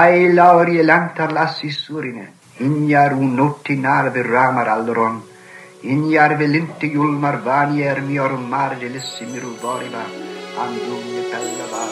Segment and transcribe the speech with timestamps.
[0.00, 2.26] ai lauri lantarlassi surine
[2.66, 5.16] ignaro notti narve ramar alron
[5.92, 10.04] ignaro velinte iulmar vanier mior mar delessi miruvoriva
[10.64, 11.82] andum pellava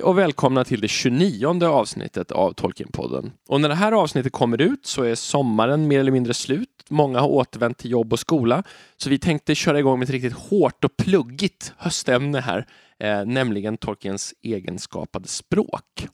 [0.00, 3.32] Hej och välkomna till det 29 avsnittet av Tolkienpodden.
[3.48, 6.68] Och när det här avsnittet kommer ut så är sommaren mer eller mindre slut.
[6.88, 8.62] Många har återvänt till jobb och skola.
[8.96, 12.66] Så vi tänkte köra igång med ett riktigt hårt och pluggigt höstämne här,
[12.98, 16.08] eh, nämligen Tolkiens egenskapade språk.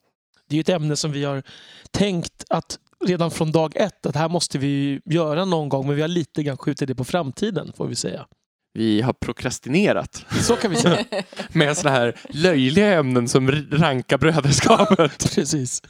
[0.48, 1.42] Det är ju ett ämne som vi har
[1.90, 6.02] tänkt att redan från dag ett, att här måste vi göra någon gång, men vi
[6.02, 8.26] har lite grann skjutit det på framtiden, får vi säga.
[8.76, 11.04] Vi har prokrastinerat Så kan vi säga.
[11.52, 15.18] med sådana här löjliga ämnen som ranka brödraskapet.
[15.34, 15.82] Precis.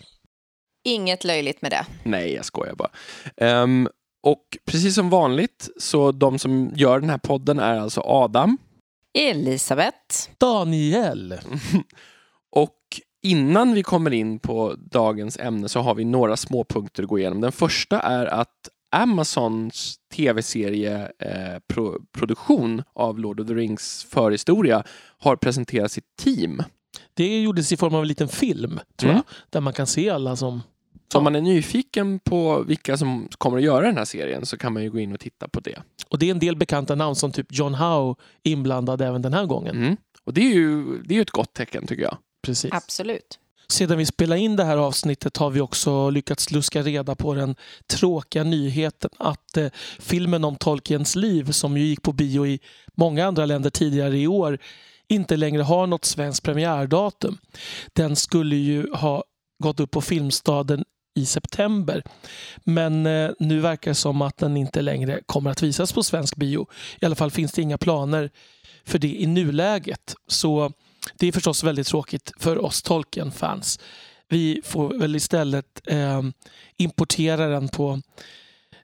[0.84, 1.86] Inget löjligt med det.
[2.02, 2.90] Nej, jag skojar bara.
[3.36, 3.88] Ehm,
[4.22, 8.58] och precis som vanligt, så de som gör den här podden är alltså Adam.
[9.18, 10.30] Elisabeth.
[10.38, 11.34] Daniel.
[12.56, 12.78] Och
[13.22, 17.18] innan vi kommer in på dagens ämne så har vi några små punkter att gå
[17.18, 17.40] igenom.
[17.40, 21.98] Den första är att Amazons tv-serie eh, pro
[22.94, 24.84] av Lord of the Rings förhistoria
[25.18, 26.62] har presenterat sitt team.
[27.14, 29.22] Det gjordes i form av en liten film, tror Mm.
[29.26, 30.62] jag, där man kan se alla som...
[31.12, 34.56] Så om man är nyfiken på vilka som kommer att göra den här serien så
[34.56, 35.82] kan man ju gå in och titta på det.
[36.08, 39.46] Och det är en del bekanta namn som typ John Howe inblandad även den här
[39.46, 39.76] gången.
[39.76, 39.96] Mm.
[40.24, 42.16] Och det är ju det är ett gott tecken tycker jag.
[42.42, 42.72] Precis.
[42.72, 43.38] Absolut.
[43.68, 47.54] Sedan vi spelade in det här avsnittet har vi också lyckats luska reda på den
[47.86, 52.60] tråkiga nyheten att eh, filmen om Tolkiens liv, som ju gick på bio i
[52.94, 54.58] många andra länder tidigare i år,
[55.08, 57.38] inte längre har något svenskt premiärdatum.
[57.92, 59.24] Den skulle ju ha
[59.62, 60.84] gått upp på Filmstaden
[61.16, 62.02] i september.
[62.64, 66.36] Men eh, nu verkar det som att den inte längre kommer att visas på svensk
[66.36, 66.66] bio.
[67.00, 68.30] I alla fall finns det inga planer
[68.84, 70.14] för det i nuläget.
[70.28, 70.72] Så
[71.14, 73.78] det är förstås väldigt tråkigt för oss Tolkien-fans.
[74.28, 76.22] Vi får väl istället eh,
[76.76, 78.00] importera den på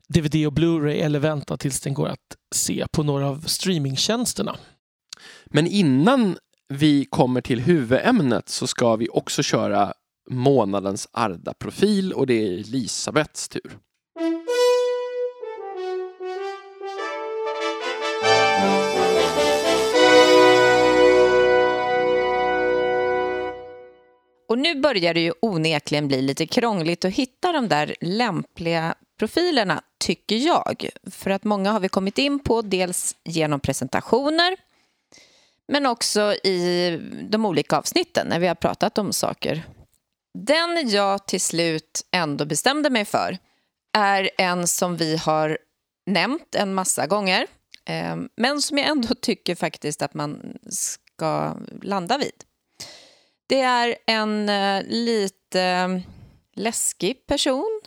[0.08, 4.56] DVD och Blu-ray eller vänta tills den går att se på några av streamingtjänsterna.
[5.46, 6.36] Men innan
[6.68, 9.92] vi kommer till huvudämnet så ska vi också köra
[10.30, 13.78] månadens Arda-profil och det är Elisabeths tur.
[24.52, 29.82] Och nu börjar det ju onekligen bli lite krångligt att hitta de där lämpliga profilerna,
[30.04, 30.88] tycker jag.
[31.10, 34.56] För att många har vi kommit in på, dels genom presentationer
[35.68, 36.90] men också i
[37.30, 39.62] de olika avsnitten när vi har pratat om saker.
[40.38, 43.38] Den jag till slut ändå bestämde mig för
[43.96, 45.58] är en som vi har
[46.06, 47.46] nämnt en massa gånger
[47.84, 52.51] eh, men som jag ändå tycker faktiskt att man ska landa vid.
[53.52, 56.02] Det är en eh, lite
[56.54, 57.80] läskig person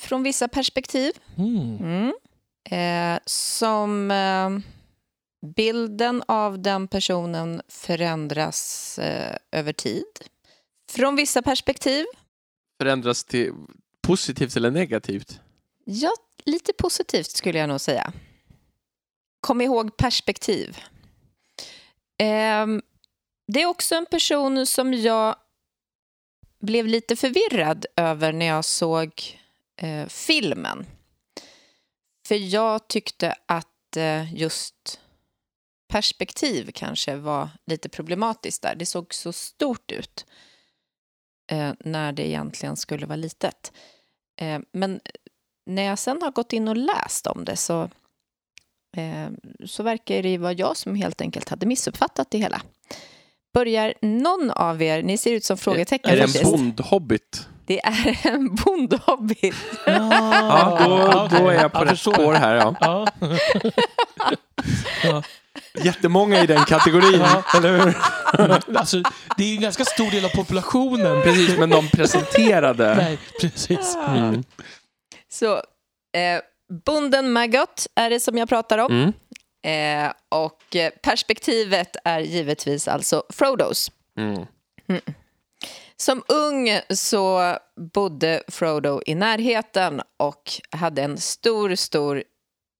[0.00, 1.12] från vissa perspektiv.
[1.38, 1.76] Mm.
[1.76, 2.12] Mm.
[2.70, 4.50] Eh, som eh,
[5.56, 10.04] bilden av den personen förändras eh, över tid.
[10.90, 12.04] Från vissa perspektiv.
[12.80, 13.52] Förändras till
[14.02, 15.40] positivt eller negativt?
[15.84, 16.12] Ja,
[16.44, 18.12] lite positivt skulle jag nog säga.
[19.40, 20.78] Kom ihåg perspektiv.
[23.52, 25.36] Det är också en person som jag
[26.60, 29.40] blev lite förvirrad över när jag såg
[29.76, 30.86] eh, filmen.
[32.28, 35.00] För jag tyckte att eh, just
[35.88, 38.74] perspektiv kanske var lite problematiskt där.
[38.74, 40.26] Det såg så stort ut
[41.50, 43.72] eh, när det egentligen skulle vara litet.
[44.40, 45.00] Eh, men
[45.66, 47.90] när jag sen har gått in och läst om det så,
[48.96, 49.28] eh,
[49.66, 52.62] så verkar det vara jag som helt enkelt hade missuppfattat det hela.
[53.54, 57.46] Börjar någon av er, ni ser ut som frågetecken Är det en bondhobbit?
[57.66, 59.54] Det är en bondhobbit.
[59.86, 62.54] Ja, då, då är jag på Jag rätt spår här.
[62.54, 62.74] Ja.
[62.80, 63.06] Ja.
[65.04, 65.22] ja.
[65.84, 67.42] Jättemånga i den kategorin, Ja.
[67.56, 67.96] eller hur?
[68.78, 69.02] Alltså,
[69.36, 71.22] det är en ganska stor del av populationen.
[71.22, 72.94] Precis, men de presenterade.
[72.94, 73.96] Nej, precis.
[74.08, 74.44] Mm.
[75.32, 76.40] Så, eh,
[76.86, 78.92] bonden Maggot är det som jag pratar om.
[78.92, 79.12] Mm.
[79.62, 83.92] Eh, och perspektivet är givetvis alltså Frodos.
[84.16, 84.46] Mm.
[85.96, 92.22] Som ung så bodde Frodo i närheten och hade en stor, stor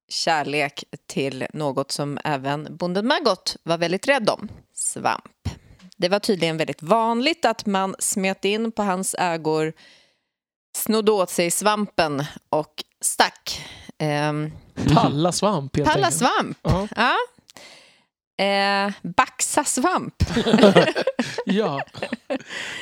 [0.09, 5.49] kärlek till något som även bonden Maggot var väldigt rädd om, svamp.
[5.97, 9.73] Det var tydligen väldigt vanligt att man smet in på hans ägor,
[10.77, 13.67] snodde åt sig svampen och stack.
[14.03, 14.53] Ehm,
[14.95, 16.19] Palla svamp helt palla enkelt.
[16.19, 16.89] svamp, Ja.
[16.97, 17.15] ja.
[18.45, 20.15] Eh, baxa svamp,
[21.47, 21.83] ja.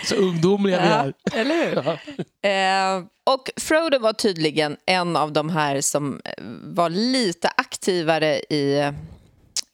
[0.05, 1.15] Så ungdomliga vi Ja, är.
[1.41, 1.99] eller hur?
[2.43, 2.49] Ja.
[2.51, 6.33] Eh, och Frodo var tydligen en av de här som eh,
[6.63, 8.93] var lite aktivare i,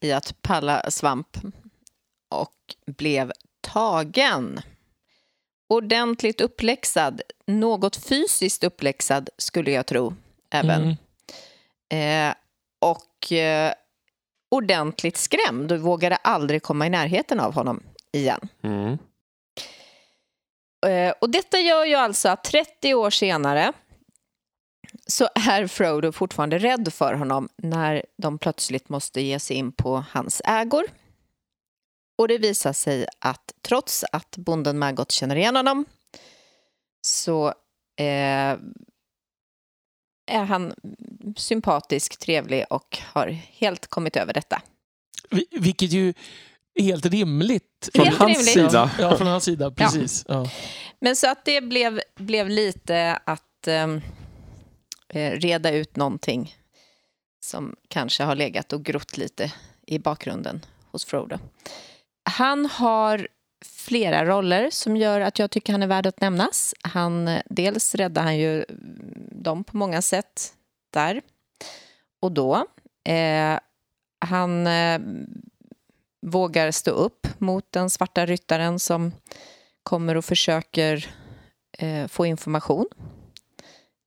[0.00, 1.36] i att palla svamp
[2.30, 2.54] och
[2.96, 4.60] blev tagen.
[5.68, 10.14] Ordentligt uppläxad, något fysiskt uppläxad skulle jag tro
[10.50, 10.82] även.
[10.82, 10.96] Mm.
[11.92, 12.34] Eh,
[12.80, 13.72] och eh,
[14.50, 18.48] ordentligt skrämd och vågade aldrig komma i närheten av honom igen.
[18.62, 18.98] Mm.
[20.86, 23.72] Eh, Och detta gör ju alltså att 30 år senare
[25.06, 30.04] så är Frodo fortfarande rädd för honom när de plötsligt måste ge sig in på
[30.10, 30.84] hans ägor.
[32.18, 35.84] Och det visar sig att trots att bonden Maggot känner igen honom
[37.06, 37.46] så
[37.98, 38.58] eh,
[40.30, 40.74] är han
[41.36, 44.62] sympatisk, trevlig och har helt kommit över detta.
[45.30, 46.14] Vi- Vilket ju
[46.74, 47.88] är helt rimligt.
[47.94, 48.70] Från Helt hans rimligt.
[48.70, 48.90] sida.
[48.98, 49.70] Ja, från hans sida.
[49.70, 50.24] Precis.
[50.28, 50.50] Ja.
[51.00, 54.00] Men så att det blev, blev lite att ehm,
[55.08, 56.54] eh, reda ut någonting
[57.44, 59.52] som kanske har legat och grott lite
[59.86, 61.38] i bakgrunden hos Frodo.
[62.30, 63.28] Han har
[63.64, 66.74] flera roller som gör att jag tycker han är värd att nämnas.
[66.82, 68.64] Han, dels räddar han ju
[69.30, 70.52] dem på många sätt
[70.96, 71.22] där
[72.20, 72.66] och då.
[73.04, 73.58] Eh,
[74.18, 75.00] han eh,
[76.26, 79.12] vågar stå upp mot den svarta ryttaren som
[79.82, 81.06] kommer och försöker
[81.78, 82.86] eh, få information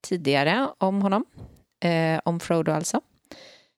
[0.01, 1.25] tidigare om honom,
[1.83, 3.01] eh, om Frodo alltså.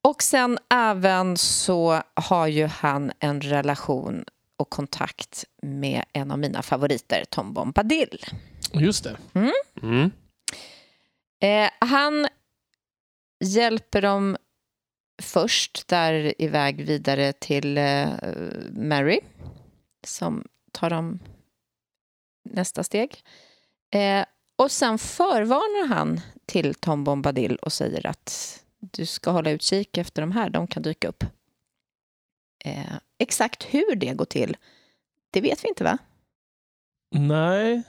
[0.02, 4.26] Och sen även så har ju han en relation
[4.58, 8.26] och kontakt med en av mina favoriter, Tom Bombadil.
[8.74, 9.18] Just det.
[9.82, 10.12] Mm.
[11.44, 12.28] Eh, han
[13.42, 14.38] hjälper dem
[15.22, 18.10] först där iväg vidare till eh,
[18.72, 19.20] Mary
[20.08, 21.20] som tar dem
[22.50, 23.24] nästa steg.
[23.94, 29.98] Eh, och sen förvarnar han till Tom Bombadil och säger att du ska hålla utkik
[29.98, 31.24] efter de här, de kan dyka upp.
[32.66, 34.58] Eh, exakt hur det går till,
[35.32, 35.98] det vet vi inte va?
[37.16, 37.84] Nej.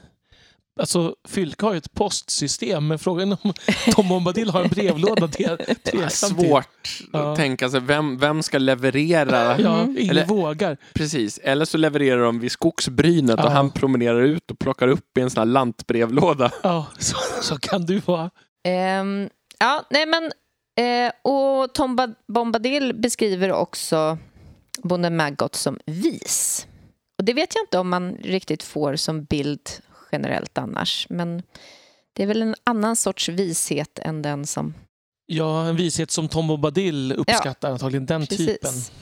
[0.81, 3.53] Alltså, Fylke har ju ett postsystem, men frågan om
[3.93, 7.33] Tom Bombadil har en brevlåda, det är Det är svårt Ja.
[7.33, 9.61] att tänka sig vem, vem ska leverera.
[9.61, 10.77] Ja, ingen Eller- vågar.
[10.95, 13.45] Precis, eller så levererar de vid skogsbrynet Ja.
[13.45, 16.51] och han promenerar ut och plockar upp i en sån här lantbrevlåda.
[16.63, 18.31] Ja, så, så kan du vara.
[18.69, 19.29] Ehm,
[19.59, 20.33] ja, nej men...
[20.77, 24.19] Eh, och Tom Ba- Bombadil beskriver också
[24.83, 26.67] bonden Maggot som vis.
[27.19, 29.61] Och det vet jag inte om man riktigt får som bild
[30.13, 31.07] generellt annars.
[31.11, 31.43] Men
[32.13, 34.75] det är väl en annan sorts vishet än den som...
[35.27, 38.07] Ja, en vishet som Tom Bombadil uppskattar antagligen.
[38.07, 38.57] Den typen.
[38.63, 38.93] Precis.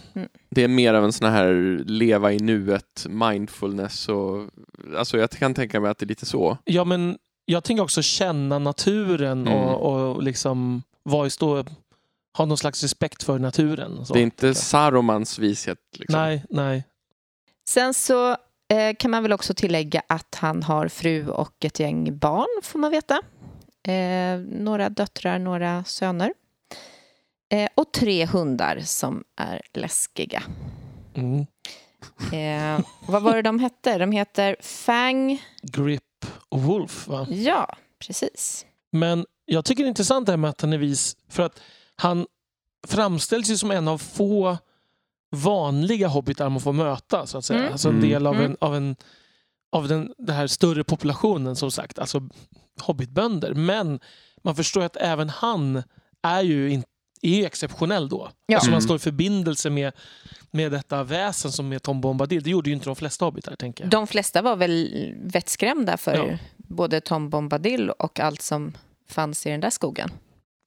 [0.51, 4.49] Det är mer av en sån här leva i nuet, mindfulness och
[4.97, 6.59] alltså jag kan tänka mig att det är lite så.
[6.65, 9.59] Ja, men jag tänker också känna naturen Mm.
[9.59, 11.65] och, och liksom vara i stå,
[12.37, 14.07] ha någon slags respekt för naturen.
[14.07, 14.15] Så.
[14.15, 15.79] Det är inte Sarumans vishet.
[15.99, 16.21] Liksom.
[16.21, 16.85] Nej, nej.
[17.69, 18.37] Sen så
[18.71, 22.79] eh, kan man väl också tillägga att han har fru och ett gäng barn, får
[22.79, 23.23] man veta.
[23.89, 26.33] Eh, några döttrar, några söner.
[27.53, 30.43] Eh, och tre hundar som är läskiga.
[31.15, 31.47] Mm.
[32.33, 33.99] Eh, vad var det de hette?
[33.99, 35.43] De heter Fang.
[35.63, 36.03] Grip
[36.49, 37.27] och Wolf, va?
[37.31, 38.67] Ja, precis.
[38.93, 41.17] Men jag tycker det är intressant det här med att han är vis.
[41.29, 41.61] För att
[41.97, 42.27] han
[42.87, 44.59] framställs ju som en av få
[45.31, 47.27] vanliga hobbitar man får möta.
[47.27, 47.61] Så att säga.
[47.61, 47.73] Mm.
[47.73, 48.09] Alltså en Mm.
[48.11, 48.47] del av, Mm.
[48.51, 48.97] en, av, en,
[49.73, 51.99] av den, den här större populationen som sagt.
[51.99, 52.29] Alltså
[52.83, 53.55] hobbitbönder.
[53.55, 54.01] Men
[54.43, 55.83] man förstår att även han
[56.23, 56.85] är ju, in,
[57.23, 58.31] är ju exceptionell då.
[58.47, 58.57] Ja.
[58.57, 58.83] Alltså man Mm.
[58.83, 59.93] står i förbindelse med,
[60.51, 62.43] med detta väsen som är Tom Bombadil.
[62.43, 63.91] Det gjorde ju inte de flesta hobbitar tänker jag.
[63.91, 66.39] De flesta var väl vettskrämda för Ja.
[66.57, 68.73] både Tom Bombadil och allt som
[69.09, 70.11] fanns i den där skogen.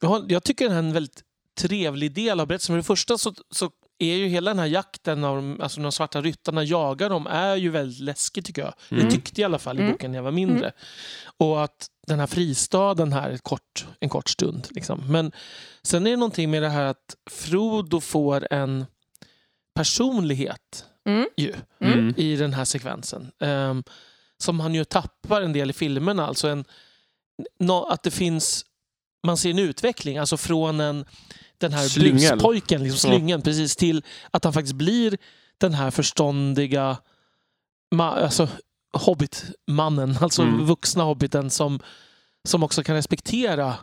[0.01, 1.21] Jag, har- jag tycker det här är en väldigt
[1.57, 2.73] trevlig del av berättelsen.
[2.73, 6.21] För det första så, så är ju hela den här jakten av alltså de svarta
[6.21, 8.73] ryttarna jagar dem är ju väldigt läskig tycker jag.
[8.91, 9.05] Mm.
[9.05, 9.91] Det tyckte jag i alla fall i Mm.
[9.91, 10.71] boken när jag var mindre.
[11.37, 14.67] Och att den här fristaden här kort, en kort stund.
[14.71, 15.03] Liksom.
[15.11, 15.31] Men
[15.83, 18.85] sen är det någonting med det här att Frodo får en
[19.75, 21.27] personlighet Mm.
[21.37, 21.99] ju, Mm.
[21.99, 22.13] Mm.
[22.17, 23.31] i den här sekvensen.
[23.39, 23.83] Ehm,
[24.37, 26.27] som han ju tappar en del i filmerna.
[26.27, 26.65] Alltså en,
[27.59, 28.65] nå- att det finns,
[29.27, 31.05] man ser en utveckling, alltså från en,
[31.63, 32.31] den här Slyngel.
[32.33, 33.17] buspojken, liksom Ja.
[33.17, 35.17] slyngen, precis till att han faktiskt blir
[35.57, 36.97] den här förståndiga
[37.99, 38.47] alltså,
[38.93, 40.65] hobbitmannen, alltså Mm.
[40.65, 41.79] vuxna hobbiten som,
[42.47, 43.75] som också kan respektera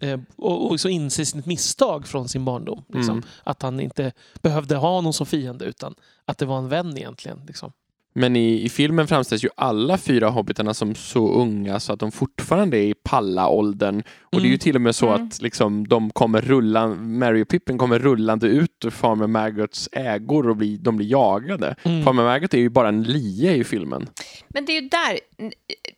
[0.00, 2.84] eh, och, och så inse sitt misstag från sin barndom.
[2.88, 3.16] Liksom.
[3.16, 3.24] Mm.
[3.44, 4.12] Att han inte
[4.42, 7.40] behövde ha någon som fiende utan att det var en vän egentligen.
[7.46, 7.72] Liksom.
[8.14, 12.12] Men i, i filmen framställs ju alla fyra hobbitarna som så unga så att de
[12.12, 14.02] fortfarande är i palla-åldern.
[14.22, 14.58] Och det är ju Mm.
[14.58, 15.26] till och med så Mm.
[15.26, 20.48] att liksom, de kommer rullan, Mary och Pippin kommer rullande ut ur Farmer Maggots ägor
[20.48, 21.74] och blir, de blir jagade.
[21.82, 22.04] Mm.
[22.04, 24.08] Farmer Maggot är ju bara en lie i filmen.
[24.48, 25.18] Men det är ju där,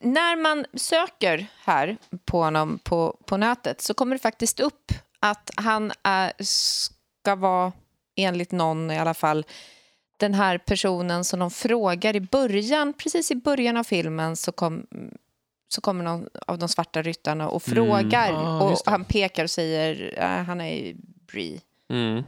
[0.00, 5.50] när man söker här på honom på, på nätet så kommer det faktiskt upp att
[5.56, 7.72] han är, ska vara,
[8.16, 9.44] enligt någon i alla fall,
[10.16, 14.86] den här personen som de frågar i början, precis i början av filmen så, kom,
[15.68, 17.74] så kommer någon av de svarta ryttarna och Mm.
[17.76, 20.94] frågar Ah, och han pekar och säger äh, han är ju
[21.32, 21.60] Bree.
[21.90, 22.22] Mm.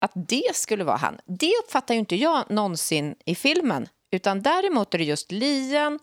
[0.00, 3.88] Att det skulle vara han, det uppfattar ju inte jag någonsin i filmen.
[4.10, 5.98] Utan däremot är det just lien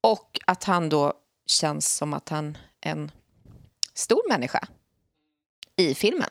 [0.00, 1.12] och att han då
[1.46, 3.10] känns som att han är en
[3.94, 4.68] stor människa
[5.76, 6.30] i filmen.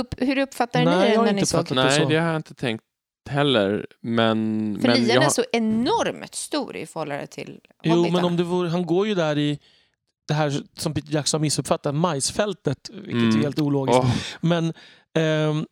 [0.00, 1.66] Upp, hur uppfattar Nej, ni det när ni såg?
[1.66, 2.84] det Nej, det har jag inte tänkt
[3.28, 3.86] heller.
[4.00, 8.16] Men, För men lien jag, är så enormt stor i förhållande till Jo, hobbitarna.
[8.18, 9.58] men om det vore, han går ju där i
[10.28, 13.38] det här som Peter Jackson har missuppfattat, majsfältet, vilket Mm.
[13.38, 14.00] är helt ologiskt.
[14.02, 14.72] Åh, Men
[15.14, 15.66] ehm,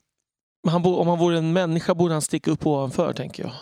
[0.68, 3.52] han bo, om han vore en människa borde han sticka upp ovanför, tänker jag.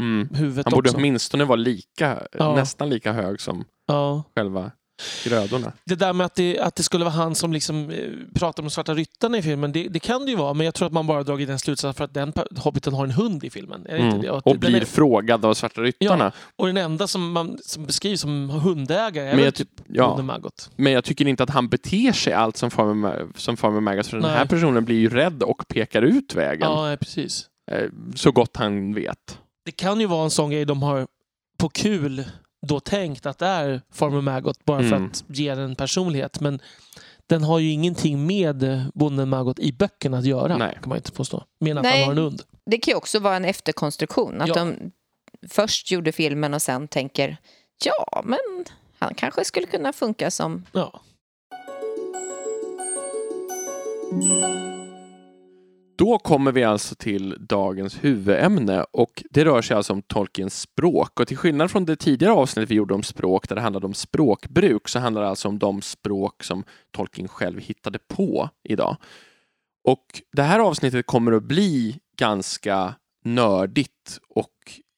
[0.00, 0.28] mm.
[0.34, 0.98] Huvudet Han borde också.
[0.98, 2.54] åtminstone vara lika, Ja.
[2.54, 4.22] nästan lika hög som Ja.
[4.36, 4.70] själva
[5.24, 5.72] grödorna.
[5.84, 7.98] Det där med att det, att det skulle vara han som liksom, eh,
[8.34, 10.54] pratar om de svarta ryttarna i filmen, det, det kan det ju vara.
[10.54, 13.10] Men jag tror att man bara dragit den slutsatsen för att den hobbiten har en
[13.10, 13.86] hund i filmen.
[13.88, 14.06] Mm.
[14.06, 14.30] inte det?
[14.30, 16.32] Och den blir är, frågad av Svarta Ryttarna.
[16.56, 20.22] och den enda som, man, som beskrivs som hundägare är Men jag typ ja.
[20.22, 20.70] Maggot.
[20.76, 24.06] Men jag tycker inte att han beter sig allt som Farmer, som Farmer Maggot.
[24.06, 24.48] För den här Nej.
[24.48, 26.70] personen blir ju rädd och pekar ut vägen.
[26.70, 27.46] Ja, nej, precis.
[27.70, 27.84] eh,
[28.14, 29.38] Så gott han vet.
[29.64, 31.06] Det kan ju vara en sån grej de har
[31.58, 32.24] på kul
[32.66, 35.06] då tänkt att det är Farmer Maggot bara för Mm.
[35.06, 36.40] att ge den en personlighet.
[36.40, 36.60] Men
[37.26, 40.56] den har ju ingenting med Bonden Maggot i böckerna att göra.
[40.56, 40.78] Nej.
[40.82, 41.44] kan man inte påstå.
[41.60, 41.98] Men att Nej.
[41.98, 42.42] han har en hund.
[42.66, 44.40] Det kan ju också vara en efterkonstruktion.
[44.40, 44.54] Att Ja.
[44.54, 44.90] de
[45.48, 47.36] först gjorde filmen och sen tänker
[47.84, 48.38] ja, men
[48.98, 50.64] han kanske skulle kunna funka som...
[50.72, 51.00] Ja.
[55.98, 61.20] Då kommer vi alltså till dagens huvudämne och det rör sig alltså om Tolkiens språk.
[61.20, 63.94] Och till skillnad från det tidigare avsnittet vi gjorde om språk där det handlade om
[63.94, 68.96] språkbruk så handlar det alltså om de språk som Tolkien själv hittade på idag.
[69.84, 74.52] Och det här avsnittet kommer att bli ganska nördigt och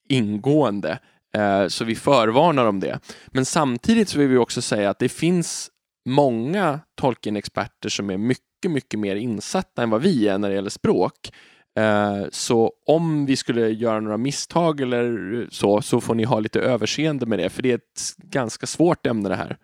[0.09, 0.99] ingående.
[1.35, 3.01] Eh, så vi förvarnar om det.
[3.27, 5.71] Men samtidigt så vill vi också säga att det finns
[6.09, 10.71] många Tolkien-experter som är mycket, mycket mer insatta än vad vi är när det gäller
[10.71, 11.33] språk.
[11.79, 16.61] Eh, så om vi skulle göra några misstag eller så, så får ni ha lite
[16.61, 19.59] överseende med det, för det är ett ganska svårt ämne det här.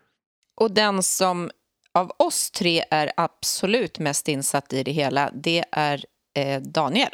[0.60, 1.50] Och den som
[1.92, 7.10] av oss tre är absolut mest insatt i det hela, det är eh, Daniel.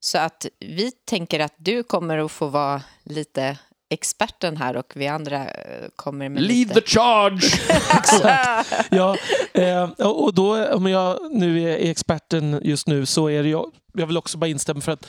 [0.00, 3.58] Så att vi tänker att du kommer att få vara lite
[3.90, 6.80] experten här och vi andra eh, kommer med Lead lite...
[6.80, 7.46] the charge!
[7.98, 8.88] Exakt.
[8.90, 9.16] Ja,
[9.52, 13.70] eh, och då om jag nu är experten just nu så är det jag.
[13.94, 15.06] Jag vill också bara instämma för att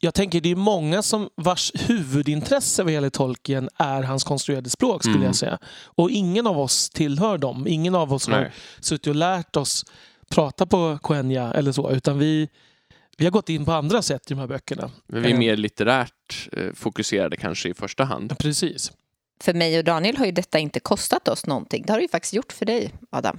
[0.00, 5.02] jag tänker det är många som vars huvudintresse vad gäller Tolkien är hans konstruerade språk
[5.02, 5.26] skulle Mm.
[5.26, 5.58] jag säga.
[5.84, 7.66] Och ingen av oss tillhör dem.
[7.66, 8.50] Ingen av oss har Nej.
[8.80, 9.84] suttit och lärt oss
[10.30, 12.48] prata på Quenya eller så utan vi,
[13.16, 14.90] vi har gått in på andra sätt i de här böckerna.
[15.06, 16.12] Men vi är Eh, mer litterärt
[16.52, 18.38] eh, fokuserade kanske i första hand.
[18.38, 18.92] Precis.
[19.40, 21.84] För mig och Daniel har ju detta inte kostat oss någonting.
[21.86, 23.38] Det har det ju faktiskt gjort för dig, Adam.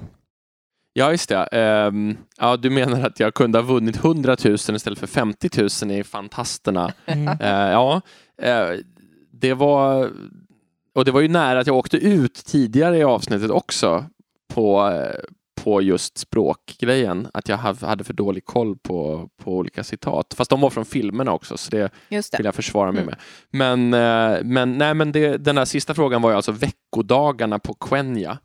[0.93, 1.43] Ja, just det.
[1.51, 5.91] Ehm, ja, du menar att jag kunde ha vunnit 100 000 istället för 50 000
[5.99, 6.93] i Fantasterna.
[7.05, 7.27] Mm.
[7.27, 8.01] Eh, ja,
[8.37, 8.69] eh,
[9.31, 10.11] det var...
[10.95, 14.05] Och det var ju nära att jag åkte ut tidigare i avsnittet också
[14.53, 14.91] på,
[15.55, 17.27] på just språkgrejen.
[17.33, 20.33] Att jag hade för dålig koll på, på olika citat.
[20.37, 22.47] Fast de var från filmerna också, så det Just vill det.
[22.47, 23.15] jag försvara mig Mm.
[23.51, 23.89] med.
[23.89, 23.93] Men,
[24.33, 28.37] eh, men, nej, men det, den här sista frågan var ju alltså veckodagarna på Quenya.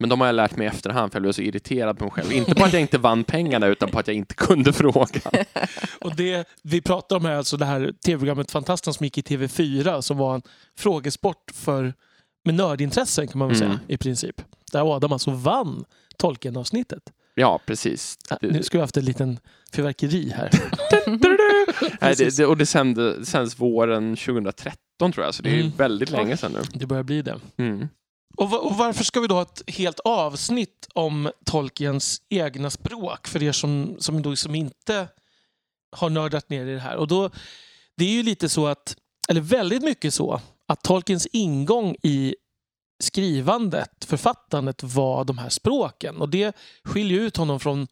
[0.00, 2.12] Men de har jag lärt mig i efterhand för jag blev så irriterad på mig
[2.12, 2.32] själv.
[2.32, 5.32] Inte på att jag inte vann pengarna utan på att jag inte kunde frågan.
[6.00, 10.00] Och det vi pratar om är alltså det här tv-programmet Fantasten som gick i TV4
[10.00, 10.42] som var en
[10.78, 11.94] frågesport för
[12.44, 13.68] med nördintressen kan man väl Mm.
[13.68, 14.42] säga i princip.
[14.72, 15.84] Där Adam alltså vann
[16.18, 17.02] Tolkien-avsnittet.
[17.34, 18.18] Ja, precis.
[18.30, 19.38] Ja, Nu skulle vi haft en liten
[19.72, 20.50] fyrverkeri här.
[22.00, 25.72] Nej, det, det, och det sände, sänds våren 2013 tror jag, så det är Mm.
[25.76, 26.62] väldigt länge sedan nu.
[26.74, 27.40] Det börjar bli det.
[27.56, 27.88] Mm.
[28.36, 33.42] Och, och varför ska vi då ha ett helt avsnitt om Tolkiens egna språk för
[33.42, 35.08] er som, som, då, som inte
[35.96, 36.96] har nördat ner i det här?
[36.96, 37.30] Och då,
[37.96, 38.96] det är ju lite så att,
[39.28, 42.34] eller väldigt mycket så, att Tolkiens ingång i
[43.00, 46.16] skrivandet, författandet var de här språken.
[46.16, 47.88] Och det skiljer ut honom från,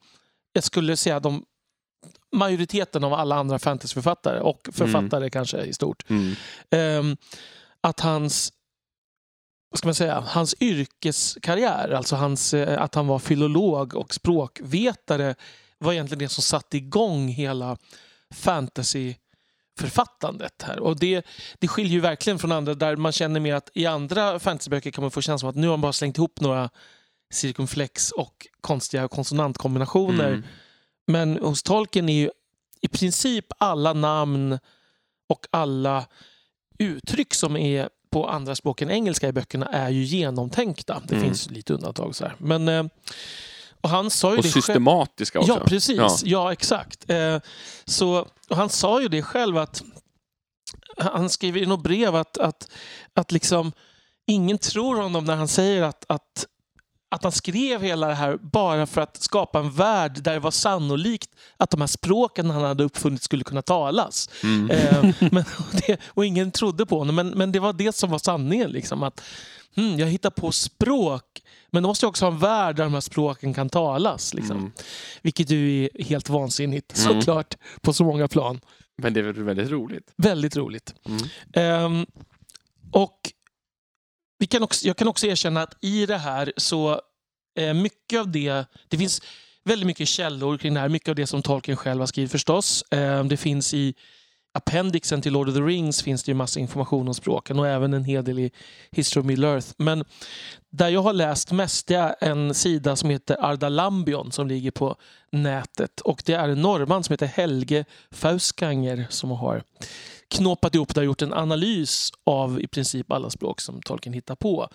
[0.52, 1.44] jag skulle säga de
[2.32, 6.10] majoriteten av alla andra fantasyförfattare och författare kanske i stort.
[6.10, 6.34] Mm.
[6.70, 7.16] Ehm,
[7.80, 8.52] att hans
[9.70, 15.34] vad ska man säga, hans yrkeskarriär, alltså hans, eh, att han var filolog och språkvetare
[15.78, 17.76] var egentligen det som satte igång hela
[19.76, 20.78] fantasyförfattandet här.
[20.80, 21.26] Och det,
[21.58, 25.02] det skiljer ju verkligen från andra där man känner mer att i andra fantasyböcker kan
[25.02, 26.70] man få känslan av att nu har man bara slängt ihop några
[27.32, 30.28] cirkumflex och konstiga konsonantkombinationer.
[30.28, 30.42] Mm.
[31.06, 32.30] Men hos Tolkien är ju
[32.80, 34.58] i princip alla namn
[35.28, 36.06] och alla
[36.78, 41.02] uttryck som är på andra språk än engelska i böckerna är ju genomtänkta.
[41.04, 41.26] Det Mm.
[41.26, 42.14] finns lite undantag.
[42.16, 42.34] Så här.
[42.38, 42.84] Men, eh,
[43.80, 44.62] och han sa ju Och det själv.
[44.62, 45.52] systematiska också.
[45.52, 45.96] Ja, precis.
[45.96, 46.16] Ja.
[46.24, 47.10] Ja, exakt.
[47.10, 47.40] Eh,
[47.84, 49.82] så, han sa ju det själv att
[50.98, 52.68] han skriver i något brev att, att,
[53.14, 53.72] att liksom
[54.26, 56.46] ingen tror honom när han säger att, att,
[57.10, 60.50] att han skrev hela det här bara för att skapa en värld där det var
[60.50, 64.28] sannolikt att de här språken han hade uppfunnit skulle kunna talas.
[64.42, 64.70] Mm.
[64.70, 67.14] Eh, men, och, det, och ingen trodde på honom.
[67.14, 68.70] Men, men det var det som var sanningen.
[68.70, 69.20] Liksom, att
[69.76, 71.42] hmm, Jag hittar på språk,
[71.76, 74.34] men då måste jag också ha en värld där de här språken kan talas.
[74.34, 74.56] Liksom.
[74.58, 74.72] Mm.
[75.22, 77.20] Vilket ju är helt vansinnigt Mm.
[77.20, 78.60] såklart på så många plan.
[79.02, 80.12] Men det är väl väldigt roligt.
[80.16, 80.94] Väldigt roligt.
[81.06, 81.20] Mm.
[81.52, 82.06] Ehm,
[82.92, 83.18] och
[84.38, 87.00] vi kan också, jag kan också erkänna att i det här så
[87.58, 89.22] eh, mycket av det, det finns
[89.64, 90.88] väldigt mycket källor kring det här.
[90.88, 92.84] Mycket av det som Tolkien själv har skrivit förstås.
[92.90, 93.94] Ehm, det finns i
[94.56, 97.94] appendixen till Lord of the Rings finns det ju massa information om språken och även
[97.94, 98.50] en hel del i
[98.90, 99.68] History of Middle Earth.
[99.76, 100.04] Men
[100.70, 104.96] där jag har läst mest det är en sida som heter Ardalambion som ligger på
[105.32, 106.00] nätet.
[106.00, 109.62] Och det är en norrman som heter Helge Fauskanger som har
[110.28, 114.34] knåpat ihop det och gjort en analys av i princip alla språk som Tolkien hittar
[114.34, 114.68] på.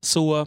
[0.00, 0.46] Så,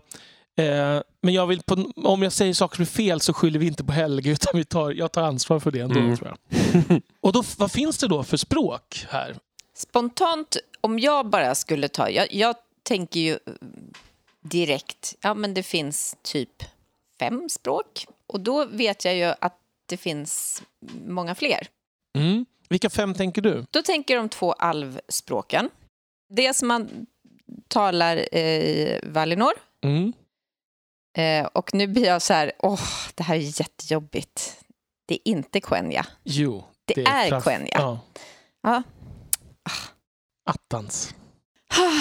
[0.60, 3.68] eh, men jag vill på, om jag säger saker som är fel så skyller vi
[3.68, 6.00] inte på Helge utan vi tar, jag tar ansvar för det ändå.
[6.00, 6.18] Mm.
[6.18, 7.02] Tror jag.
[7.22, 9.36] och då, vad finns det då för språk här?
[9.74, 12.10] Spontant, om jag bara skulle ta...
[12.10, 13.40] Jag, jag tänker ju
[14.42, 16.64] direkt, ja men det finns typ
[17.20, 18.06] fem språk.
[18.28, 20.64] Och då vet jag ju att det finns
[21.08, 21.68] många fler.
[22.18, 22.46] Mm.
[22.70, 23.66] Vilka fem tänker du?
[23.72, 25.70] Då tänker de två alvspråken.
[26.30, 27.06] Det som man
[27.68, 29.54] talar eh, i Valinor.
[29.84, 30.14] Mm.
[31.18, 32.82] Eh, och nu blir jag så här, åh,
[33.16, 34.58] det här är jättejobbigt.
[35.06, 36.06] Det är inte Quenya.
[36.24, 37.72] Jo, Det, är, framf- Quenya.
[37.74, 38.00] Ja,
[38.64, 38.84] Ja.
[40.46, 41.14] attans.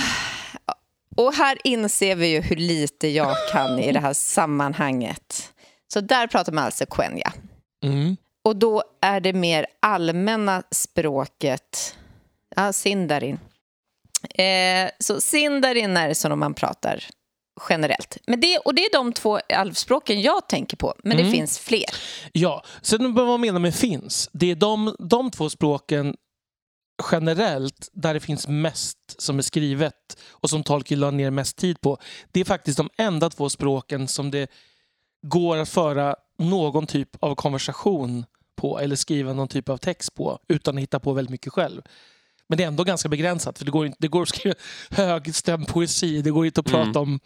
[1.16, 5.52] Och här inser vi ju hur lite jag kan i det här sammanhanget.
[5.92, 7.32] Så där pratar man alltså Quenya.
[7.84, 8.16] Mm.
[8.44, 11.96] Och då är det mer allmänna språket,
[12.56, 13.38] ja, Sindarin.
[14.34, 17.04] Eh, så Sindarin är det som man pratar
[17.68, 18.16] generellt.
[18.26, 21.24] Men det, och det är de två alvspråken jag tänker på, men Mm.
[21.26, 21.84] det finns fler.
[22.32, 24.28] Ja, sen vad man menar med finns.
[24.32, 26.16] Det är de, de två språken
[27.12, 31.80] generellt där det finns mest som är skrivet och som Tolkien la ner mest tid
[31.80, 31.98] på.
[32.32, 34.50] Det är faktiskt de enda två språken som det
[35.26, 38.24] går att föra någon typ av konversation
[38.56, 41.82] på eller skriva någon typ av text på utan att hitta på väldigt mycket själv.
[42.48, 44.54] Men det är ändå ganska begränsat för det går, inte, det går att skriva
[44.90, 46.22] högstämd poesi.
[46.22, 46.84] Det går inte att Mm.
[46.84, 47.20] prata om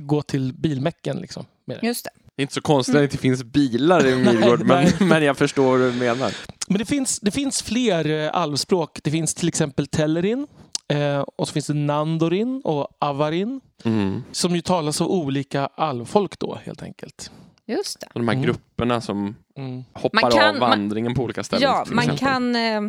[0.00, 1.44] gå till bilmäcken liksom.
[1.64, 1.86] Med det.
[1.86, 2.10] Just det.
[2.36, 4.94] Det är inte så konstigt att det inte finns bilar i Midgård, men, nej.
[5.00, 6.32] men jag förstår vad du menar.
[6.68, 9.00] Men det finns, det finns fler eh, alvspråk.
[9.04, 10.46] Det finns till exempel Tellerin.
[10.88, 13.60] Eh, och så finns det Nandorin och Avarin.
[13.84, 14.22] Mm.
[14.32, 17.30] Som ju talas av olika alvfolk då helt enkelt.
[17.66, 18.06] Just det.
[18.14, 18.44] Och de här Mm.
[18.46, 19.84] grupperna som Mm.
[19.92, 21.62] hoppar Man kan- av man- vandringen på olika ställen.
[21.62, 22.18] Ja, man exempel.
[22.18, 22.80] kan eh,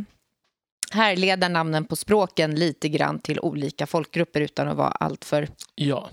[0.92, 5.48] härleda namnen på språken lite grann till olika folkgrupper utan att vara alltför...
[5.76, 6.10] Ja.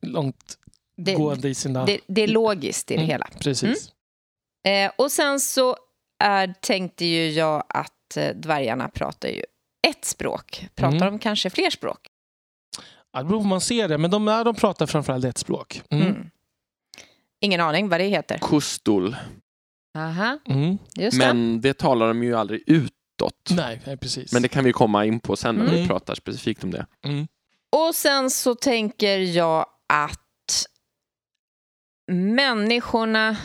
[0.00, 0.58] Långt
[0.96, 1.84] Det, gående i sina...
[1.84, 3.10] det, det är logiskt i det Mm.
[3.10, 3.28] hela.
[3.40, 3.92] Precis.
[4.66, 5.76] Eh, och sen så
[6.24, 9.42] är, tänkte ju jag att eh, dvärgarna pratar ju
[9.88, 10.66] ett språk.
[10.74, 11.12] Pratar Mm.
[11.12, 11.98] de kanske fler språk?
[13.12, 13.98] Ja, det beror på hur man ser det.
[13.98, 15.82] Men de, är, de pratar framförallt ett språk.
[15.90, 16.06] Mm.
[16.06, 16.30] Mm.
[17.40, 18.38] Ingen aning vad det heter.
[18.38, 19.16] Kustul.
[19.98, 20.78] Aha, Mm.
[20.96, 21.26] just det.
[21.26, 23.50] Men det talar de ju aldrig utåt.
[23.50, 24.32] Nej, nej, precis.
[24.32, 25.88] Men det kan vi komma in på sen när vi Mm.
[25.88, 26.86] pratar specifikt om det.
[27.04, 27.28] Mm.
[27.76, 30.66] Och sen så tänker jag att
[32.12, 33.36] människorna,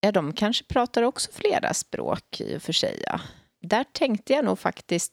[0.00, 3.02] ja de kanske pratar också flera språk i och för sig.
[3.06, 3.20] Ja.
[3.60, 5.12] Där tänkte jag nog faktiskt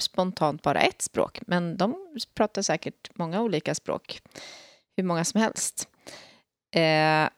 [0.00, 1.96] spontant bara ett språk, men de
[2.34, 4.20] pratar säkert många olika språk.
[4.96, 5.88] Hur många som helst.
[6.74, 7.28] Eh,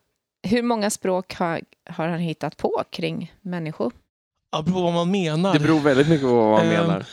[0.50, 3.92] hur många språk har, har han hittat på kring människor?
[4.52, 5.52] Ja, beror på vad man menar.
[5.52, 7.06] Det beror väldigt mycket på vad man Ehm, menar.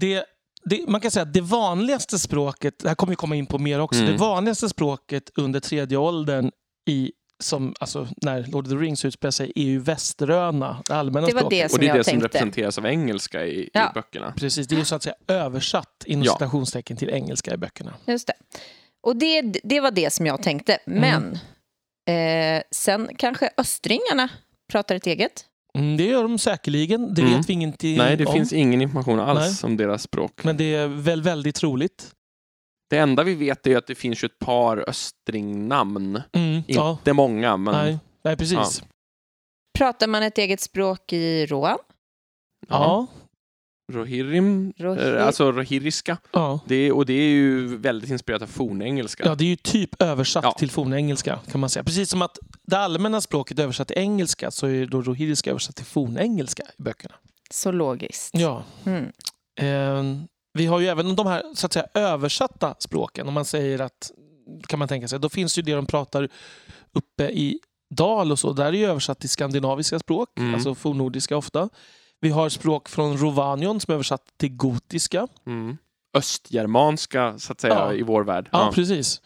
[0.00, 0.24] det,
[0.64, 3.58] det, man kan säga att det vanligaste språket, det här kommer vi komma in på
[3.58, 4.12] mer också, Mm.
[4.12, 6.50] det vanligaste språket under tredje åldern
[6.88, 11.26] i som, alltså, när Lord of the Rings utspelar sig är ju västeröna, det allmänna
[11.26, 11.58] Det var språket.
[11.58, 12.26] det Och som det är jag det som tänkte.
[12.26, 13.90] representeras av engelska i, Ja.
[13.90, 14.32] i böckerna.
[14.36, 16.32] Precis, det är ju så att säga översatt inom Ja.
[16.32, 17.94] citationstecken till engelska i böckerna.
[18.06, 18.32] Just det.
[19.02, 20.78] Och det, det var det som jag tänkte.
[20.86, 21.38] Men
[22.08, 24.28] eh, sen kanske östringarna
[24.72, 25.44] pratar ett eget.
[25.78, 27.34] Mm, det gör de säkerligen, det Mm.
[27.36, 28.32] vet vi ingenting Nej, det om.
[28.32, 29.70] finns ingen information alls Nej.
[29.70, 30.44] om deras språk.
[30.44, 32.10] Men det är väl väldigt troligt.
[32.90, 36.22] Det enda vi vet är att det finns ett par östringnamn.
[36.32, 38.82] Mm, ja, Inte många, men nej, nej, precis.
[39.78, 41.78] Pratar man ett eget språk i Rohan?
[42.68, 43.06] Ja,
[43.92, 46.16] Rohirrim, Rohir- eh, alltså rohiriska.
[46.32, 46.60] ja.
[46.66, 49.24] Det och det är ju väldigt inspirerat av fornengelska.
[49.26, 50.52] Ja, det är ju typ översatt Ja.
[50.58, 51.84] till fornengelska kan man säga.
[51.84, 55.76] Precis som att det allmänna språket är översatt till engelska så är då rohiriska översatt
[55.76, 57.14] till fornengelska i böckerna.
[57.50, 58.30] Så logiskt.
[58.34, 58.62] Ja.
[58.84, 59.04] Mm.
[59.60, 60.24] Eh,
[60.58, 63.28] vi har ju även de här så att säga översatta språken.
[63.28, 64.10] Om man säger att,
[64.68, 66.28] kan man tänka sig, då finns ju det de pratar
[66.92, 67.58] uppe i
[67.94, 68.52] Dal och så.
[68.52, 70.54] Där är ju översatt till skandinaviska språk, Mm.
[70.54, 71.68] alltså fornnordiska ofta.
[72.22, 75.28] Vi har språk från Rovanion som är översatt till gotiska.
[75.46, 75.76] Mm.
[76.16, 77.92] Östgermanska, så att säga, Ja.
[77.92, 78.48] i vår värld.
[78.52, 79.20] Ja, precis.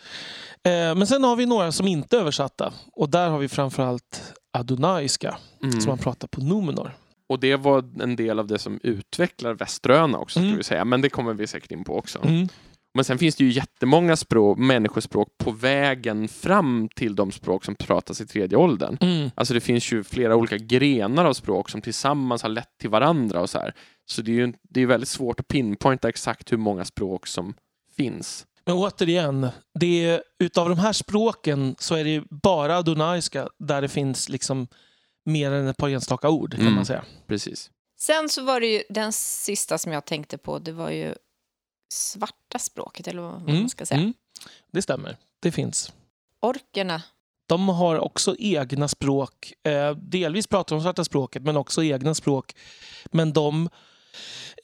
[0.65, 2.73] Eh, men sen har vi några som inte är översatta.
[2.93, 5.81] Och där har vi framförallt adonaiska Mm.
[5.81, 6.97] som man pratar på Numenor.
[7.29, 10.51] Och det var en del av det som utvecklar Västeröna också, Mm.
[10.51, 10.85] ska vi säga.
[10.85, 12.25] Men det kommer vi säkert in på också.
[12.25, 12.49] Mm.
[12.97, 17.75] Men sen finns det ju jättemånga språk, människospråk på vägen fram till de språk som
[17.75, 18.99] pratas i tredje åldern.
[19.01, 19.31] Mm.
[19.35, 23.41] Alltså det finns ju flera olika grenar av språk som tillsammans har lett till varandra
[23.41, 23.75] och så här.
[24.07, 27.55] Så det är ju det är väldigt svårt att pinpointa exakt hur många språk som
[27.97, 28.47] finns.
[28.67, 29.49] Men återigen,
[29.81, 34.69] det är, utav de här språken så är det bara adonaiska där det finns liksom
[35.25, 36.75] mer än ett par enstaka ord kan Mm.
[36.75, 37.05] man säga.
[37.27, 37.71] Precis.
[37.99, 41.15] Sen så var det ju den sista som jag tänkte på, det var ju
[41.89, 44.01] svarta språket, eller vad man ska säga.
[44.01, 44.15] Mm.
[44.73, 45.93] Det stämmer, det finns.
[46.41, 47.03] Orkerna.
[47.49, 49.53] De har också egna språk.
[49.63, 52.55] Eh, delvis pratar de svarta språket men också egna språk.
[53.05, 53.69] Men de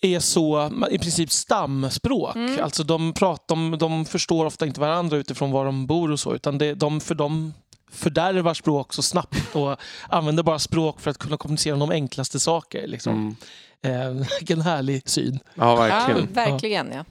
[0.00, 2.36] är så i princip stamspråk.
[2.36, 2.64] Mm.
[2.64, 6.34] Alltså de, pratar, de, de förstår ofta inte varandra utifrån var de bor och så.
[6.34, 7.54] Utan det, de, för de
[7.92, 9.76] fördärvar språk så snabbt och
[10.08, 12.86] använder bara språk för att kunna kommunicera om de enklaste saker.
[12.86, 13.36] Liksom.
[13.84, 14.18] Mm.
[14.18, 15.38] Eh, vilken härlig syn.
[15.54, 16.20] Ja, verkligen.
[16.34, 16.92] Ja, verkligen.
[16.92, 17.04] Ja.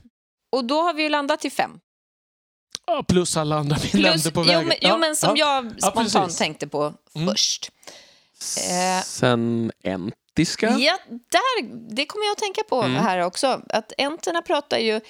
[0.52, 1.80] Och då har vi ju landat till fem.
[2.88, 4.68] Ja, plus alla andra vi nämnde på jo, vägen.
[4.68, 5.64] men, jo, men som ja.
[5.82, 7.28] jag spontant tänkte på Mm.
[7.28, 7.72] först.
[8.70, 9.04] Eh.
[9.04, 10.70] Sen entiska.
[10.70, 11.64] Ja, där,
[11.96, 13.04] det kommer jag att tänka på Mm.
[13.04, 13.62] här också.
[13.70, 15.02] Att enterna pratar ju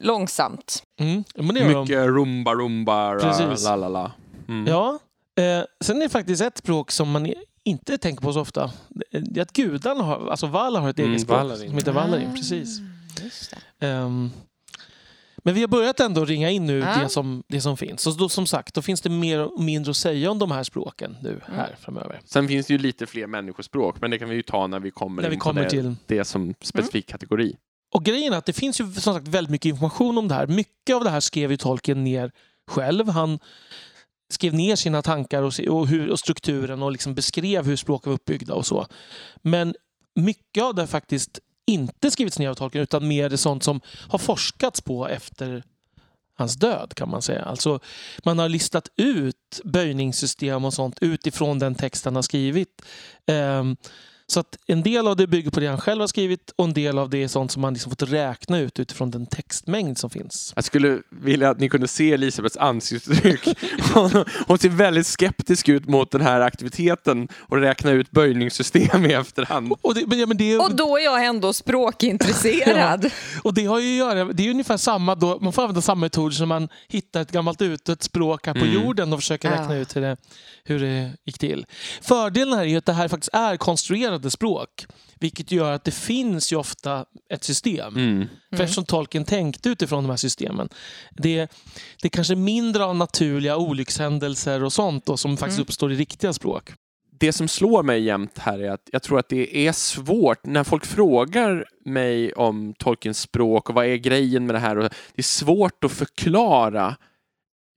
[0.00, 0.82] långsamt.
[1.00, 1.80] Mm, men det gör de.
[1.80, 3.64] Mycket rumba rumba, Precis.
[3.64, 4.12] la la la.
[4.60, 4.66] Mm.
[4.72, 4.98] Ja.
[5.42, 7.32] Eh, sen är det faktiskt ett språk som man
[7.64, 8.70] inte tänker på så ofta.
[9.10, 11.68] Det är att gudarna har, alltså Valar har ett Mm, eget språk Valarin.
[11.68, 12.28] som heter Valarin.
[12.30, 12.78] Ah, Precis.
[13.24, 13.86] Just det.
[13.86, 14.30] Ehm,
[15.44, 16.98] men vi har börjat ändå ringa in nu Ja.
[17.02, 18.02] det, som, det som finns.
[18.02, 20.62] Så då, som sagt, då finns det mer och mindre att säga om de här
[20.64, 21.40] språken nu Mm.
[21.58, 22.20] här framöver.
[22.24, 24.90] Sen finns det ju lite fler människospråk, men det kan vi ju ta när vi
[24.90, 25.94] kommer När vi in kommer det, till...
[26.06, 27.56] det som specifik kategori.
[27.94, 30.46] Och grejen är att det finns ju som sagt väldigt mycket information om det här.
[30.46, 32.32] Mycket av det här skrev ju Tolkien ner
[32.66, 33.08] själv.
[33.08, 33.38] Han
[34.32, 38.12] skrev ner sina tankar och, och, hur, och strukturen och liksom beskrev hur språk var
[38.12, 38.86] uppbyggda och så.
[39.36, 39.74] Men
[40.14, 43.80] mycket av det har faktiskt inte skrivits ner av Tolkien utan mer det sånt som
[44.08, 45.62] har forskats på efter
[46.34, 47.42] hans död kan man säga.
[47.42, 47.80] Alltså
[48.24, 52.82] man har listat ut böjningssystem och sånt utifrån den text han har skrivit.
[53.26, 53.76] Ehm,
[54.32, 56.72] så att en del av det bygger på det han själv har skrivit och en
[56.72, 60.10] del av det är sånt som man liksom fått räkna ut utifrån den textmängd som
[60.10, 60.52] finns.
[60.56, 63.48] Jag skulle vilja att ni kunde se Elisabeths ansiktsuttryck.
[63.94, 69.12] Hon, hon ser väldigt skeptisk ut mot den här aktiviteten och räkna ut böjningssystem i
[69.12, 69.72] efterhand.
[69.82, 73.10] Och det, men, ja, men det, Och då är jag ändå språkintresserad.
[73.42, 76.00] och det har ju att göra, det är ungefär samma då, man får använda samma
[76.00, 78.72] metod som man hittar ett gammalt utdött språk här på Mm.
[78.74, 79.60] jorden och försöker Ja.
[79.60, 80.16] räkna ut hur det,
[80.64, 81.66] hur det gick till.
[82.02, 84.86] Fördelen här är ju att det här faktiskt är konstruerade språk.
[85.20, 87.96] Vilket gör att det finns ju ofta ett system.
[87.96, 88.26] Mm.
[88.56, 90.68] För eftersom tolken tänkte utifrån de här systemen.
[91.10, 91.36] Det,
[92.02, 95.62] det är kanske mindre av naturliga olyckshändelser och sånt då, som faktiskt Mm.
[95.62, 96.72] uppstår i riktiga språk.
[97.20, 100.64] Det som slår mig jämt här är att jag tror att det är svårt när
[100.64, 104.78] folk frågar mig om Tolkiens språk och vad är grejen med det här.
[104.78, 106.96] Och det är svårt att förklara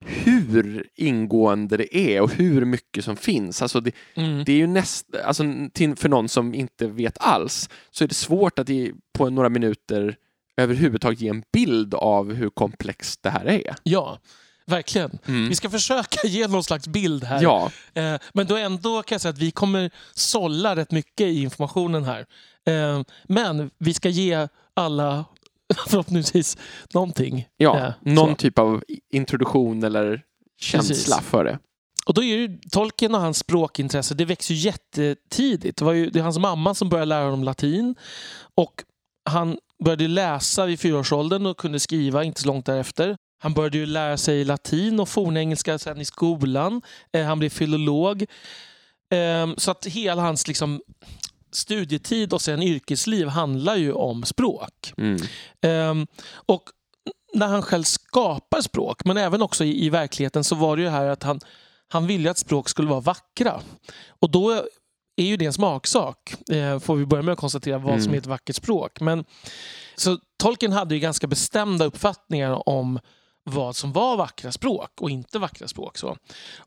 [0.06, 3.62] hur ingående det är och hur mycket som finns.
[3.62, 4.44] Alltså det, Mm.
[4.44, 8.14] det är ju näst, alltså till, för någon som inte vet alls så är det
[8.14, 10.16] svårt att i, på några minuter
[10.58, 13.76] överhuvudtaget ge en bild av hur komplext det här är.
[13.84, 14.20] Ja,
[14.66, 15.20] verkligen.
[15.28, 15.50] Mm.
[15.50, 17.44] Vi ska försöka ge någon slags bild här.
[17.44, 21.42] Ja, Eh, men då ändå kan jag säga att vi kommer sålla rätt mycket i
[21.42, 22.26] informationen här.
[22.68, 25.26] Eh, men vi ska ge alla
[25.88, 26.58] förhoppningsvis
[26.94, 27.48] någonting.
[27.58, 28.36] ja Eh, någon så.
[28.36, 30.22] typ av introduktion eller
[30.60, 31.30] känsla Precis.
[31.30, 31.60] för det.
[32.06, 35.78] Och då är ju Tolkien och hans språkintresse, det växer ju jättetidigt.
[35.78, 37.96] Det var ju det är hans mamma som började lära honom latin.
[38.56, 38.84] Och
[39.30, 43.18] han började läsa vid fyraårsåldern och kunde skriva inte så långt därefter.
[43.44, 46.82] Han började ju lära sig latin och fornengelska sen i skolan.
[47.14, 48.22] Eh, han blev filolog.
[49.14, 50.82] Eh, så att hela hans liksom,
[51.56, 54.94] studietid och sen yrkesliv handlar ju om språk.
[54.98, 55.22] Mm.
[55.62, 56.08] Ehm,
[56.46, 56.64] och
[57.34, 60.90] när han själv skapar språk, men även också i, i verkligheten, så var det ju
[60.90, 61.40] här att han,
[61.88, 63.62] han ville att språk skulle vara vackra.
[64.08, 64.52] Och då
[65.18, 68.14] är ju det en smaksak, eh, får vi börja med att konstatera vad som Mm.
[68.14, 69.00] är ett vackert språk.
[69.02, 69.26] Men,
[69.96, 73.00] så Tolkien hade ju ganska bestämda uppfattningar om
[73.44, 75.98] vad som var vackra språk och inte vackra språk.
[75.98, 76.18] Så.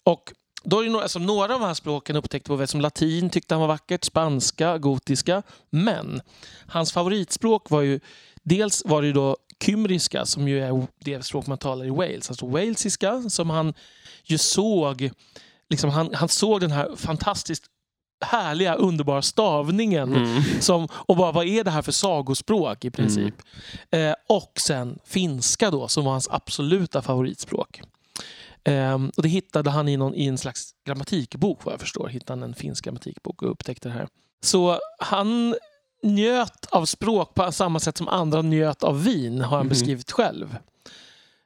[0.04, 0.32] Och
[0.64, 3.54] då är det några, alltså några av de här språken upptäckte på som latin tyckte
[3.54, 5.42] han var vackert, spanska, gotiska.
[5.70, 6.20] Men
[6.66, 8.00] hans favoritspråk var ju
[8.42, 12.28] dels var det då kymriska som ju är det språk man talar i Wales.
[12.30, 13.74] Alltså walesiska som han
[14.24, 15.10] ju såg,
[15.70, 17.64] liksom han, han såg den här fantastiskt
[18.20, 20.14] härliga, underbara stavningen.
[20.14, 20.42] Mm.
[20.60, 23.34] Som, och bara, vad är det här för sagospråk i princip?
[23.90, 27.80] Eh, och sen finska då, som var hans absoluta favoritspråk.
[28.68, 32.08] Ehm, och det hittade han i, någon, i en slags grammatikbok vad jag förstår.
[32.08, 34.08] Hittade han en finsk grammatikbok och upptäckte det här.
[34.40, 35.54] Så han
[36.02, 39.68] njöt av språk på samma sätt som andra njöt av vin, har han Mhm.
[39.68, 40.56] beskrivit själv.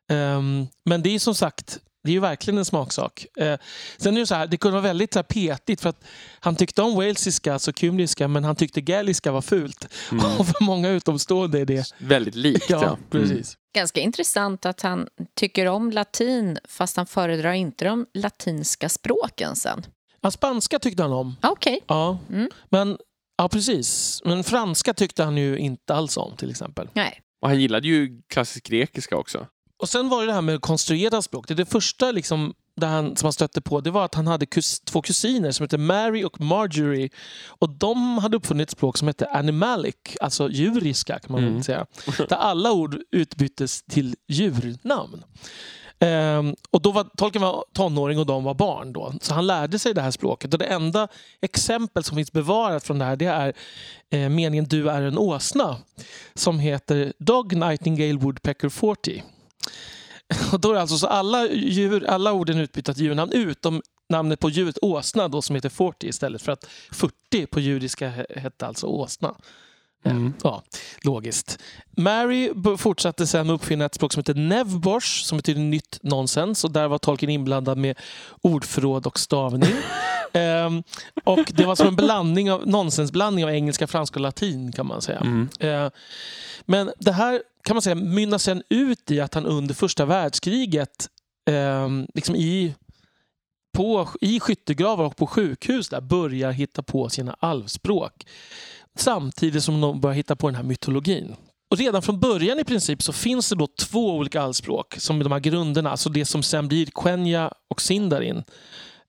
[0.08, 3.26] Ehm, men det är som sagt, det är ju verkligen en smaksak.
[3.36, 3.58] Eh,
[3.96, 6.04] sen är det så här, det kunde vara väldigt så här, petigt för att
[6.40, 9.88] han tyckte om walesiska, alltså kymriska, men han tyckte gaeliska var fult.
[10.12, 10.24] Mm.
[10.38, 11.84] Och för många utomstående är det...
[11.98, 12.70] Väldigt likt.
[12.70, 12.98] Ja, Ja, Mm.
[13.28, 13.56] precis.
[13.74, 19.82] Ganska intressant att han tycker om latin fast han föredrar inte de latinska språken sen.
[20.20, 21.36] Ja, spanska tyckte han om.
[21.42, 21.80] Okej.
[21.86, 22.18] Ja.
[22.30, 22.50] Mm.
[22.68, 22.98] Men,
[23.38, 24.20] ja, precis.
[24.24, 26.88] Men franska tyckte han ju inte alls om till exempel.
[26.94, 27.20] Nej.
[27.42, 29.46] Och han gillade ju klassisk grekiska också.
[29.82, 31.48] Och sen var det det här med konstruerade språk.
[31.48, 34.46] Det, det första liksom, där han, som han stötte på det var att han hade
[34.46, 37.08] kus, två kusiner som hette Mary och Marjorie.
[37.46, 41.62] Och de hade uppfunnit ett språk som hette animalic, alltså djuriska kan man Mm.
[41.62, 41.86] säga.
[42.28, 45.24] Där alla ord utbyttes till djurnamn.
[45.98, 49.12] Ehm, och då var Tolkien var tonåring och de var barn då.
[49.20, 50.52] Så han lärde sig det här språket.
[50.52, 51.08] Och det enda
[51.40, 53.52] exempel som finns bevarat från det här det är
[54.10, 55.76] eh, meningen Du är en åsna.
[56.34, 59.22] Som heter Dog Nightingale Woodpecker 40.
[60.53, 64.51] Och då är alltså så alla, djur, alla orden utbytta till djurnamn utom namnet på
[64.51, 68.87] djuret åsna då som heter 40 istället för att 40 på judiska he- hette alltså
[68.87, 69.35] åsna.
[70.05, 70.33] Mm.
[70.42, 70.62] Ja,
[71.03, 71.59] logiskt.
[71.96, 76.70] Mary fortsatte sen att uppfinna ett språk som heter Nevbosh som betyder nytt nonsens och
[76.70, 77.98] där var Tolkien inblandad med
[78.40, 79.72] ordförråd och stavning.
[80.35, 80.83] Ehm,
[81.25, 85.03] och det var som en blandning av, nonsensblandning av engelska, franska och latin kan man
[85.03, 85.18] säga.
[85.18, 85.48] Mm.
[85.61, 85.90] Eh,
[86.64, 91.09] Men det här kan man säga mynnar sen ut i att han under första världskriget
[91.51, 92.75] eh, liksom i,
[93.77, 98.27] på, i skyttegravar och på sjukhus där börjar hitta på sina alvspråk.
[98.98, 101.37] Samtidigt som de börjar hitta på den här mytologin.
[101.70, 105.25] Och redan från början i princip så finns det då två olika alvspråk som är
[105.25, 108.44] de här grunderna, alltså det som sen blir Quenya och Sindarin.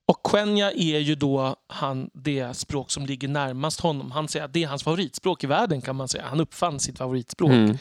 [0.07, 4.11] Och Quenya är ju då han, det språk som ligger närmast honom.
[4.11, 6.23] Han säger att det är hans favoritspråk i världen kan man säga.
[6.29, 7.51] Han uppfann sitt favoritspråk.
[7.51, 7.77] Mm.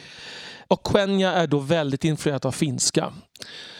[0.69, 3.13] Och Quenya är då väldigt influerat av finska.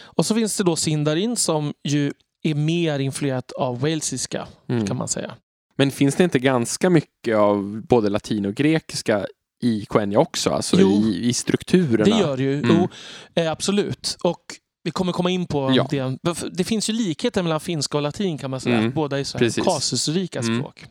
[0.03, 4.87] Och så finns det då Sindarin som ju är mer influerat av walesiska Mm.
[4.87, 5.35] kan man säga.
[5.75, 9.25] Men finns det inte ganska mycket av både latin och grekiska
[9.63, 10.49] i Quenya också?
[10.49, 10.91] Alltså Jo.
[10.91, 12.03] i, i strukturerna?
[12.03, 12.59] Det gör det ju.
[12.59, 12.75] Mm.
[12.79, 12.87] Jo,
[13.35, 14.17] eh, absolut.
[14.23, 14.39] Och
[14.83, 15.87] vi kommer komma in på Ja.
[15.89, 16.17] det.
[16.51, 18.77] Det finns ju likheter mellan finska och latin kan man säga.
[18.77, 18.91] Mm.
[18.91, 20.59] Båda är så här kasusrika Mm.
[20.59, 20.85] språk.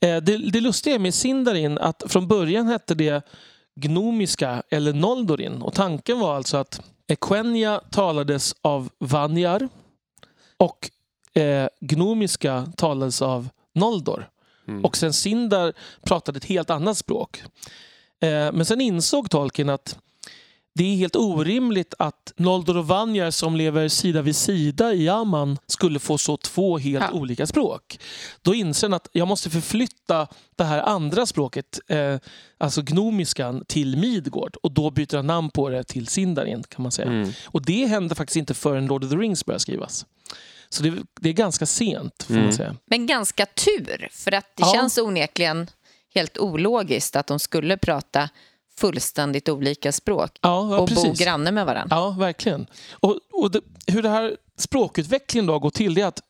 [0.00, 3.22] Eh, det, det lustiga med Sindarin att från början hette det
[3.80, 5.62] gnomiska eller noldorin.
[5.62, 9.68] Och tanken var alltså att Equenia talades av Vanjar
[10.56, 10.90] och
[11.40, 14.28] eh, gnomiska talades av Noldor.
[14.68, 14.84] Mm.
[14.84, 17.42] Och sen Sindar pratade ett helt annat språk.
[18.20, 19.98] Eh, men sen insåg Tolkien att
[20.74, 25.58] det är helt orimligt att Noldor och Vanjar som lever sida vid sida i Amman
[25.66, 27.18] skulle få så två helt Ja.
[27.18, 27.98] olika språk.
[28.42, 32.16] Då inser han att jag måste förflytta det här andra språket, eh,
[32.58, 34.56] alltså gnomiskan, till Midgård.
[34.62, 37.08] Och då byter han namn på det till Sindarin kan man säga.
[37.08, 37.30] Mm.
[37.46, 40.06] Och det hände faktiskt inte förrän Lord of the Rings började skrivas.
[40.68, 42.44] Så det, det är ganska sent får Mm.
[42.44, 42.76] man säga.
[42.86, 44.72] Men ganska tur, för att det Ja.
[44.74, 45.70] känns onekligen
[46.14, 48.28] helt ologiskt att de skulle prata
[48.80, 51.18] fullständigt olika språk Ja, ja och bo precis.
[51.18, 51.96] granne med varandra.
[51.96, 52.66] Ja, verkligen.
[52.92, 56.20] Och, och det, hur det här språkutvecklingen då går till det är att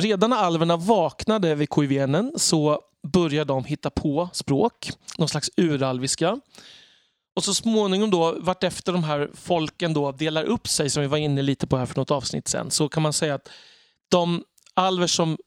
[0.00, 2.80] redan när alverna vaknade vid Koivenen så
[3.12, 6.40] började de hitta på språk, någon slags uralviska.
[7.36, 11.18] Och så småningom då, vartefter de här folken då delar upp sig, som vi var
[11.18, 13.48] inne lite på här för något avsnitt sen, så kan man säga att
[14.10, 15.38] de alver som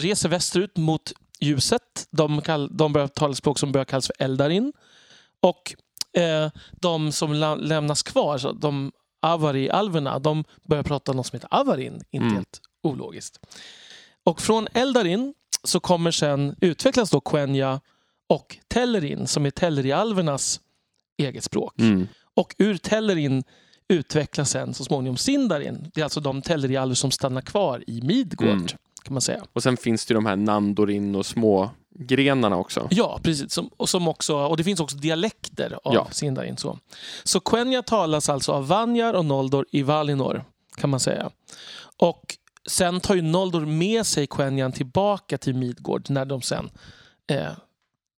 [0.00, 4.72] reser västerut mot ljuset, de, kall, de börjar tala språk som börjar kallas för Eldarin.
[5.42, 5.74] Och
[6.16, 8.92] eh, de som la, lämnas kvar, så de
[9.22, 12.34] Avari-alverna, de börjar prata något som heter Avarin, inte Mm.
[12.34, 13.40] helt ologiskt.
[14.24, 17.80] Och från Eldarin så kommer sen utvecklas då Quenya
[18.28, 20.60] och Tellerin som är Telleri-alvernas
[21.18, 21.74] eget språk.
[21.78, 22.08] Mm.
[22.34, 23.44] Och ur Tellerin
[23.88, 25.90] utvecklas sen så småningom Sindarin.
[25.94, 28.48] Det är alltså de Telleri-alver som stannar kvar i Midgård.
[28.48, 28.66] Mm.
[29.02, 29.44] kan man säga.
[29.52, 32.88] Och sen finns det de här Nandorin och små grenarna också.
[32.90, 33.52] Ja, precis.
[33.52, 36.06] Som, och, som också, och det finns också dialekter av Ja.
[36.10, 36.56] Sindarin.
[36.56, 36.78] Så,
[37.24, 40.44] så Quenya talas alltså av Vanjar och Noldor i Valinor,
[40.76, 41.30] kan man säga.
[41.96, 42.36] Och
[42.68, 46.70] sen tar ju Noldor med sig Quenyan tillbaka till Midgård när de sen
[47.30, 47.52] eh,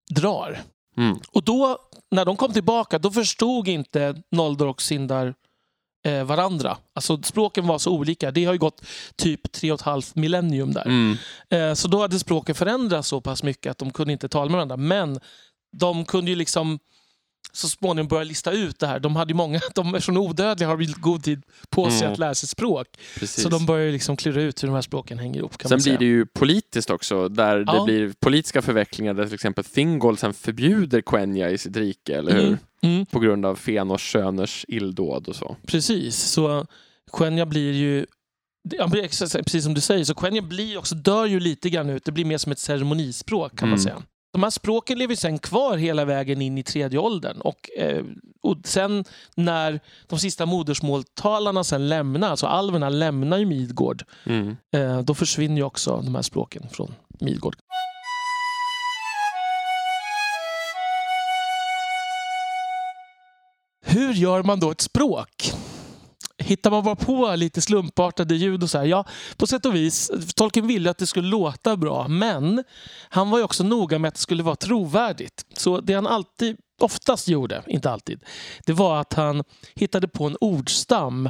[0.10, 0.62] drar.
[0.98, 1.20] Mm.
[1.32, 1.78] Och då,
[2.12, 5.34] när de kom tillbaka, då förstod inte Noldor och Sindar
[6.06, 6.78] eh, varandra.
[6.94, 8.32] Alltså språken var så olika.
[8.32, 8.86] Det har ju gått
[9.16, 10.86] typ tre och ett halvt millennium där.
[10.86, 11.18] Mm.
[11.50, 14.54] Eh, så då hade språken förändrats så pass mycket att de kunde inte tala med
[14.56, 14.78] varandra.
[14.78, 15.20] Men
[15.78, 16.80] de kunde ju liksom
[17.52, 19.00] så småningom börja lista ut det här.
[19.00, 22.14] De hade ju många, de är odödliga har god tid på sig Mm.
[22.14, 22.88] att lära sig språk.
[23.20, 23.44] Precis.
[23.44, 25.58] Så de börjar liksom klura ut hur de här språken hänger ihop.
[25.58, 27.86] Kan Sen blir det ju politiskt också, där det Ja.
[27.86, 32.48] blir politiska förvecklingar där till exempel Thingol sen förbjuder Quenya i sitt rike, eller hur?
[32.48, 35.56] Mm, mm, På grund av Fëanors söners illdåd och så.
[35.68, 36.66] precis, så
[37.14, 38.06] Quenya blir ju
[39.44, 42.06] precis som du säger, så Quenya blir också, dör ju lite grann ut.
[42.06, 43.84] Det blir mer som ett ceremonispråk kan man Mm.
[43.84, 44.04] säga.
[44.34, 47.42] De här språken lever sen kvar hela vägen in i tredje åldern.
[47.42, 48.04] Och, eh,
[48.42, 54.56] och sen när de sista modersmåltalarna sen lämnar, alltså alverna lämnar ju Midgård, Mm.
[54.76, 57.56] eh, då försvinner ju också de här språken från Midgård.
[63.92, 65.54] Hur gör man då ett språk?
[66.38, 68.86] Hittar man bara på lite slumpartade ljud och så här?
[68.86, 69.06] Ja,
[69.38, 70.12] på sätt och vis.
[70.36, 72.64] Tolkien ville att det skulle låta bra, men
[73.10, 75.46] han var ju också noga med att det skulle vara trovärdigt.
[75.54, 78.24] Så det han alltid, oftast gjorde, inte alltid,
[78.66, 79.44] det var att han
[79.76, 81.30] hittade på en ordstam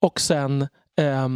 [0.00, 0.62] och sen
[0.98, 1.28] eh,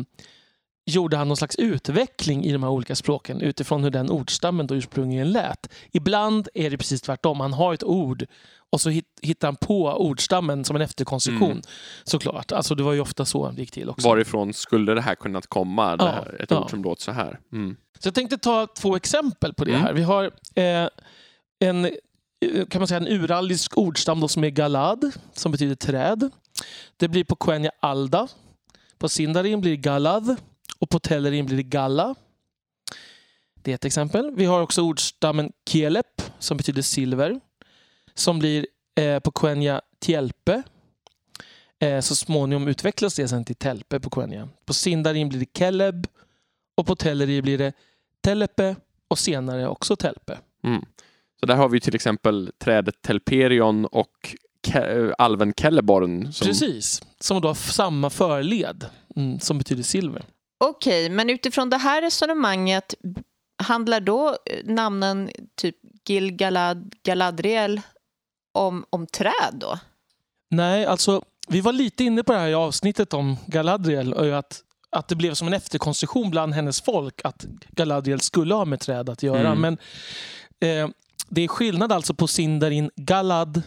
[0.90, 4.74] gjorde han någon slags utveckling i de här olika språken utifrån hur den ordstammen då
[4.76, 5.72] ursprungligen lät.
[5.92, 7.40] Ibland är det precis tvärtom.
[7.40, 8.26] Han har ett ord
[8.72, 11.50] och så hit- hittar han på ordstammen som en efterkonstruktion.
[11.50, 11.62] Mm.
[12.04, 12.52] Såklart.
[12.52, 14.08] Alltså det var ju ofta så det gick till också.
[14.08, 15.96] Varifrån skulle det här kunnat komma?
[15.98, 16.60] Ja, här, ett ja.
[16.64, 17.38] ord som låter så här.
[17.52, 17.76] Mm.
[17.98, 19.82] Så jag tänkte ta två exempel på det Mm.
[19.82, 19.92] här.
[19.92, 20.24] Vi har
[20.54, 20.88] eh,
[21.64, 21.90] en, eh,
[22.70, 26.30] kan man säga, en uraldisk ordstam som är galad, som betyder träd.
[26.96, 28.28] Det blir på Quenya alda.
[28.98, 30.36] På Sindarin blir galad
[30.78, 32.14] och på Tellerin blir det galla.
[33.54, 34.30] Det är ett exempel.
[34.34, 37.40] Vi har också ordstammen kielep som betyder silver.
[38.14, 40.62] Som blir eh, på Quenya tielpe.
[41.78, 44.48] Eh, så småningom utvecklas det sen till telpe på Quenya.
[44.64, 46.06] På Sindarin blir det keleb
[46.74, 47.72] och på Telleri blir det
[48.20, 48.76] telepe
[49.08, 50.38] och senare också telpe.
[50.64, 50.84] Mm.
[51.40, 56.32] Så där har vi till exempel trädet Telperion och Ke- alven Celeborn.
[56.32, 60.24] Som, Precis, som då har samma förled mm, som betyder silver.
[60.64, 62.94] Okej, men utifrån det här resonemanget
[63.62, 65.76] handlar då eh, namnen typ
[66.08, 67.80] Gil-galad, Galadriel
[68.52, 69.78] om, om träd då?
[70.50, 74.60] Nej, alltså vi var lite inne på det här i avsnittet om Galadriel och att,
[74.90, 79.08] att det blev som en efterkonstruktion bland hennes folk att Galadriel skulle ha med träd
[79.08, 79.48] att göra.
[79.48, 79.60] Mm.
[79.60, 79.78] Men
[80.60, 80.90] eh,
[81.28, 83.62] det är skillnad alltså på Sindarin Galad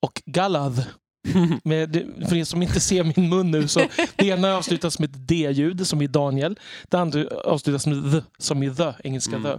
[0.00, 0.84] och Galad.
[1.64, 3.80] Med, för er som inte ser min mun nu så
[4.16, 6.58] det ena avslutas med ett D-ljud som i Daniel.
[6.88, 9.42] Det andra avslutas med the som i the, engelska Mm.
[9.42, 9.58] the.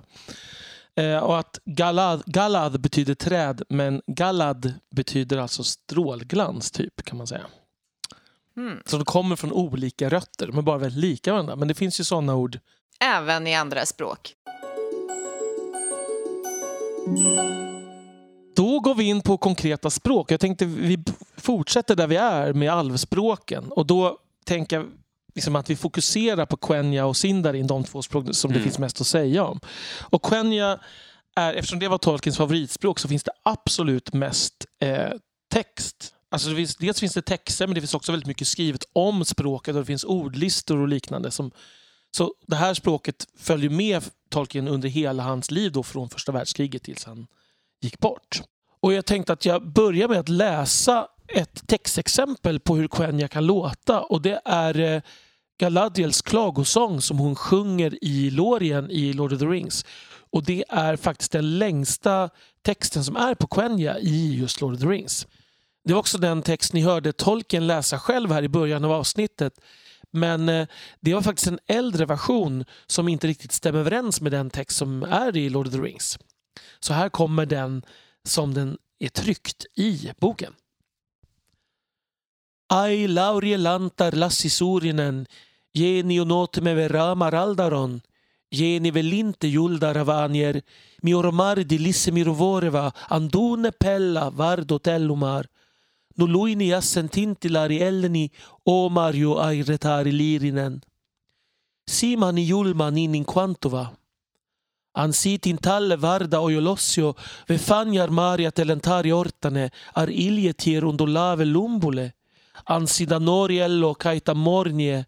[1.02, 7.28] Eh, och att galad, galad betyder träd men galad betyder alltså strålglans typ kan man
[7.28, 7.46] säga.
[8.58, 8.78] Mm.
[8.86, 10.48] Så de kommer från olika rötter.
[10.48, 11.56] De är bara väldigt lika varandra.
[11.56, 12.60] Men det finns ju sådana ord.
[13.00, 14.36] Även i andra språk.
[18.76, 20.32] Då går vi in på konkreta språk.
[20.32, 21.04] Jag tänkte vi
[21.38, 23.72] fortsätter där vi är med alvspråken.
[23.72, 24.86] Och då tänker jag
[25.36, 28.64] liksom att vi fokuserar på Quenya och Sindarin, de två språk som det Mm.
[28.64, 29.60] finns mest att säga om.
[30.02, 30.80] Och Quenya,
[31.36, 35.12] är, eftersom det var Tolkiens favoritspråk, så finns det absolut mest eh,
[35.52, 36.14] text.
[36.30, 39.26] Alltså det finns, dels finns det texter, men det finns också väldigt mycket skrivet om
[39.26, 41.32] språket och det finns ordlistor och liknande.
[41.32, 41.52] Som,
[42.18, 46.84] så det här språket följer med Tolkien under hela hans liv då från första världskriget
[46.84, 47.28] tills han
[47.82, 48.42] gick bort.
[48.80, 53.46] Och jag tänkte att jag börjar med att läsa ett textexempel på hur Quenya kan
[53.46, 55.02] låta och det är eh,
[55.58, 59.86] Galadriels klagosång som hon sjunger i Lorien i Lord of the Rings.
[60.30, 62.30] Och det är faktiskt den längsta
[62.62, 65.28] texten som är på Quenya i just Lord of the Rings.
[65.84, 69.54] Det var också den text ni hörde Tolkien läsa själv här i början av avsnittet.
[70.12, 70.68] Men eh,
[71.00, 75.04] det var faktiskt en äldre version som inte riktigt stämmer överens med den text som
[75.04, 76.20] är i Lord of the Rings.
[76.80, 77.84] Så här kommer den
[78.28, 80.54] som den är tryckt i boken.
[82.68, 85.28] Ai laurie lantar lassi surinen,
[85.74, 88.02] geni onotme veramar aldaron,
[88.52, 90.62] geni velinte julda ravanier,
[91.02, 91.78] mioromar di
[93.10, 95.46] andune pella vardo tellumar,
[96.18, 98.32] no luini jassen tintilari elleni,
[98.66, 99.38] omarjo
[100.12, 100.82] lirinen.
[101.88, 103.92] Simani julma in quantova.
[104.96, 107.16] Ansitin talle varda ojolossio,
[107.50, 112.14] ve fanjar maria telentari ortane, ar iljetir undulave lumbule,
[112.70, 115.06] ansida noriello caita mornie,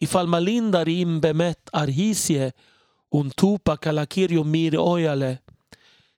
[0.00, 2.52] ifall malindar imbe met arhisie,
[3.12, 5.38] un tupa kalakirjo mire ojale,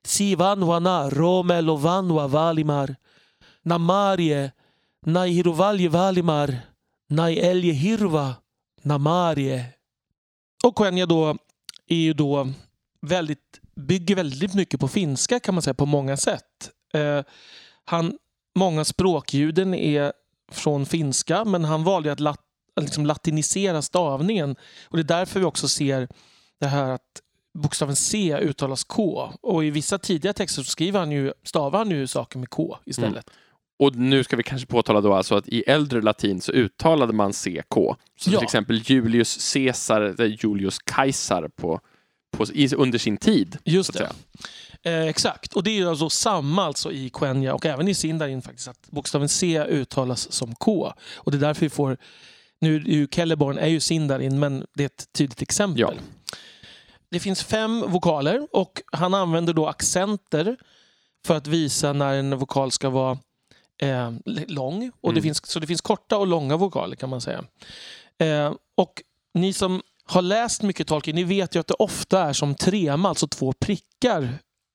[0.03, 2.95] si vanwana romelo vanwa valimar,
[3.65, 4.51] na marie
[5.05, 6.49] nai hiruvalje valimar,
[7.09, 8.41] nai elje hirva,
[8.83, 9.73] na marie.
[10.63, 11.37] Och Quenya då
[11.87, 12.47] är ju då
[13.01, 16.71] väldigt, bygger väldigt mycket på finska kan man säga på många sätt.
[16.93, 17.21] Eh,
[17.85, 18.17] han,
[18.55, 20.13] många språkljuden är
[20.51, 22.41] från finska men han valde att lat,
[22.81, 24.55] liksom latinisera stavningen.
[24.87, 26.07] Och Det är därför vi också ser
[26.59, 27.21] det här att
[27.53, 29.31] bokstaven C uttalas K.
[29.41, 32.77] Och i vissa tidiga texter så skriver han ju, stavar han ju saker med K
[32.85, 33.29] istället.
[33.79, 37.33] Och nu ska vi kanske påtala då alltså att i äldre latin så uttalade man
[37.33, 37.73] CK.
[37.73, 38.37] Så Ja.
[38.37, 41.79] till exempel Julius Caesar, Julius Caesar på,
[42.31, 43.57] på, i, under sin tid.
[43.63, 44.11] Just det.
[44.83, 45.53] Eh, exakt.
[45.53, 48.67] Och det är alltså samma alltså i Quenya och även i Sindarin faktiskt.
[48.67, 50.93] Att bokstaven C uttalas som K.
[51.15, 51.97] Och det är därför vi får...
[52.59, 55.81] Nu är ju Celeborn är ju Sindarin men det är ett tydligt exempel.
[55.81, 55.93] Ja.
[57.09, 60.57] Det finns fem vokaler och han använder då accenter
[61.25, 63.17] för att visa när en vokal ska vara
[63.81, 64.11] eh,
[64.47, 64.91] lång.
[65.01, 65.23] Och det Mm.
[65.23, 67.43] finns, så det finns korta och långa vokaler kan man säga.
[68.17, 69.01] Eh, och
[69.33, 73.09] ni som har läst mycket Tolkien, ni vet ju att det ofta är som trema,
[73.09, 74.29] alltså två prickar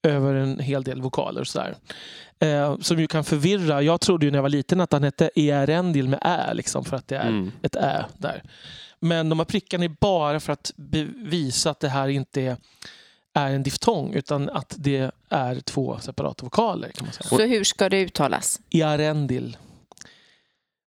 [0.06, 1.40] över en hel del vokaler.
[1.40, 1.76] och Sådär.
[2.40, 3.82] Eh, som ju kan förvirra.
[3.82, 6.96] Jag trodde ju när jag var liten att han hette Earendil med Ä, liksom, för
[6.96, 7.52] att det är Mm.
[7.62, 8.42] ett Ä där.
[9.00, 12.56] Men de här prickarna är bara för att bevisa att det här inte är,
[13.34, 16.88] är en diftong utan att det är två separata vokaler.
[16.88, 17.28] kan man säga.
[17.28, 18.60] Så hur ska det uttalas?
[18.70, 19.56] Earendil.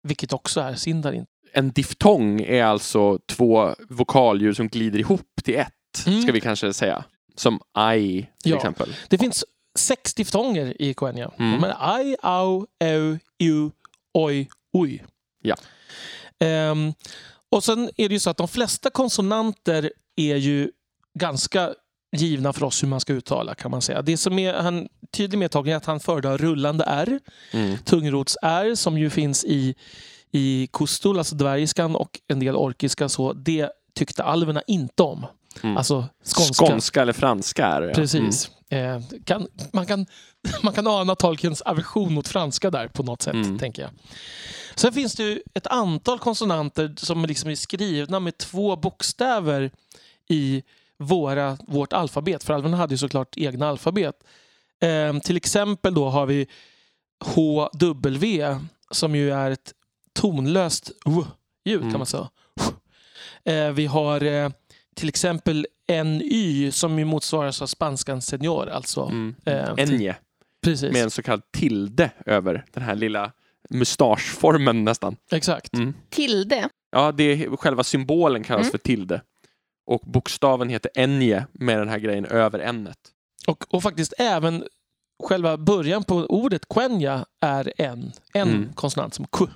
[0.03, 1.25] Vilket också är Sindarin.
[1.53, 5.73] En diftong är alltså två vokalljud som glider ihop till ett,
[6.07, 6.21] Mm.
[6.21, 7.03] ska vi kanske säga.
[7.35, 7.59] Som
[7.97, 8.57] I till Ja.
[8.57, 8.95] exempel.
[9.09, 9.45] Det finns
[9.79, 11.31] sex diftonger i Quenya.
[11.39, 11.63] Mm.
[11.63, 13.69] Är ai, au, eu, u,
[14.13, 15.03] oj, oj.
[15.43, 15.55] Ja.
[16.39, 16.93] Ehm,
[17.49, 20.71] och sen är det ju så att de flesta konsonanter är ju
[21.19, 21.73] ganska
[22.17, 24.01] givna för oss hur man ska uttala kan man säga.
[24.01, 27.19] Det som är han tydlig med Tolkien är att han föredrar rullande R,
[27.53, 27.77] Mm.
[27.85, 29.75] tungrots-R som ju finns i,
[30.31, 33.09] i kustul, alltså dvärgiskan och en del orkiska.
[33.09, 35.25] Så det tyckte alverna inte om.
[35.63, 35.77] Mm.
[35.77, 36.05] Alltså
[36.35, 36.65] skånska.
[36.65, 37.87] Skånska eller franska är det.
[37.87, 37.93] ja.
[37.93, 38.51] Precis.
[38.69, 40.05] Eh, kan, man, kan,
[40.63, 43.59] man kan ana Tolkiens aversion mot franska där på något sätt, Mm.
[43.59, 43.91] tänker jag.
[44.75, 49.71] Sen finns det ju ett antal konsonanter som liksom är skrivna med två bokstäver
[50.29, 50.63] i
[50.97, 52.43] våra, vårt alfabet.
[52.43, 54.15] För alverna hade ju såklart egna alfabet.
[54.81, 56.47] Eh, till exempel då har vi
[57.35, 58.55] HW
[58.91, 59.73] som ju är ett
[60.13, 61.91] tonlöst w-ljud Mm.
[61.91, 62.29] kan man säga.
[63.45, 64.49] Eh, vi har eh,
[64.95, 65.67] till exempel
[66.05, 68.69] NY som ju motsvaras av spanskan senior.
[68.69, 69.35] Alltså, Mm.
[69.45, 70.15] eh, Enje,
[70.63, 70.93] precis.
[70.93, 73.31] med en så kallad tilde över den här lilla
[73.69, 75.15] mustaschformen nästan.
[75.31, 75.73] Exakt.
[75.73, 75.93] Mm.
[76.09, 76.69] Tilde.
[76.91, 78.71] Ja, det är, själva symbolen kallas Mm.
[78.71, 79.21] för tilde.
[79.85, 82.93] Och bokstaven heter enje med den här grejen över n
[83.47, 84.63] Och, och faktiskt även
[85.23, 88.73] själva början på ordet quenya är en, en Mm.
[88.73, 89.47] konsonant som k.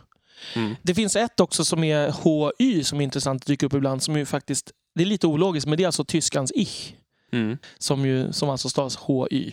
[0.55, 0.75] Mm.
[0.81, 4.03] Det finns ett också som är HY som är intressant att dyka upp ibland.
[4.03, 6.95] Som är faktiskt, det är lite ologiskt men det är alltså tyskans ich.
[7.31, 7.57] Mm.
[7.77, 9.51] som, ju, som alltså stavas HY.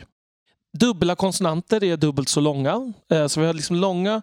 [0.78, 2.93] Dubbla konsonanter är dubbelt så långa.
[3.11, 4.22] Eh, Så vi har liksom långa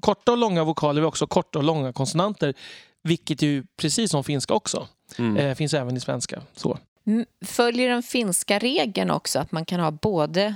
[0.00, 2.54] korta och långa vokaler, vi har också korta och långa konsonanter.
[3.02, 4.88] Vilket ju precis som finska också
[5.18, 5.36] Mm.
[5.36, 6.42] eh, finns även i svenska.
[6.56, 6.78] Så.
[7.06, 10.54] Mm, Följer den finska regeln också att man kan ha både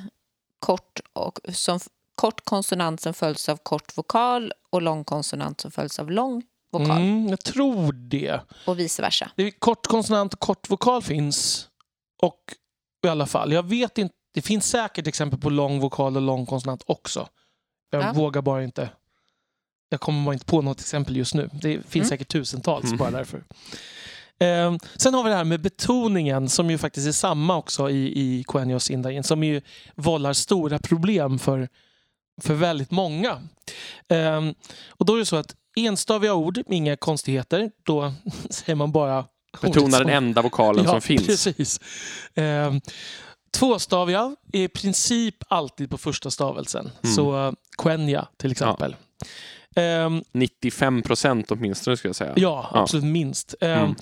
[0.59, 1.81] kort, och, som,
[2.19, 6.43] kort konsonant som följs av kort vokal och lång konsonant som följs av lång
[6.73, 8.41] vokal Mm, jag tror det.
[8.67, 9.31] och vice versa?
[9.37, 11.69] det är kort konsonant och kort vokal finns.
[12.23, 12.41] Och
[13.07, 14.15] i alla fall, jag vet inte.
[14.35, 17.29] Det finns säkert exempel på lång vokal och lång konsonant också.
[17.91, 18.13] Jag Ja.
[18.13, 18.91] vågar bara inte.
[19.89, 21.51] Jag kommer bara inte på något exempel just nu.
[21.53, 22.09] Det finns Mm.
[22.09, 22.97] säkert tusentals Mm.
[22.97, 23.45] bara därför.
[24.41, 28.21] Ehm, sen har vi det här med betoningen som ju faktiskt är samma också i,
[28.21, 29.61] i Quenya och Sindarin som ju
[29.95, 31.69] vållar stora problem för,
[32.41, 33.43] för väldigt många.
[34.09, 34.55] Ehm,
[34.89, 38.13] och då är det så att enstaviga ord, inga konstigheter, då
[38.51, 41.27] säger man bara ordet Betona som- den enda vokalen ja, som finns.
[41.27, 41.81] Precis.
[42.35, 42.81] Ehm,
[43.57, 46.91] tvåstaviga är i princip alltid på första stavelsen.
[47.03, 47.15] Mm.
[47.17, 48.97] Så uh, Quenya till exempel.
[49.77, 52.33] Ehm, 95 procent åtminstone skulle jag säga.
[52.37, 52.81] ja, Ja.
[52.81, 53.55] absolut minst.
[53.61, 53.95] Mm.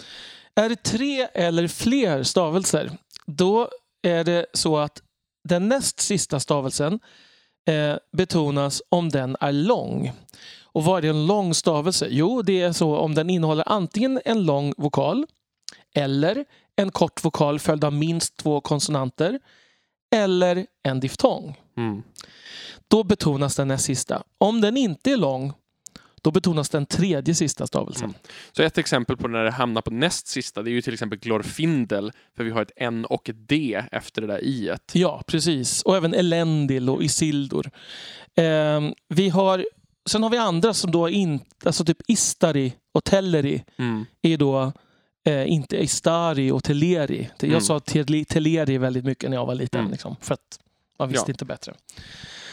[0.54, 2.90] Är det tre eller fler stavelser,
[3.26, 3.68] då
[4.02, 5.02] är det så att
[5.48, 7.00] den näst sista stavelsen
[7.66, 10.12] eh, betonas om den är lång.
[10.62, 12.06] Och vad är en lång stavelse?
[12.10, 15.26] Jo, det är så om den innehåller antingen en lång vokal
[15.94, 16.44] eller
[16.76, 19.40] en kort vokal följd av minst två konsonanter
[20.14, 21.60] eller en diftong.
[21.76, 22.02] Mm.
[22.88, 24.22] Då betonas den näst sista.
[24.38, 25.52] Om den inte är lång,
[26.26, 28.04] då betonas den tredje sista stavelsen.
[28.04, 28.16] Mm.
[28.52, 31.18] Så ett exempel på när det hamnar på näst sista, det är ju till exempel
[31.18, 34.90] Glorfindel, för vi har ett N och ett D efter det där i -et.
[34.92, 35.82] Ja, precis.
[35.82, 37.70] Och även Elendil och Isildur.
[38.36, 39.66] Ehm, vi har,
[40.08, 44.04] sen har vi andra som då inte, alltså typ Istari och Telleri Mm.
[44.22, 44.72] är då
[45.26, 47.28] eh, inte Istari och Teleri.
[47.40, 47.60] Jag Mm.
[47.60, 49.80] sa Tele- Teleri väldigt mycket när jag var liten.
[49.80, 49.92] Mm.
[49.92, 50.60] Liksom, för att
[50.98, 51.32] man visste Ja.
[51.32, 51.74] inte bättre.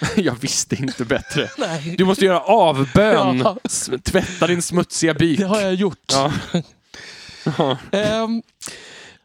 [0.15, 1.49] Jag visste inte bättre.
[1.57, 3.57] Nej, Du måste göra avbön, Ja.
[4.03, 5.39] Tvätta din smutsiga byk.
[5.39, 6.11] det har jag gjort.
[6.11, 6.33] Ja.
[7.91, 8.41] Ehm,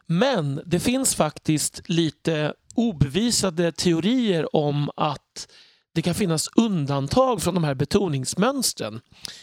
[0.05, 5.47] men det finns faktiskt lite obevisade teorier om att
[5.95, 9.01] det kan finnas undantag från de här betoningsmönstren.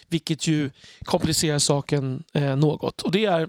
[0.08, 0.70] Vilket ju
[1.04, 3.02] komplicerar saken eh, något.
[3.02, 3.48] Och det är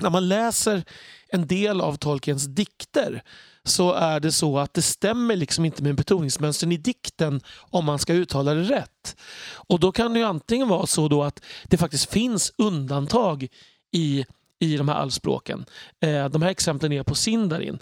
[0.00, 0.82] när man läser
[1.28, 3.22] en del av Tolkiens dikter
[3.64, 7.40] så är det så att det stämmer liksom inte med betoningsmönstren i dikten
[7.70, 9.16] om man ska uttala det rätt.
[9.52, 13.48] Och då kan det ju antingen vara så då att det faktiskt finns undantag
[13.92, 14.24] i
[14.60, 15.64] i de här allspråken.
[16.00, 17.78] Eh, de här exemplen är på Sindarin.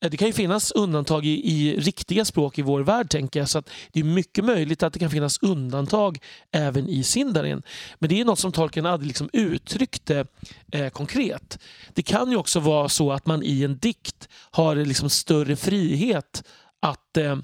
[0.00, 3.48] Eh, det kan ju finnas undantag i, i riktiga språk i vår värld, tänker jag.
[3.48, 6.18] Så att det är mycket möjligt att det kan finnas undantag
[6.52, 7.62] även i Sindarin.
[7.98, 10.26] Men det är något som Tolkien aldrig liksom uttryckte
[10.72, 11.58] eh, konkret.
[11.92, 16.44] Det kan ju också vara så att man i en dikt har liksom större frihet
[16.80, 17.36] att eh,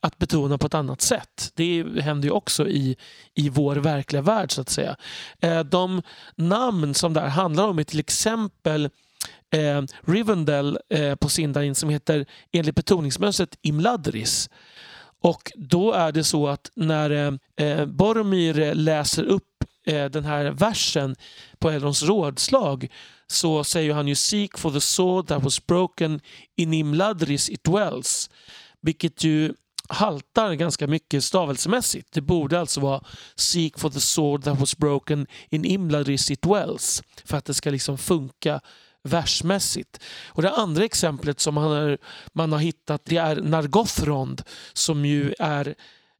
[0.00, 1.52] att betona på ett annat sätt.
[1.54, 2.96] Det händer ju också i,
[3.34, 4.96] i vår verkliga värld så att säga.
[5.40, 6.02] Eh, de
[6.36, 8.84] namn som det här handlar om är till exempel
[9.54, 14.50] eh, Rivendell eh, på Sindarin som heter enligt betoningsmönstret Imladris.
[15.20, 20.44] Och då är det så att när eh, eh, Boromir läser upp eh, den här
[20.44, 21.16] versen
[21.58, 22.88] på Elrons rådslag
[23.26, 26.20] så säger han ju Seek for the sword that was broken
[26.56, 28.30] in Imladris it dwells.
[28.80, 29.54] Vilket ju
[29.88, 32.08] haltar ganska mycket stavelsemässigt.
[32.12, 33.04] Det borde alltså vara
[33.36, 37.70] Seek for the sword that was broken in Imladris it wells För att det ska
[37.70, 38.60] liksom funka
[39.02, 40.00] versmässigt.
[40.26, 41.98] Och det andra exemplet som man har,
[42.32, 45.74] man har hittat det är Nargothrond som ju är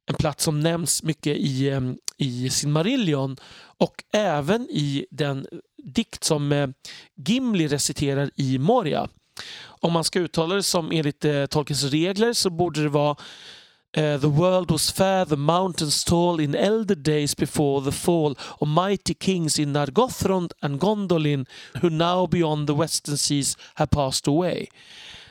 [0.05, 1.81] en plats som nämns mycket i,
[2.17, 5.47] i Silmarillion och även i den
[5.83, 6.69] dikt som eh,
[7.15, 9.09] Gimli reciterar i Moria.
[9.65, 13.15] Om man ska uttala det som enligt eh, Tolkiens regler så borde det vara
[13.97, 18.67] Uh, The world was fair, the mountains tall in elder days before the fall of
[18.67, 21.47] mighty kings in Nargothrond and Gondolin
[21.81, 24.67] who now beyond the western seas have passed away.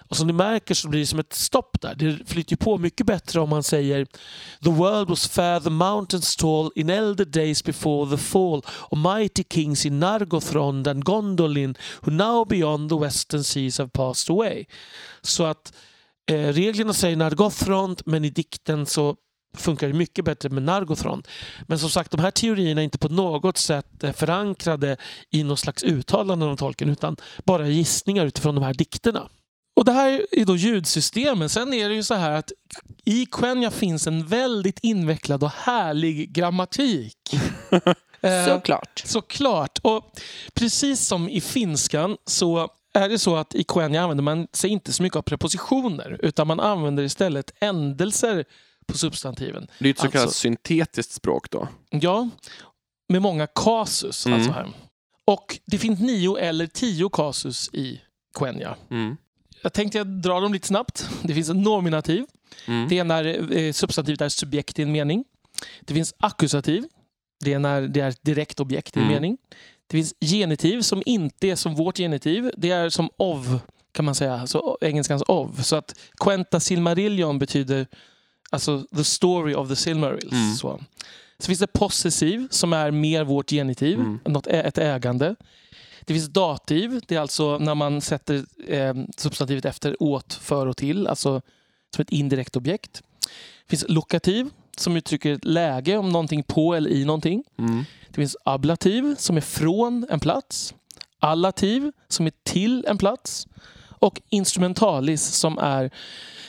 [0.08, 1.94] Och som ni märker så blir det som ett stopp där.
[1.94, 4.06] Det flyter ju på mycket bättre om man säger
[4.62, 9.44] The world was fair, the mountains tall in elder days before the fall of mighty
[9.44, 14.66] kings in Nargothrond and Gondolin who now beyond the western seas have passed away.
[15.22, 15.72] Så att
[16.28, 19.16] eh, reglerna säger Nargothrond men i dikten så
[19.56, 21.28] funkar det mycket bättre med Nargothrond.
[21.66, 24.96] Men som sagt, de här teorierna är inte på något sätt eh, förankrade
[25.30, 29.28] i någon slags uttalanden av tolken utan bara gissningar utifrån de här dikterna.
[29.76, 31.48] Och Det här är då ljudsystemen.
[31.48, 32.52] Sen är det ju så här att
[33.04, 37.16] i Quenya finns en väldigt invecklad och härlig grammatik.
[38.20, 39.02] Eh, Såklart.
[39.04, 39.78] Såklart.
[39.82, 40.20] Och
[40.54, 44.92] precis som i finskan så är det så att i Quenya använder man sig inte
[44.92, 48.44] så mycket av prepositioner utan man använder istället ändelser
[48.86, 49.66] på substantiven.
[49.78, 51.68] Det är ett så kallat Alltså- syntetiskt språk då.
[51.90, 52.28] Ja,
[53.08, 54.26] med många kasus.
[54.26, 54.38] Mm.
[54.38, 54.68] Alltså här.
[55.24, 58.00] Och det finns nio eller tio kasus i
[58.38, 58.76] Quenya.
[58.90, 59.16] Mm.
[59.62, 61.08] Jag tänkte jag drar dem lite snabbt.
[61.22, 62.24] Det finns en nominativ.
[62.66, 62.88] Mm.
[62.88, 65.24] Det är när eh, substantivet är subjekt i en mening.
[65.80, 66.84] Det finns ackusativ.
[67.44, 69.14] Det är när det är ett direkt objekt i en Mm.
[69.14, 69.38] mening.
[69.90, 72.50] Det finns genitiv som inte är som vårt genitiv.
[72.56, 73.46] Det är som of,
[73.92, 74.40] kan man säga.
[74.40, 75.64] Alltså engelskans of.
[75.64, 77.86] Så att Quenta Silmarillion betyder
[78.50, 80.32] alltså the story of the Silmarils.
[80.32, 80.54] Mm.
[80.54, 80.80] Så.
[81.38, 84.18] så finns det possessiv som är mer vårt genitiv, Mm.
[84.24, 85.34] något, ett ägande.
[86.00, 90.76] Det finns dativ, det är alltså när man sätter eh, substantivet efter åt, för och
[90.76, 91.42] till, alltså
[91.94, 93.02] som ett indirekt objekt.
[93.66, 97.44] Det finns lokativ som uttrycker ett läge om någonting på eller i någonting.
[97.58, 97.84] Mm.
[98.08, 100.74] Det finns ablativ som är från en plats.
[101.20, 103.46] Allativ som är till en plats.
[104.00, 105.90] Och instrumentalis som är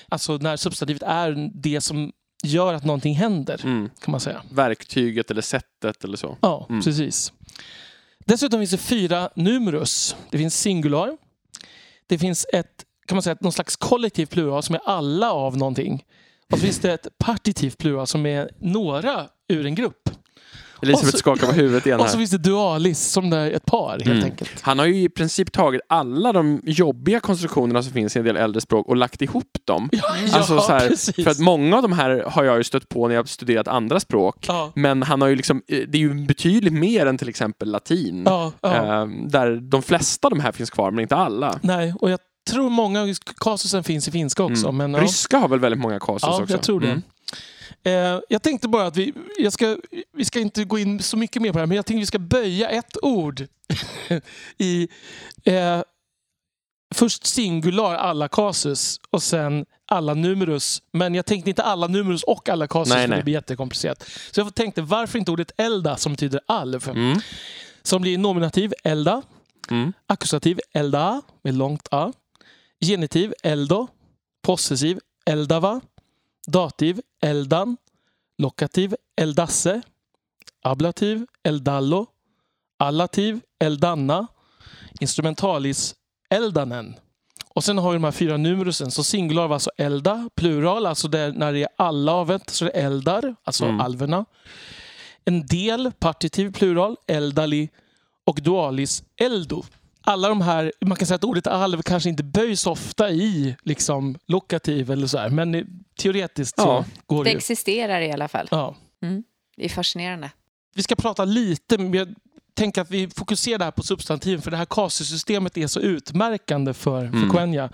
[0.10, 2.12] alltså när substantivet är det som
[2.44, 3.62] gör att någonting händer.
[3.64, 3.90] Mm.
[4.02, 4.42] kan man säga.
[4.52, 6.38] Verktyget eller sättet eller så.
[6.42, 6.82] Ja, Mm.
[6.82, 7.34] precis.
[8.26, 10.16] Dessutom finns det fyra numerus.
[10.30, 11.18] Det finns singular.
[12.08, 16.06] Det finns ett, kan man säga, någon slags kollektivt plural som är alla av någonting.
[16.54, 20.10] Och så finns det ett partitivt plural som är några ur en grupp.
[20.82, 22.18] Elisabeth Och så- skakar på huvudet igen Och så här.
[22.20, 24.24] finns det dualis som det är ett par helt Mm.
[24.24, 24.62] enkelt.
[24.62, 28.38] Han har ju i princip tagit alla de jobbiga konstruktionerna som finns i en del
[28.38, 29.90] äldre språk och lagt ihop dem.
[30.34, 31.16] Alltså ja, så här, precis.
[31.24, 33.68] för att många av de här har jag ju stött på när jag har studerat
[33.68, 34.46] andra språk.
[34.48, 37.72] Ja, Men han har ju liksom, eh, det är ju betydligt mer än till exempel
[37.72, 38.24] latin.
[38.26, 38.76] ja, ja.
[39.02, 41.60] Eh, där de flesta av de här finns kvar, men inte alla.
[41.62, 42.20] Nej, och jag
[42.50, 44.68] tror många kasusen finns i finska också.
[44.68, 44.78] Mm.
[44.78, 45.02] Men, ja.
[45.08, 46.54] Ryska har väl väldigt många kasus Ja, också?
[46.54, 46.88] jag tror det.
[46.88, 47.02] Mm.
[47.84, 49.78] Eh, jag tänkte bara att vi, jag ska,
[50.14, 52.06] vi ska inte gå in så mycket mer på det här, men jag tänkte vi
[52.06, 53.48] ska böja ett ord
[54.58, 54.88] i
[55.44, 55.82] eh,
[56.96, 60.82] först singular alla kasus och sen alla numerus.
[60.94, 63.18] Men jag tänkte inte alla numerus och alla kasus Nej, för nej.
[63.18, 64.10] det blir jättekomplicerat.
[64.32, 66.90] Så jag tänkte varför inte ordet elda som betyder alv?
[66.90, 67.20] Mm.
[67.84, 69.22] Som blir nominativ elda,
[69.72, 69.94] Mm.
[70.08, 72.14] ackusativ elda med långt a,
[72.86, 73.88] genitiv eldo,
[74.42, 75.82] possessiv eldava,
[76.48, 77.78] dativ eldan,
[78.38, 79.82] lokativ eldasse,
[80.62, 82.06] ablativ eldallo,
[82.78, 84.28] allativ eldanna,
[85.00, 85.96] instrumentalis
[86.30, 86.96] eldanen.
[87.54, 88.92] Och sen har vi de här fyra numerusen.
[88.92, 92.70] Så singular var alltså elda, plural, alltså där, när det är alla avet så är
[92.70, 93.80] det eldar, alltså Mm.
[93.82, 94.26] alverna.
[95.26, 97.70] En del, partitiv plural, eldali
[98.26, 99.64] och dualis eldo.
[100.10, 104.18] Alla de här, man kan säga att ordet alv kanske inte böjs ofta i liksom
[104.28, 105.66] lokativ eller så här, men
[106.00, 106.86] teoretiskt så Ja.
[107.06, 107.38] går Det det ju.
[107.38, 108.48] existerar i alla fall.
[108.52, 108.76] Ja.
[109.58, 110.32] Det är fascinerande.
[110.76, 112.08] Vi ska prata lite, men jag
[112.54, 117.06] tänker att vi fokuserar här på substantiven för det här kasussystemet är så utmärkande för,
[117.06, 117.22] Mm.
[117.22, 117.70] för Quenya.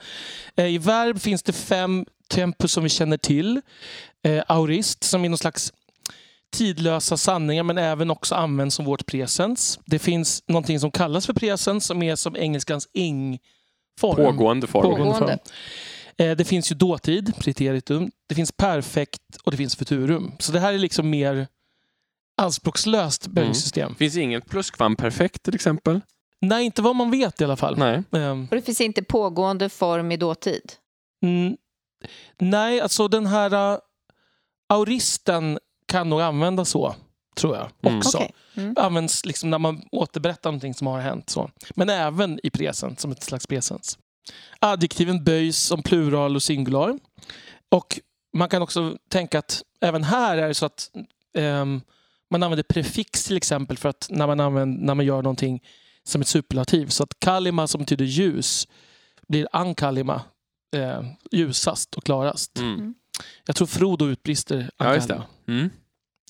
[0.56, 3.62] Eh, I verb finns det fem tempus som vi känner till.
[4.24, 5.74] Eh, aurist som är någon slags
[6.58, 9.80] tidlösa sanningar men även också används som vårt presens.
[9.86, 14.16] Det finns någonting som kallas för presens som är som engelskans ing-form.
[14.16, 14.84] Pågående form.
[14.84, 15.30] Pågående form.
[16.18, 18.12] Eh, Det finns ju dåtid, preteritum.
[18.30, 20.32] Det finns perfekt och det finns futurum.
[20.40, 21.48] Så det här är liksom mer
[22.42, 23.96] anspråkslöst böjningssystem.
[23.96, 26.02] Finns inget pluskvamperfekt till exempel?
[26.42, 27.78] Nej, inte vad man vet i alla fall.
[27.78, 28.04] Nej.
[28.12, 30.72] Ehm, Och det finns inte pågående form i dåtid.
[31.24, 31.58] mm,
[32.40, 33.80] nej, alltså den här uh,
[34.70, 35.60] auristen
[35.96, 36.96] kan nog användas så,
[37.36, 37.70] tror jag.
[37.82, 37.98] Mm.
[37.98, 38.18] Också.
[38.18, 38.32] Okej.
[38.56, 38.74] Mm.
[38.78, 41.30] Används liksom när man återberättar någonting som har hänt.
[41.30, 41.52] Så.
[41.76, 43.98] Men även i presens, som ett slags presens.
[44.60, 47.00] Adjektiven böjs som plural och singular.
[47.72, 48.00] Och
[48.34, 50.92] man kan också tänka att även här är det så att
[51.38, 51.82] ehm,
[52.32, 55.64] man använder prefix till exempel för att när man, använder, när man gör någonting
[56.04, 56.88] som ett superlativ.
[56.88, 58.68] Så att kalima som betyder ljus
[59.28, 60.22] blir ankalima,
[60.76, 62.58] eh, ljusast och klarast.
[62.58, 62.96] Mm.
[63.46, 65.26] Jag tror Frodo utbrister Ja, just ankalima.
[65.46, 65.70] det.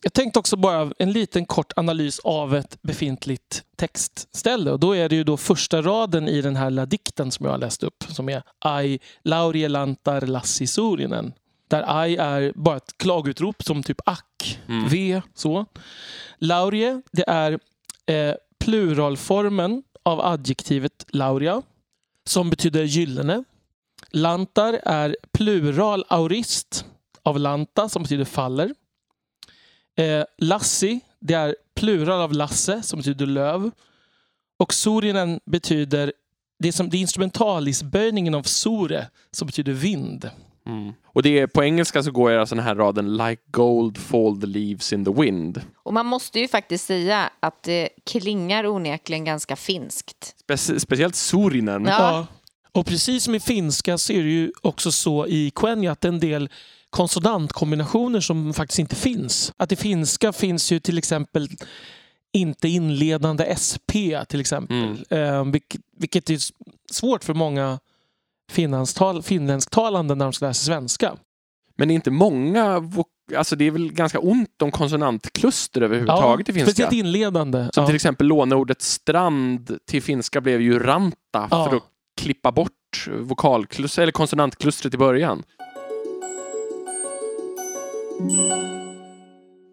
[0.06, 4.72] Jag tänkte också bara en liten kort analys av ett befintligt textställe.
[4.72, 7.54] Och då är det ju då första raden i den här lilla dikten som jag
[7.54, 11.34] har läst upp som är Ai laurie lantar lassi surinen.
[11.68, 14.88] Där ai är bara ett klagutrop som typ ack, Mm.
[14.90, 15.66] v, så.
[16.38, 17.60] Laurie, det är
[18.06, 21.62] eh, pluralformen av adjektivet lauria
[22.28, 23.44] som betyder gyllene.
[24.12, 26.86] Lantar är plural aurist
[27.24, 28.74] av lanta som betyder faller.
[29.96, 33.72] Eh, lassi, det är plural av lasse som betyder löv.
[34.58, 36.14] Och sorinen betyder,
[36.60, 40.30] det är, som, det är instrumentalisböjningen av sore som betyder vind.
[40.68, 40.94] Mm.
[41.06, 44.48] Och det är, på engelska så går alltså den här raden Like gold fall the
[44.48, 45.62] leaves in the wind.
[45.84, 50.36] Och man måste ju faktiskt säga att det klingar onekligen ganska finskt.
[50.48, 51.86] Spec- speciellt Surinen.
[51.86, 52.28] Ja.
[52.72, 56.20] Och precis som i finska så är det ju också så i quenya att en
[56.20, 56.50] del
[56.96, 59.54] konsonantkombinationer som faktiskt inte finns.
[59.58, 61.50] Att i finska finns ju till exempel
[62.34, 63.92] inte inledande SP
[64.30, 64.78] till exempel.
[65.10, 65.24] Mm.
[65.24, 66.40] Eh, vilket, vilket är
[66.92, 67.80] svårt för många
[68.52, 71.14] finlandstal, finländsktalande när de ska sig svenska.
[71.78, 72.92] Men det är inte många,
[73.36, 76.72] alltså det är väl ganska ont om konsonantkluster överhuvudtaget i finska.
[76.72, 77.70] Speciellt inledande.
[77.74, 77.88] Som ja.
[77.88, 81.70] till exempel låneordet strand till finska blev ju ranta Ja.
[81.70, 81.84] för att
[82.22, 85.44] klippa bort vokalkluster, eller konsonantklustret i början.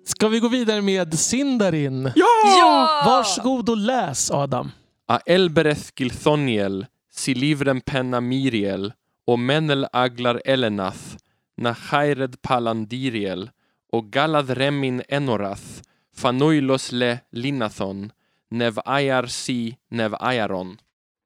[0.04, 2.12] Ska vi gå vidare med Sindarin?
[2.14, 3.02] Ja!
[3.06, 4.70] Varsågod och läs Adam.
[5.08, 8.92] A elbereth gilthoniel, silivren penna miriel,
[9.26, 11.16] och menel aglar elenath,
[11.56, 13.50] nachaired palandiriel,
[13.92, 15.82] och galad remin enorath,
[16.16, 18.12] fanoilos le linathon,
[18.50, 20.78] nev ayar si nev ayaron.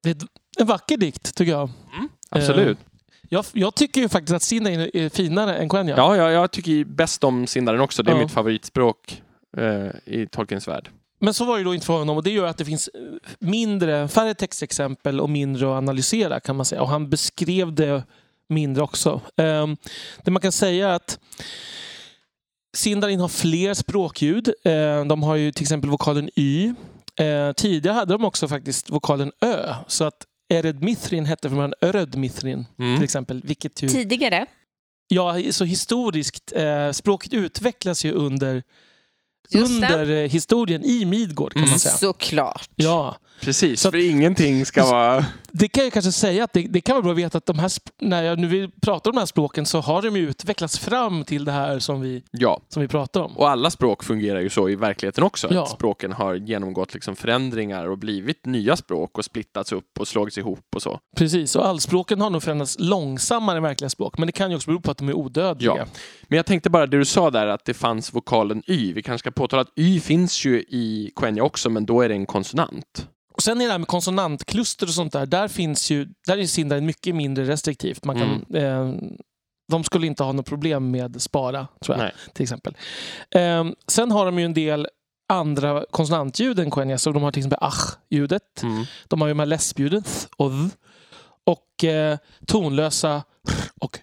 [0.02, 0.16] Det är
[0.58, 1.70] en vacker dikt tycker jag.
[2.30, 2.78] Absolut.
[3.28, 5.96] Jag, jag tycker ju faktiskt att Sindarin är finare än Quenya.
[5.96, 8.02] Ja, ja, jag tycker ju bäst om Sindaren också.
[8.02, 8.22] Det är Ja.
[8.22, 9.22] mitt favoritspråk
[9.56, 10.90] eh, i Tolkiens värld.
[11.18, 13.00] Men så var det då inte för honom och det gör att det finns eh,
[13.38, 16.82] mindre, färre textexempel och mindre att analysera kan man säga.
[16.82, 18.02] Och han beskrev det
[18.48, 19.20] mindre också.
[19.36, 19.76] Ehm,
[20.24, 21.18] det man kan säga är att
[22.76, 24.48] Sindarin har fler språkljud.
[24.64, 26.72] Eh, de har ju till exempel vokalen Y.
[27.18, 29.74] Eh, tidigare hade de också faktiskt vokalen Ö.
[29.86, 30.16] Så att
[30.48, 32.96] Ered Mithrin hette från början Öröd Mithrin Mm.
[32.96, 33.42] till exempel.
[33.44, 34.46] Vilket ju, Tidigare.
[35.08, 36.52] ja, så historiskt.
[36.56, 38.62] Eh, språket utvecklas ju under,
[39.50, 41.70] Just under eh, historien i Midgård kan Mm.
[41.70, 41.94] man säga.
[41.96, 42.70] Såklart.
[42.76, 45.24] Ja, Precis, Så att- för ingenting ska vara...
[45.52, 47.58] det kan jag kanske säga att det, det kan vara bra att veta att de
[47.58, 47.70] här,
[48.00, 51.24] när jag nu vill prata om de här språken så har de ju utvecklats fram
[51.24, 53.36] till det här som vi, Ja, som vi pratar om.
[53.36, 55.48] och alla språk fungerar ju så i verkligheten också.
[55.50, 55.62] Ja.
[55.62, 60.38] Att språken har genomgått liksom förändringar och blivit nya språk och splittats upp och slagits
[60.38, 61.00] ihop och så.
[61.16, 64.18] Precis, och allspråken har nog förändrats långsammare än verkliga språk.
[64.18, 65.74] Men det kan ju också bero på att de är odödliga.
[65.78, 65.84] Ja.
[66.28, 68.92] Men jag tänkte bara det du sa där att det fanns vokalen Y.
[68.92, 72.14] Vi kanske ska påtala att Y finns ju i Quenya också, men då är det
[72.14, 73.08] en konsonant.
[73.36, 75.26] Och sen är det här med konsonantkluster och sånt där.
[75.26, 78.04] Där finns ju, där är Sindarin mycket mindre restriktivt.
[78.04, 78.92] Man kan, eh,
[79.72, 82.12] de skulle inte ha något problem med spara, tror jag, Nej.
[82.34, 82.76] till exempel.
[83.30, 84.88] Eh, sen har de ju en del
[85.28, 86.98] andra konsonantljud än Quenya.
[86.98, 88.62] Så de har till exempel ach-ljudet.
[88.62, 88.84] Mm.
[89.08, 90.76] De har ju de här läspljuden th och th.
[91.44, 93.22] Och eh, tonlösa
[93.80, 93.98] och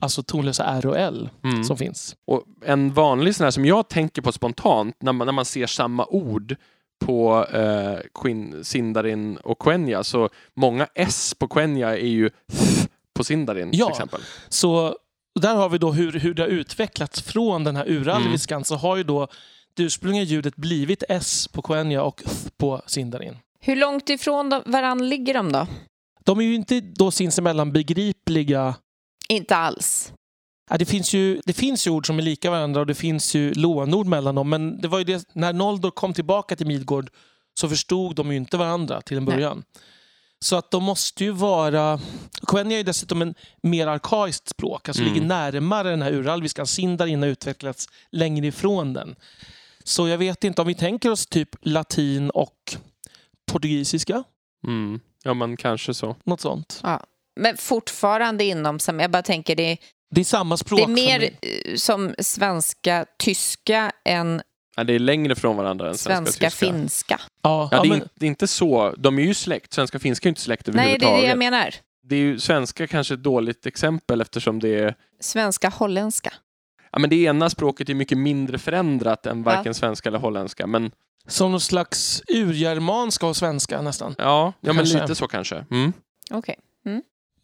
[0.00, 1.64] alltså tonlösa R och L Mm.
[1.64, 2.16] som finns.
[2.26, 5.66] Och en vanlig sån här som jag tänker på spontant när man, när man ser
[5.66, 6.56] samma ord
[7.00, 13.24] på eh, Quin, Sindarin och Quenya så många S på Quenya är ju th på
[13.24, 13.86] Sindarin Ja.
[13.86, 14.20] till exempel.
[14.48, 14.96] Så
[15.40, 18.64] där har vi då hur, hur det har utvecklats från den här uralviskan.
[18.64, 19.28] Så har ju då
[19.74, 23.36] det ursprungliga ljudet blivit S på Quenya och th på Sindarin.
[23.60, 25.66] Hur långt ifrån varann ligger de då?
[26.24, 28.74] De är ju inte då sinsemellan begripliga.
[29.28, 30.12] Inte alls.
[30.70, 33.34] Ja, det, finns ju, det finns ju ord som är lika varandra och det finns
[33.34, 34.48] ju lånord mellan dem.
[34.50, 37.10] Men det var ju det, när Noldor kom tillbaka till Midgård
[37.60, 39.34] så förstod de ju inte varandra till en Nej.
[39.34, 39.62] början.
[40.44, 42.00] Så att de måste ju vara...
[42.46, 45.14] Quenya är ju dessutom en mer arkaiskt språk, alltså Mm.
[45.14, 46.66] ligger närmare den här uralviskan.
[46.66, 49.16] Sindarin har utvecklats längre ifrån den.
[49.84, 52.76] Så jag vet inte, om vi tänker oss typ latin och
[53.52, 54.24] portugisiska,
[54.66, 55.00] Mm.
[55.22, 56.16] Ja, men kanske så.
[56.24, 56.80] något sånt.
[56.82, 57.00] Ja.
[57.40, 58.78] Men fortfarande inom.
[58.86, 59.76] Jag bara tänker, det,
[60.10, 60.80] Det är samma det språk.
[60.80, 64.42] är mer eh, som svenska, tyska än
[64.76, 66.66] Ja, det är längre från varandra än svenska, svenska, tyska.
[66.66, 67.20] finska.
[67.42, 68.94] Ja, Ja, ja, det, är men, in, det är inte så.
[68.98, 69.72] De är ju släkt.
[69.72, 71.22] Svenska och finska är ju inte släkt Nej, det är överhuvudtaget.
[71.22, 71.74] det jag menar.
[72.02, 76.32] det är ju svenska kanske ett dåligt exempel eftersom det är Svenska, holländska.
[76.92, 80.66] Ja, men det ena språket är mycket mindre förändrat än varken svenska eller holländska.
[80.66, 80.90] Men
[81.26, 84.14] som någon slags urgermanska och svenska nästan.
[84.18, 85.00] ja, ja men Kanske.
[85.00, 85.64] lite så kanske.
[85.70, 85.92] Mm.
[86.30, 86.56] Okej.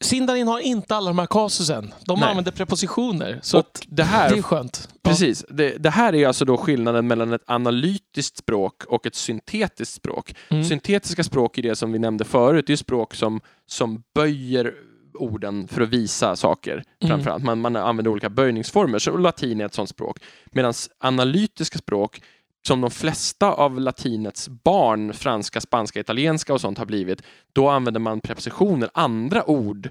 [0.01, 1.95] Sindarin har inte alla de här kasusen.
[2.05, 2.29] De Nej.
[2.29, 3.41] använder prepositioner.
[3.43, 4.89] Så Och att det här, det är skönt.
[5.03, 9.95] Precis, det, det här är alltså då skillnaden mellan ett analytiskt språk och ett syntetiskt
[9.95, 10.35] språk.
[10.49, 10.65] Mm.
[10.65, 14.75] Syntetiska språk är det som vi nämnde förut, det är språk som, som böjer
[15.15, 16.73] orden för att visa saker.
[16.73, 16.85] Mm.
[17.09, 17.45] Framförallt.
[17.45, 20.19] Man, man använder olika böjningsformer, så latin är ett sådant språk.
[20.53, 22.23] Medan analytiska språk,
[22.67, 28.01] som de flesta av latinets barn, franska, spanska, italienska och sånt har blivit, då använder
[28.01, 29.89] man prepositioner, andra ord,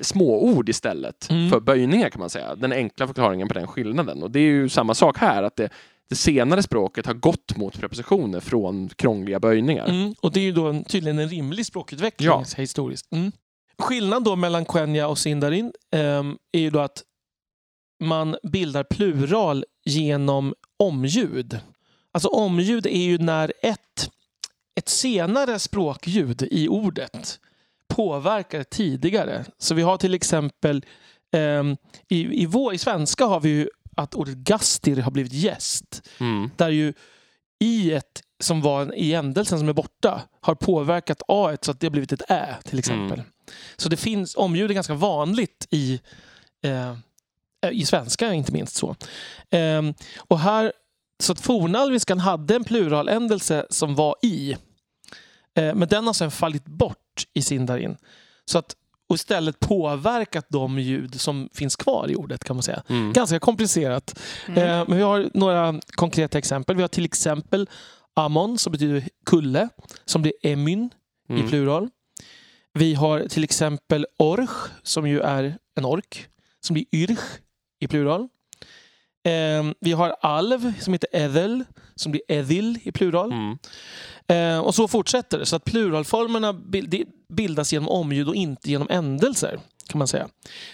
[0.00, 1.50] småord istället Mm.
[1.50, 2.54] för böjningar kan man säga.
[2.54, 4.22] Den enkla förklaringen på den skillnaden.
[4.22, 5.68] Och det är ju samma sak här, att det,
[6.08, 9.86] det senare språket har gått mot prepositioner från krångliga böjningar.
[9.88, 10.14] Mm.
[10.20, 12.44] Och det är ju då en, tydligen en rimlig språkutveckling Ja.
[12.56, 13.12] historiskt.
[13.12, 13.32] Mm.
[13.78, 17.02] Skillnaden då mellan Quenya och Sindarin ehm, är ju då att
[18.04, 21.60] man bildar plural genom omljud.
[22.12, 24.10] Alltså omljud är ju när ett,
[24.74, 27.40] ett senare språkljud i ordet
[27.88, 29.44] påverkade tidigare.
[29.58, 30.84] Så vi har till exempel
[31.32, 31.76] ehm,
[32.08, 36.08] i, i, vår, i svenska har vi ju att ordet gastir har blivit gäst.
[36.18, 36.50] Mm.
[36.56, 36.92] Där ju
[37.58, 41.80] i ett som var en, i ändelsen som är borta har påverkat a så att
[41.80, 43.18] det har blivit ett ä till exempel.
[43.18, 43.30] Mm.
[43.76, 46.00] Så det finns omljud är ganska vanligt i,
[46.62, 46.94] eh,
[47.70, 48.76] i svenska inte minst.
[48.76, 48.96] så.
[49.50, 50.72] Ehm, och här,
[51.22, 54.52] så att fornalviskan hade en pluraländelse som var i.
[55.54, 57.96] Eh, men den har sen fallit bort i Sindarin.
[58.44, 58.76] Så att,
[59.08, 62.82] och istället påverkat de ljud som finns kvar i ordet kan man säga.
[62.88, 63.12] Mm.
[63.12, 64.20] Ganska komplicerat.
[64.48, 66.76] Eh, men vi har några konkreta exempel.
[66.76, 67.68] Vi har till exempel
[68.14, 69.68] Amon som betyder kulle,
[70.04, 70.90] som blir emyn
[71.28, 71.48] i Mm.
[71.48, 71.88] plural.
[72.74, 76.28] Vi har till exempel orch, som ju är en ork,
[76.60, 77.20] som blir yrch
[77.80, 78.28] i plural.
[79.24, 81.64] Eh, vi har alv, som heter edel,
[81.94, 83.32] som blir edil i plural.
[83.32, 83.58] Mm.
[84.26, 85.46] Eh, och så fortsätter det.
[85.46, 86.52] Så att pluralformerna
[87.28, 89.60] bildas genom omljud och inte genom ändelser.
[89.88, 90.28] kan man säga.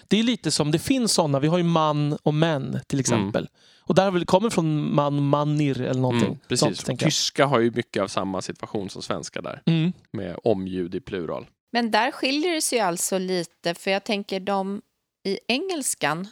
[0.08, 3.48] Det är lite som, det finns sådana, vi har ju man och män till exempel.
[3.80, 6.28] Och där har väl kommer från man, manir eller någonting.
[6.28, 6.38] Mm.
[6.48, 6.80] Precis.
[6.80, 9.62] Sånt, tyska har ju mycket av samma situation som svenska där.
[9.66, 9.92] Mm.
[10.12, 11.46] Med omljud i plural.
[11.72, 14.82] Men där skiljer det sig alltså lite, för jag tänker de
[15.24, 16.28] i engelskan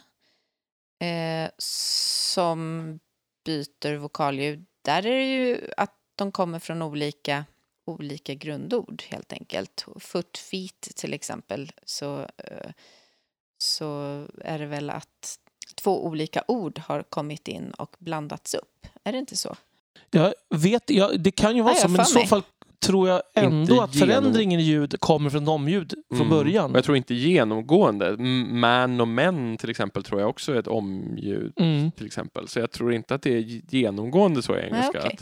[0.99, 2.99] eh, som
[3.45, 7.45] byter vokalljud, där är det ju att de kommer från olika,
[7.85, 9.85] olika grundord helt enkelt.
[9.99, 12.71] Foot, feet till exempel, så, eh,
[13.57, 15.39] så är det väl att
[15.75, 18.87] två olika ord har kommit in och blandats upp.
[19.03, 19.55] Är det inte så?
[20.09, 22.43] Jag vet, jag, det kan ju vara jag så, men i så fall
[22.85, 26.29] tror jag ändå Inte att förändringen i ljud kommer från omljud från Mm.
[26.29, 26.71] början.
[26.73, 28.17] Jag tror inte genomgående.
[28.53, 31.53] Man och män till exempel tror jag också är ett omljud.
[31.59, 31.91] Mm.
[31.91, 32.47] till exempel.
[32.47, 33.39] Så jag tror inte att det är
[33.75, 34.99] genomgående så i engelska.
[34.99, 35.17] okej.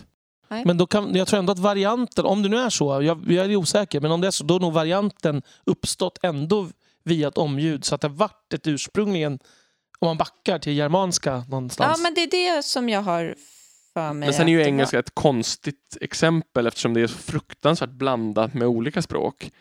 [0.48, 3.32] att, Men då kan, jag tror ändå att varianten, om det nu är så, jag,
[3.32, 6.68] jag är osäker, men om det är så, då har nog varianten uppstått ändå
[7.04, 7.86] via ett omljud.
[7.86, 9.40] Så att det har varit ett ursprungligen,
[10.00, 11.98] om man backar till germanska någonstans.
[11.98, 13.36] Ja, men det är det som jag har
[13.96, 14.28] för mig.
[14.28, 14.68] men sen är ju det var.
[14.70, 19.52] engelska ett konstigt exempel eftersom det är så fruktansvärt blandat med olika språk.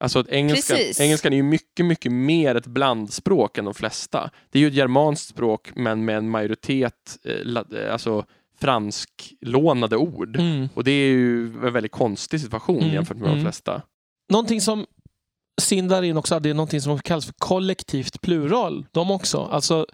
[0.00, 1.00] Alltså att engelska, Precis.
[1.00, 4.30] engelskan är ju mycket, mycket mer ett blandspråk än de flesta.
[4.50, 8.24] Det är ju ett germanskt språk men med en majoritet eh, eh, alltså
[8.60, 10.36] fransklånade ord.
[10.36, 10.68] Mm.
[10.74, 13.38] Och det är ju en väldigt konstig situation Mm, jämfört med mm.
[13.38, 13.82] de flesta.
[14.28, 14.86] Någonting som
[15.60, 18.86] Sindarin också hade är någonting som kallas för kollektivt plural.
[18.92, 19.48] De också.
[19.50, 19.86] Alltså,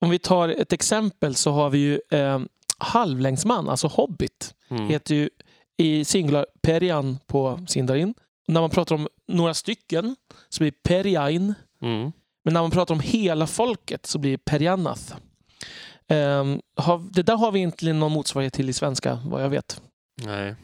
[0.00, 2.40] om vi tar ett exempel så har vi ju eh,
[2.78, 4.54] halvlängdsman, alltså hobbit.
[4.68, 4.88] Mm.
[4.88, 5.30] heter ju
[5.76, 8.14] i singular perian på Sindarin.
[8.48, 10.16] När man pratar om några stycken
[10.48, 11.54] så blir det periain.
[11.82, 12.12] Mm.
[12.44, 15.16] Men när man pratar om hela folket så blir det perianath.
[16.08, 19.82] Um, har, det där har vi inte någon motsvarighet till i svenska, vad jag vet.
[20.22, 20.54] Nej.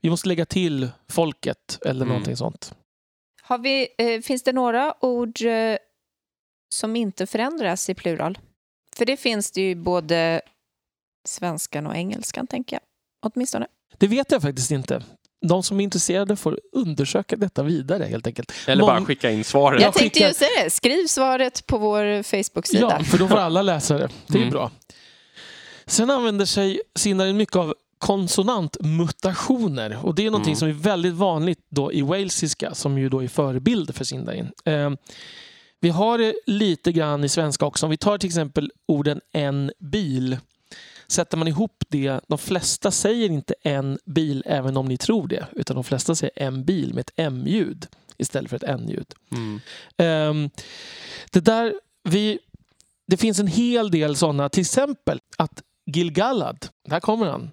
[0.00, 2.08] Vi måste lägga till folket eller Mm.
[2.08, 2.74] någonting sånt.
[3.42, 5.76] Har vi, eh, finns det några ord eh,
[6.74, 8.38] som inte förändras i plural?
[8.96, 10.40] För det finns det ju både
[11.24, 12.82] svenskan och engelskan, tänker jag.
[13.32, 13.66] Åtminstone.
[13.98, 15.02] Det vet jag faktiskt inte.
[15.48, 18.52] De som är intresserade får undersöka detta vidare helt enkelt.
[18.66, 19.82] Eller bara Mång- skicka in svaret.
[19.82, 20.70] Jag tänkte ju säga det.
[20.70, 22.96] Skriv svaret på vår Facebook-sida.
[22.98, 24.08] Ja, för då får alla läsa det.
[24.26, 24.50] Det är Mm.
[24.52, 24.70] bra.
[25.86, 29.98] Sen använder sig Sindarin mycket av konsonantmutationer.
[30.06, 30.58] Och det är någonting Mm.
[30.58, 34.50] som är väldigt vanligt då i walesiska som ju då är förebild för Sindarin.
[34.64, 34.90] Eh,
[35.80, 37.86] vi har det lite grann i svenska också.
[37.86, 40.36] Om vi tar till exempel orden en bil.
[41.12, 45.46] Sätter man ihop det, de flesta säger inte en bil även om ni tror det.
[45.52, 47.86] Utan de flesta säger en bil med ett M-ljud
[48.16, 49.14] istället för ett N-ljud.
[49.30, 49.60] Mm.
[49.96, 50.50] Ehm,
[51.30, 52.38] det där, vi,
[53.06, 54.48] det finns en hel del sådana.
[54.48, 57.50] Till exempel att Gilgalad, där kommer han.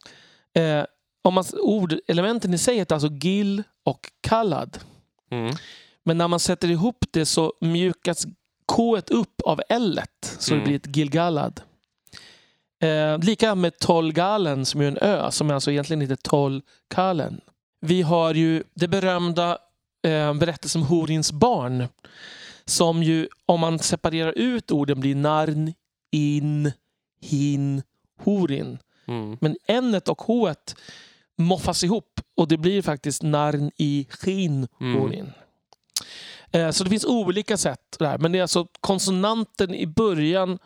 [0.54, 0.86] Eh,
[1.22, 4.78] om man, ordelementen i sig heter alltså Gil och Kallad.
[5.32, 5.56] Mm.
[6.04, 8.26] Men när man sätter ihop det så mjukas
[8.66, 10.64] K upp av L så Mm.
[10.64, 11.62] det blir ett Gilgalad.
[12.82, 17.42] Eh, lika med Tolgalen som är en ö som alltså egentligen heter Tolkalen.
[17.82, 19.58] Vi har ju det berömda
[20.08, 21.88] eh, berättelsen om Horins barn.
[22.66, 25.74] Som ju, om man separerar ut orden, blir narn,
[26.12, 26.72] in,
[27.22, 27.82] hin,
[28.24, 28.78] horin.
[29.08, 29.38] Mm.
[29.42, 30.54] Men n och h
[31.38, 35.02] moffas ihop och det blir faktiskt narn i skin Mm.
[35.02, 35.32] horin.
[36.52, 38.18] Eh, Så det finns olika sätt där.
[38.18, 40.60] Men det är alltså konsonanten i början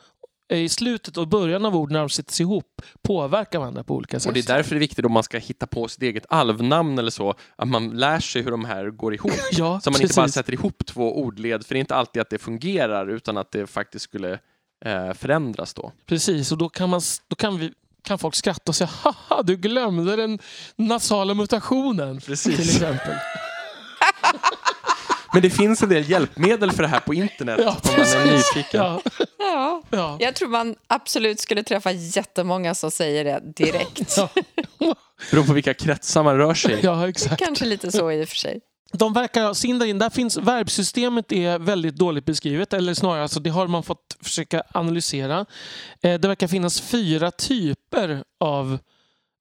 [0.58, 4.28] i slutet och början av ord när de sätts ihop påverkar varandra på olika sätt.
[4.28, 7.00] Och det är därför det är viktigt om man ska hitta på sitt eget alvnamn
[7.00, 9.32] eller så, att man lär sig hur de här går ihop.
[9.52, 10.34] ja, Så man inte bara precis.
[10.36, 13.68] sätter ihop två ordled, för det är inte alltid att det fungerar, utan att det
[13.68, 14.40] faktiskt skulle
[14.86, 15.92] eh, förändras då.
[16.06, 17.74] Precis, och då kan, man, då kan, vi,
[18.04, 20.40] kan folk skratta och säga haha, du glömde den
[20.76, 22.20] nasala mutationen.
[22.22, 22.56] Precis.
[22.56, 23.16] Till exempel.
[25.34, 28.32] Men det finns en del hjälpmedel för det här på internet Ja, om man är
[28.32, 28.82] nyfiken.
[28.82, 29.02] Ja,
[29.40, 29.82] Ja.
[29.90, 30.18] ja.
[30.20, 34.18] Jag tror man absolut skulle träffa jättemånga som säger det direkt.
[34.18, 34.30] Ja.
[35.32, 36.80] Beror på vilka kretsar man rör sig i.
[36.84, 37.44] ja, exakt.
[37.46, 38.60] Kanske lite så i och för sig.
[38.94, 39.94] De verkar ha.
[39.94, 42.74] Där finns verbsystemet är väldigt dåligt beskrivet.
[42.74, 45.46] Eller snarare, alltså, det har man fått försöka analysera.
[46.04, 48.78] Eh, det verkar finnas fyra typer av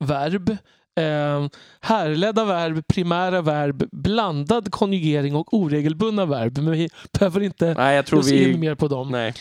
[0.05, 0.57] verb.
[1.01, 1.47] Eh,
[1.81, 6.59] härledda verb, primära verb, blandad konjugering och oregelbundna verb.
[6.59, 8.59] Men vi behöver inte Nej, jag ge tror oss in vi...
[8.59, 9.09] mer på dem.
[9.11, 9.35] Nej.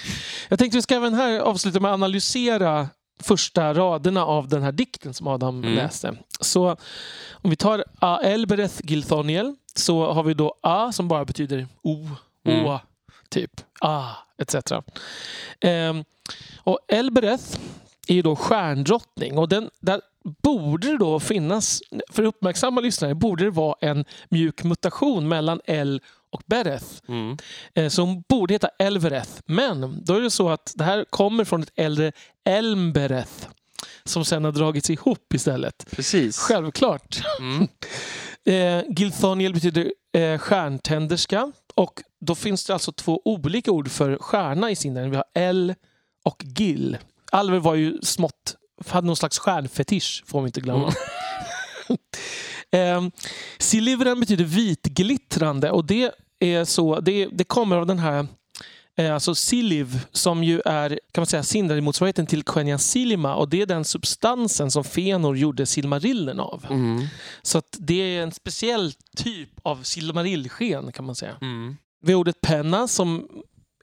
[0.49, 2.88] Jag tänkte vi ska även här avsluta med att analysera
[3.24, 5.76] första raderna av den här dikten som Adam Mm.
[5.76, 6.16] läste.
[6.39, 6.70] Så
[7.32, 12.08] om vi tar A Elbereth Gilthoniel så har vi då A som bara betyder O,
[12.47, 12.78] Mm.
[13.30, 14.06] Typ A,
[14.38, 14.56] etc.
[15.62, 16.04] Ehm,
[16.64, 17.43] och Elbereth
[18.08, 23.44] är ju då stjärndrottning och den, där borde det då finnas, för uppmärksamma lyssnare, borde
[23.44, 26.02] det vara en mjuk mutation mellan L
[26.32, 26.86] och Bereth.
[27.08, 27.38] Mm.
[27.74, 29.32] Eh, som borde heta Elvereth.
[29.46, 32.12] Men då är det så att det här kommer från ett äldre
[32.46, 33.48] Elmbereth
[34.04, 35.86] som sen har dragits ihop istället.
[35.92, 36.38] Precis.
[36.38, 37.22] Självklart.
[37.40, 37.68] Mm.
[38.46, 44.72] Eh, Gilthoniel betyder eh, stjärntänderska och då finns det alltså två olika ord för stjärna
[44.72, 45.10] i sinnen.
[45.10, 45.76] Vi har L
[46.24, 46.98] och Gil.
[47.32, 48.56] Alver var ju smått,
[48.88, 50.94] hade någon slags stjärnfetisch får vi inte glömma.
[52.74, 53.02] Eh,
[53.58, 58.28] silivren betyder vitglittrande och det är så, det, det kommer av den här
[58.98, 63.62] eh, alltså siliv som ju är kan man säga Sindari-motsvarigheten till Quenya silima och det
[63.62, 66.66] är den substansen som Fëanor gjorde Silmarillen av.
[66.70, 67.08] Mm.
[67.42, 71.36] Så det är en speciell typ av silmarillsken kan man säga.
[71.42, 71.78] Mm.
[72.02, 73.28] Vi har ordet penna som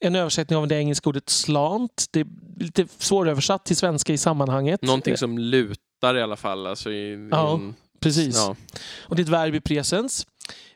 [0.00, 2.06] en översättning av det engelska ordet slant.
[2.10, 2.26] Det är
[2.56, 4.82] lite svåröversatt till svenska i sammanhanget.
[4.82, 6.66] Någonting som lutar i alla fall.
[6.66, 8.36] Alltså i, Ja, en, Precis.
[8.36, 8.56] ja.
[9.00, 10.26] Och det är ett verb i presens.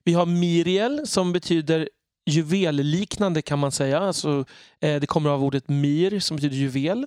[0.04, 1.88] Vi har miriel som betyder
[2.26, 3.98] juvelliknande kan man säga.
[4.00, 4.44] Alltså,
[4.80, 7.06] eh, det kommer av ordet mir som betyder juvel.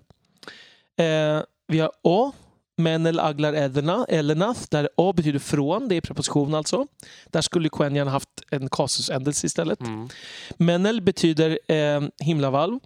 [0.97, 2.32] Eh, vi har å,
[2.78, 5.88] menel aglar edena, elenath, där å betyder från.
[5.88, 6.88] Det är preposition alltså.
[7.26, 9.82] Där skulle Quenjan haft en kasusändelse istället.
[9.82, 10.09] Mm.
[10.57, 12.80] Menel betyder eh, himlavalv.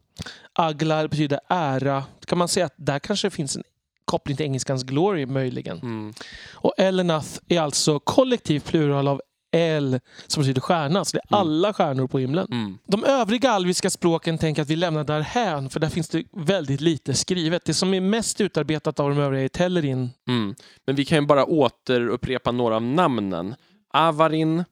[0.53, 2.03] Aglar betyder ära.
[2.25, 3.63] Kan man säga att där kanske finns en
[4.05, 5.77] koppling till engelskans glory möjligen.
[5.77, 6.13] Mm.
[6.51, 9.21] Och Elenath är alltså kollektiv plural av
[9.51, 11.05] El som betyder stjärna.
[11.05, 11.47] Så det är Mm.
[11.47, 12.47] alla stjärnor på himlen.
[12.51, 12.77] Mm.
[12.87, 17.13] De övriga alviska språken tänker att vi lämnar därhän för där finns det väldigt lite
[17.13, 17.65] skrivet.
[17.65, 20.09] Det som är mest utarbetat av de övriga är Tellerin.
[20.27, 20.55] Mm.
[20.87, 23.55] Men vi kan ju bara återupprepa några av namnen.
[23.93, 24.63] Avarin,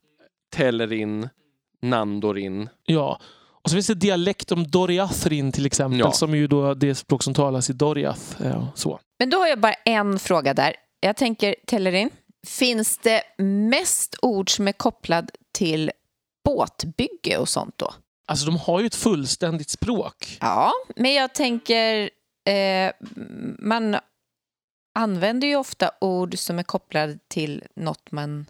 [0.55, 1.29] Tellerin,
[1.81, 2.69] Nandorin.
[2.85, 3.19] Ja.
[3.63, 6.11] Och så finns det dialekt om Doriathrin till exempel Ja.
[6.11, 8.21] som är ju då det språk som talas i Doriath.
[8.43, 8.99] Ja, så.
[9.19, 10.73] Men då har jag bara en fråga där.
[10.99, 12.09] Jag tänker, Tellerin,
[12.47, 15.91] finns det mest ord som är kopplad till
[16.45, 17.93] båtbygge och sånt då?
[18.27, 20.37] Alltså de har ju ett fullständigt språk.
[20.41, 22.09] Ja, men jag tänker,
[22.45, 22.91] eh,
[23.59, 23.97] man
[24.95, 28.45] använder ju ofta ord som är kopplade till något man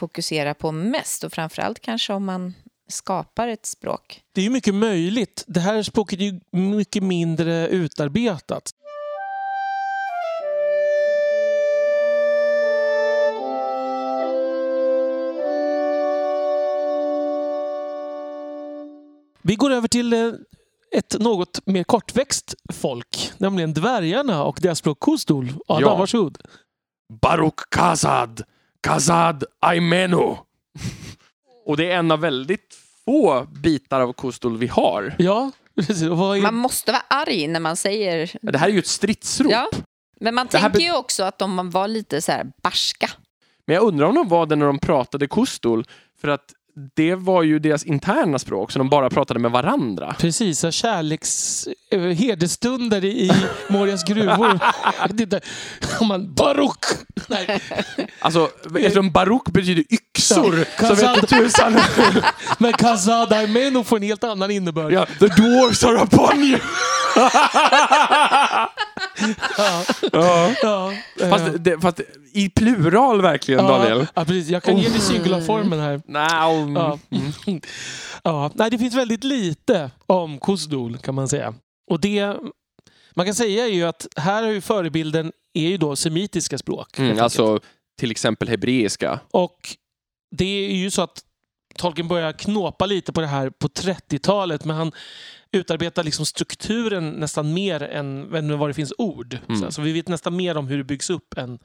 [0.00, 2.54] fokuserar på mest och framförallt kanske om man
[2.88, 4.22] skapar ett språk.
[4.34, 5.44] Det är ju mycket möjligt.
[5.46, 8.70] Det här språket är ju mycket mindre utarbetat.
[19.46, 20.32] Vi går över till eh,
[20.96, 25.52] ett något mer kortväxt folk, nämligen dvärgarna och deras språk kostol.
[25.66, 25.96] Adam, Ja.
[25.96, 26.38] varsågod.
[27.22, 28.42] Baruk Kazad,
[28.80, 30.38] Kazad Aimeno.
[31.66, 35.14] Och det är en av väldigt få bitar av Kostol vi har.
[35.18, 36.42] Ja, är...
[36.42, 38.30] Man måste vara arg när man säger...
[38.42, 39.50] Det här är ju ett stridsrop.
[39.52, 39.68] Ja,
[40.20, 43.10] men man Det tänker be- ju också att de var lite så här barska.
[43.66, 45.84] Men jag undrar om de var det när de pratade Kostol.
[46.20, 46.52] För att
[46.96, 50.14] det var ju deras interna språk, så de bara pratade med varandra.
[50.18, 51.64] Precis, så kärleks...
[51.90, 53.30] eh, Hedersstunder i,
[53.68, 54.58] Morias gruvor.
[56.00, 56.34] Om man...
[57.28, 57.60] Nej,
[58.18, 58.48] Alltså,
[58.78, 61.28] eftersom Baruk betyder yxor, Ja, så vet Kazad.
[61.28, 61.76] tusan.
[62.58, 64.92] men Kazad Aimeno får en helt annan innebörd.
[64.92, 66.58] Ja, the dwarves are upon you!
[70.12, 70.92] Ja, Ja.
[71.30, 72.00] Fast, det, fast
[72.32, 74.06] i plural verkligen, Daniel.
[74.14, 74.48] Ja, precis.
[74.48, 76.02] Jag kan ge dig singularformen här.
[76.08, 76.76] Mm.
[76.76, 76.98] Ja.
[78.22, 78.50] Ja.
[78.54, 81.54] Nej, det finns väldigt lite om Kosdol kan man säga.
[81.90, 82.36] Och det
[83.14, 86.98] man kan säga är ju att här är ju förebilden är ju då semitiska språk.
[86.98, 87.60] Mm, alltså
[88.00, 89.20] till exempel hebreiska.
[89.30, 89.58] Och
[90.36, 91.20] det är ju så att
[91.76, 94.92] Tolkien börjar knåpa lite på det här på 30-talet men han
[95.54, 99.38] utarbetar liksom strukturen nästan mer än, än vad det finns ord.
[99.48, 99.60] Mm.
[99.60, 101.58] Så, så vi vet nästan mer om hur det byggs upp än,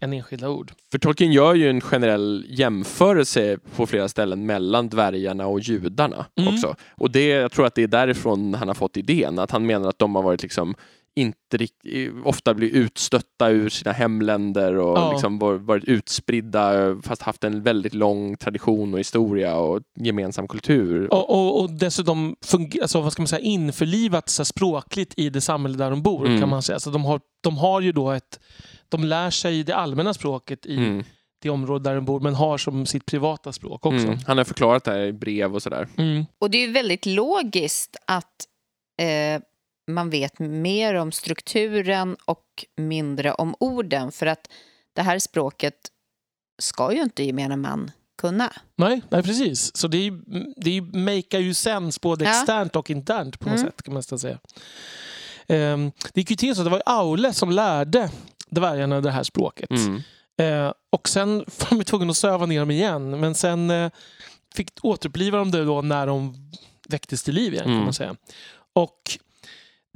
[0.00, 0.72] än enskilda ord.
[0.92, 6.54] För Tolkien gör ju en generell jämförelse på flera ställen mellan dvärgarna och judarna Mm.
[6.54, 6.76] också.
[6.90, 9.88] Och det, jag tror att det är därifrån han har fått idén, att han menar
[9.88, 10.74] att de har varit liksom
[11.16, 11.84] inte rikt-
[12.24, 15.12] ofta blir utstötta ur sina hemländer och Ja.
[15.12, 21.12] liksom var- varit utspridda fast haft en väldigt lång tradition och historia och gemensam kultur.
[21.14, 22.36] Och, och, och dessutom
[22.82, 26.26] alltså, vad ska man säga, införlivat så här, språkligt i det samhälle där de bor.
[26.26, 26.40] Mm.
[26.40, 26.80] kan man säga.
[26.80, 28.40] Så de, har, de har ju då ett...
[28.88, 31.04] De lär sig det allmänna språket i Mm.
[31.42, 34.06] det område där de bor men har som sitt privata språk också.
[34.06, 34.18] Mm.
[34.26, 35.88] Han har förklarat det här i brev och sådär.
[35.96, 36.24] Mm.
[36.40, 38.44] Och det är ju väldigt logiskt att
[39.00, 39.42] eh,
[39.86, 44.12] man vet mer om strukturen och mindre om orden.
[44.12, 44.48] För att
[44.92, 45.74] det här språket
[46.58, 48.52] ska ju inte gemene man kunna.
[48.76, 49.76] Nej, nej, precis.
[49.76, 50.22] Så det, är, ju-
[50.56, 52.30] det makear ju sens både Ja.
[52.30, 53.66] externt och internt på något Mm.
[53.70, 54.38] sätt kan man säga.
[55.48, 58.10] Um, det gick ju till så att det var Aule som lärde
[58.50, 59.70] dvärgarna det här språket.
[59.70, 60.02] Mm.
[60.38, 61.38] Eh, och sen
[61.70, 63.20] var de tvungna att söva ner dem igen.
[63.20, 63.90] Men sen eh,
[64.54, 66.34] fick återuppliva dem det då när de
[66.88, 67.84] väcktes till liv igen kan Mm.
[67.84, 68.16] man säga.
[68.72, 69.18] Och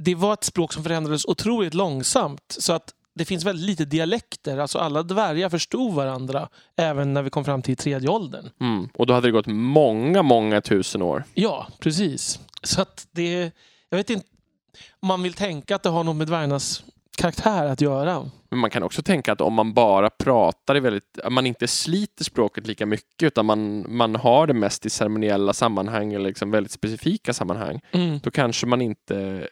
[0.03, 2.55] det var ett språk som förändrades otroligt långsamt.
[2.59, 4.57] Så att det finns väldigt lite dialekter.
[4.57, 8.49] Alltså alla dvärgar förstod varandra även när vi kom fram till tredje åldern.
[8.61, 8.89] Mm.
[8.93, 11.23] Och då hade det gått många, många tusen år.
[11.33, 12.39] Ja, precis.
[12.63, 13.51] Så att det...
[13.89, 14.25] Jag vet inte
[14.99, 16.83] om man vill tänka att det har något med dvärgarnas
[17.17, 18.29] karaktär att göra.
[18.49, 22.23] Men man kan också tänka att om man bara pratar i väldigt, man inte sliter
[22.23, 26.71] språket lika mycket utan man, man har det mest i ceremoniella sammanhang eller liksom väldigt
[26.71, 27.81] specifika sammanhang.
[27.91, 28.19] Mm.
[28.23, 29.47] Då kanske man inte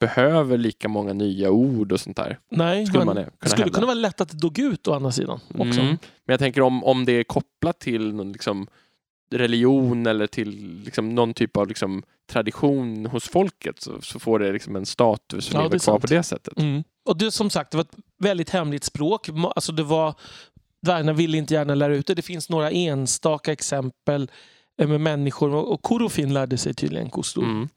[0.00, 2.38] behöver lika många nya ord och sånt där.
[2.50, 3.74] Nej, Skulle men man kunna skulle hävda.
[3.74, 5.40] kunna vara lätt att det dog ut å andra sidan.
[5.48, 5.80] Också.
[5.80, 5.86] Mm.
[5.86, 8.66] Men jag tänker om, om det är kopplat till någon liksom
[9.30, 14.52] religion eller till liksom någon typ av liksom tradition hos folket så, så får det
[14.52, 16.00] liksom en status som Ja, lever kvar sant.
[16.00, 16.58] på det sättet.
[16.58, 16.84] Mm.
[17.04, 19.28] Och det som sagt, det var ett väldigt hemligt språk.
[19.56, 20.14] Alltså det var,
[20.82, 22.14] dvärgarna ville inte gärna lära ut det.
[22.14, 24.30] Det finns några enstaka exempel
[24.80, 25.54] eh, med människor.
[25.54, 27.44] Och Korofin lärde sig tydligen kostor.
[27.44, 27.68] Mm.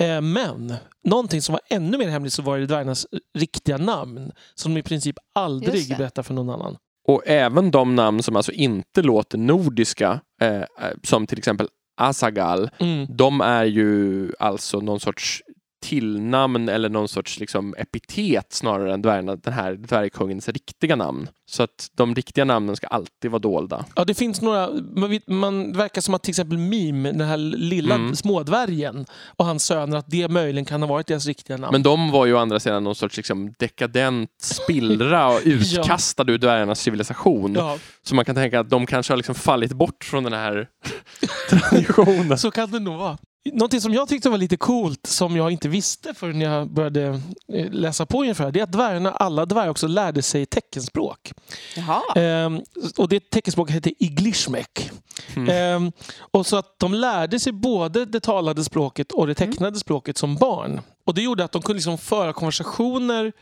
[0.00, 0.74] Eh, Men
[1.04, 3.06] någonting som var ännu mer hemligt så var det dvärgarnas
[3.38, 4.32] riktiga namn.
[4.54, 6.76] Som de i princip aldrig berättar för någon annan.
[7.08, 10.64] Och även de namn som alltså inte låter nordiska, eh, eh,
[11.02, 11.68] som till exempel
[12.00, 13.06] Asagal, Mm.
[13.16, 15.42] de är ju alltså någon sorts
[15.82, 21.28] tillnamn eller någon sorts liksom epitet snarare än dvärgarna, den här dvärgkungens riktiga namn.
[21.50, 23.84] Så att de riktiga namnen ska alltid vara dolda.
[23.96, 24.68] Ja, det finns några...
[24.96, 28.16] Man, vet- man verkar som att till exempel Mim, den här lilla Mm.
[28.16, 29.06] smådvärgen
[29.36, 31.72] och hans söner, att det möjligen kan ha varit deras riktiga namn.
[31.72, 36.38] Men de var ju å andra sidan någon sorts liksom dekadent spillra och utkastad ur
[36.38, 37.54] dvärgarnas civilisation.
[37.54, 40.66] ja, Så man kan tänka att de kanske har liksom fallit bort från den här
[41.50, 42.38] traditionen.
[42.38, 43.18] så kan det nog vara.
[43.44, 47.20] Någonting som jag tyckte var lite coolt, som jag inte visste förrän jag började
[47.52, 51.32] eh, läsa på ungefär, det är att dvärgarna, alla dvärgar också lärde sig teckenspråk.
[51.76, 52.02] Jaha.
[52.16, 52.60] Ehm,
[52.96, 54.90] och det teckenspråket heter iglishmek.
[55.36, 55.48] Mm.
[55.48, 60.18] Ehm, och så att de lärde sig både det talade språket och det tecknade språket
[60.18, 60.80] som barn.
[61.04, 63.32] Och det gjorde att de kunde liksom föra konversationer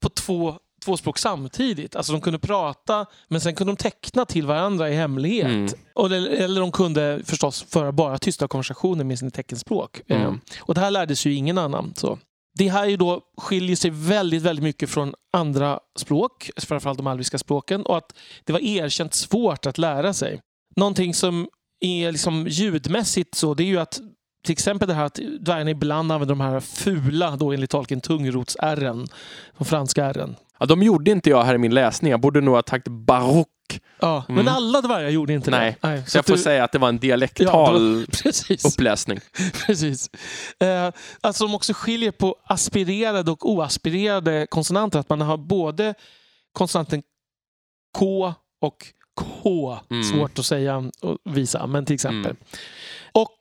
[0.00, 1.96] på två, två språk samtidigt.
[1.96, 5.46] Alltså de kunde prata men sen kunde de teckna till varandra i hemlighet.
[5.46, 5.68] Mm.
[5.94, 10.00] Och, eller, de kunde förstås föra bara tysta konversationer med sina teckenspråk.
[10.08, 10.22] Mm.
[10.22, 11.92] Ehm, och det här lärde sig ju ingen annan.
[11.96, 12.18] Så.
[12.58, 17.06] Det här är ju då, skiljer sig väldigt, väldigt mycket från andra språk, framförallt de
[17.06, 18.14] alviska språken, och att
[18.44, 20.40] det var erkänt svårt att lära sig.
[20.76, 21.48] Någonting som
[21.80, 24.00] är liksom ljudmässigt så, det är ju att
[24.44, 29.06] till exempel det här att dvärgarna ibland använder de här fula, då enligt tolken, tungrots-ärren,
[29.58, 30.36] de franska ärren.
[30.62, 32.10] Ja, de gjorde inte jag här i min läsning.
[32.10, 33.48] Jag borde nog ha tagit barock.
[34.00, 34.44] Ja, Mm.
[34.44, 35.88] Men alla dvärgar gjorde inte Nej, det.
[35.88, 36.02] Nej.
[36.06, 38.64] Så jag att får du- säga att det var en Ja, dialektal det Precis.
[38.64, 39.20] uppläsning.
[39.66, 40.10] Precis.
[40.60, 40.90] Eh,
[41.20, 44.98] alltså de också skiljer på aspirerade och oaspirerade konsonanter.
[44.98, 45.94] Att man har både
[46.52, 47.02] konsonanten
[47.98, 48.76] K och
[49.42, 49.78] K.
[49.90, 50.02] Mm.
[50.04, 52.36] Svårt att säga och visa, men till exempel.
[53.12, 53.38] Och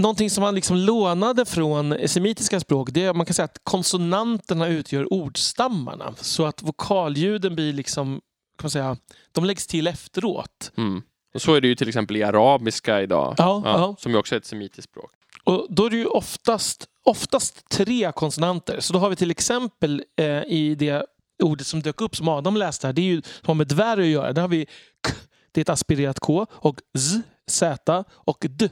[0.00, 4.68] någonting som man liksom lånade från semitiska språk, det är man kan säga att konsonanterna
[4.68, 6.14] utgör ordstammarna.
[6.20, 8.20] Så att vokalljuden blir liksom,
[8.58, 8.96] kan man säga,
[9.32, 10.72] de läggs till efteråt.
[10.76, 11.02] Mm.
[11.34, 13.34] Och så är det ju till exempel i arabiska idag.
[13.38, 13.96] Ja, ja.
[13.98, 15.10] Som ju också är ett semitiskt språk.
[15.44, 18.80] Och då är det ju oftast, oftast tre konsonanter.
[18.80, 21.06] Så då har vi till exempel eh, i det
[21.42, 24.02] ordet som dök upp som Adam läste här, det är ju som har med dvärg
[24.02, 24.32] att göra.
[24.32, 24.66] Där har vi
[25.08, 25.12] k,
[25.52, 28.68] det är ett aspirerat k, och z, z och d.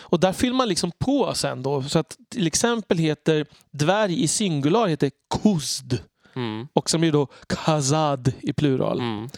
[0.00, 1.82] Och där fyller man liksom på sen då.
[1.82, 5.10] Så att till exempel heter dvärg i singular heter
[5.42, 5.98] kuzd.
[6.34, 6.68] Mm.
[6.72, 9.00] Och som är då kazad i plural.
[9.00, 9.28] Mm.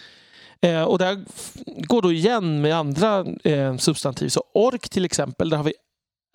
[0.61, 4.29] Eh, och det f- går då igen med andra eh, substantiv.
[4.29, 5.75] Så ork till exempel, där har vi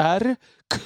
[0.02, 0.36] R,
[0.74, 0.80] K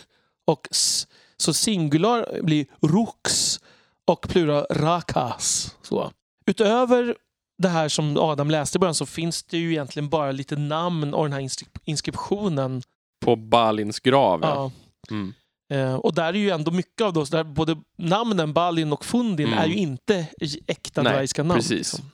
[0.45, 1.07] Och s,
[1.37, 3.59] så singular blir rux
[4.07, 5.75] och plural rakas.
[5.81, 6.11] Så.
[6.45, 7.15] Utöver
[7.57, 11.13] det här som Adam läste i början så finns det ju egentligen bara lite namn
[11.13, 12.81] och den här inskri- inskriptionen.
[13.23, 14.71] På Balins grav, ja.
[15.09, 15.15] Ja.
[15.15, 15.33] Mm.
[15.73, 19.47] Eh, och där är ju ändå mycket av då, där både namnen Balin och Fundin
[19.47, 19.59] Mm.
[19.59, 20.25] är ju inte
[20.67, 21.59] äkta Nej, dvärgska namn.
[21.59, 21.71] precis.
[21.77, 22.05] liksom.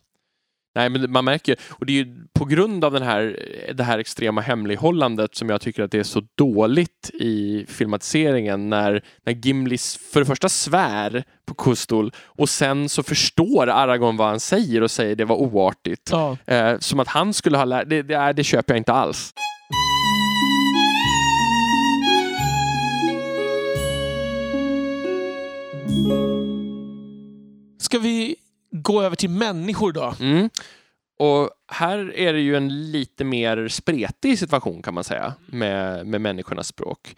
[0.75, 3.39] Nej, men man märker, och det är ju på grund av den här,
[3.73, 9.03] det här extrema hemlighållandet som jag tycker att det är så dåligt i filmatiseringen när,
[9.25, 14.39] när Gimlis för det första svär på Kustol och sen så förstår Aragorn vad han
[14.39, 16.09] säger och säger det var oartigt.
[16.11, 16.37] Ja.
[16.45, 19.33] Eh, som att han skulle ha lärt, det, det, det köper jag inte alls.
[27.77, 28.35] Ska vi
[28.71, 30.15] gå över till människor då?
[30.19, 30.49] Mm.
[31.19, 36.21] Och här är det ju en lite mer spretig situation kan man säga med, med
[36.21, 37.15] människornas språk.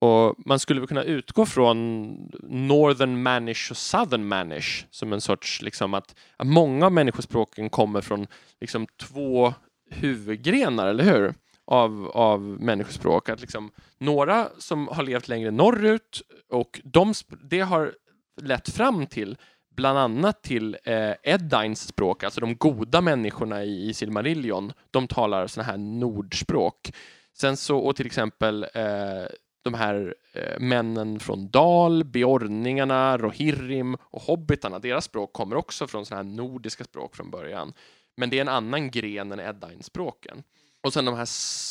[0.00, 2.08] Och man skulle väl kunna utgå från
[2.42, 8.00] Northern Manish och Southern Manish som en sorts, liksom att, att många av människospråken kommer
[8.00, 8.26] från
[8.60, 9.54] liksom två
[9.90, 11.34] huvudgrenar, eller hur?
[11.64, 13.28] Av, av människospråk.
[13.28, 17.92] Att liksom, några som har levt längre norrut och de, det har
[18.42, 19.36] lett fram till
[19.76, 24.72] bland annat till eh, Eddines språk, alltså de goda människorna i, i Silmarillion.
[24.90, 26.92] De talar sådana här nordspråk.
[27.38, 29.26] Sen så, och till exempel eh,
[29.62, 36.06] de här eh, männen från Dal, Beorningarna, Rohirrim och hobbitarna, deras språk kommer också från
[36.06, 37.72] sådana här nordiska språk från början.
[38.16, 40.42] Men det är en annan gren än Eddine-språken.
[40.82, 41.28] Och sen de här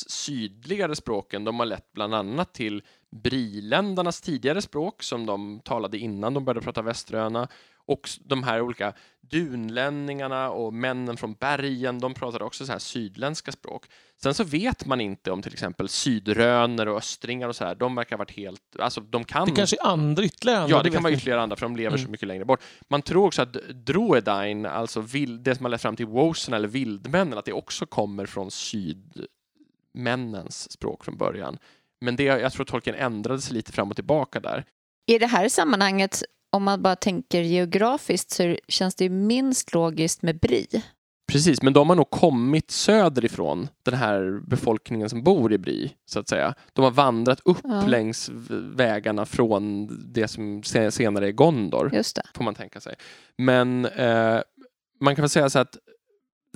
[0.10, 6.34] sydligare språken, de har lett bland annat till Briländarnas tidigare språk som de talade innan
[6.34, 7.48] de började prata västeröna
[7.86, 13.52] och de här olika dunlänningarna och männen från bergen, de pratade också så här sydländska
[13.52, 13.86] språk.
[14.22, 17.96] Sen så vet man inte om till exempel sydröner och östringar och så här, de
[17.96, 20.78] verkar ha varit helt, alltså de kan Det kanske är andra ytterligare andra.
[20.78, 22.12] Ja, det kan vara ytterligare andra för de lever så Mm.
[22.12, 22.62] mycket längre bort.
[22.88, 23.54] Man tror också att
[23.86, 27.86] Droedine, alltså vild, det som har lett fram till Wosen eller vildmännen, att det också
[27.86, 31.58] kommer från sydmännens språk från början.
[32.02, 34.66] Men det, jag tror Tolkien ändrade sig lite fram och tillbaka där.
[35.12, 40.22] I det här sammanhanget, om man bara tänker geografiskt, så känns det ju minst logiskt
[40.22, 40.68] med Bri.
[41.32, 46.20] Precis, men de har nog kommit söderifrån, den här befolkningen som bor i Bri, så
[46.20, 46.54] att säga.
[46.74, 47.86] De har vandrat upp Ja.
[47.88, 48.30] längs
[48.76, 51.92] vägarna från det som se- senare är Gondor.
[51.94, 52.24] Just det.
[52.36, 52.96] får man tänka sig.
[53.38, 54.42] Men eh,
[55.00, 55.78] man kan väl säga så att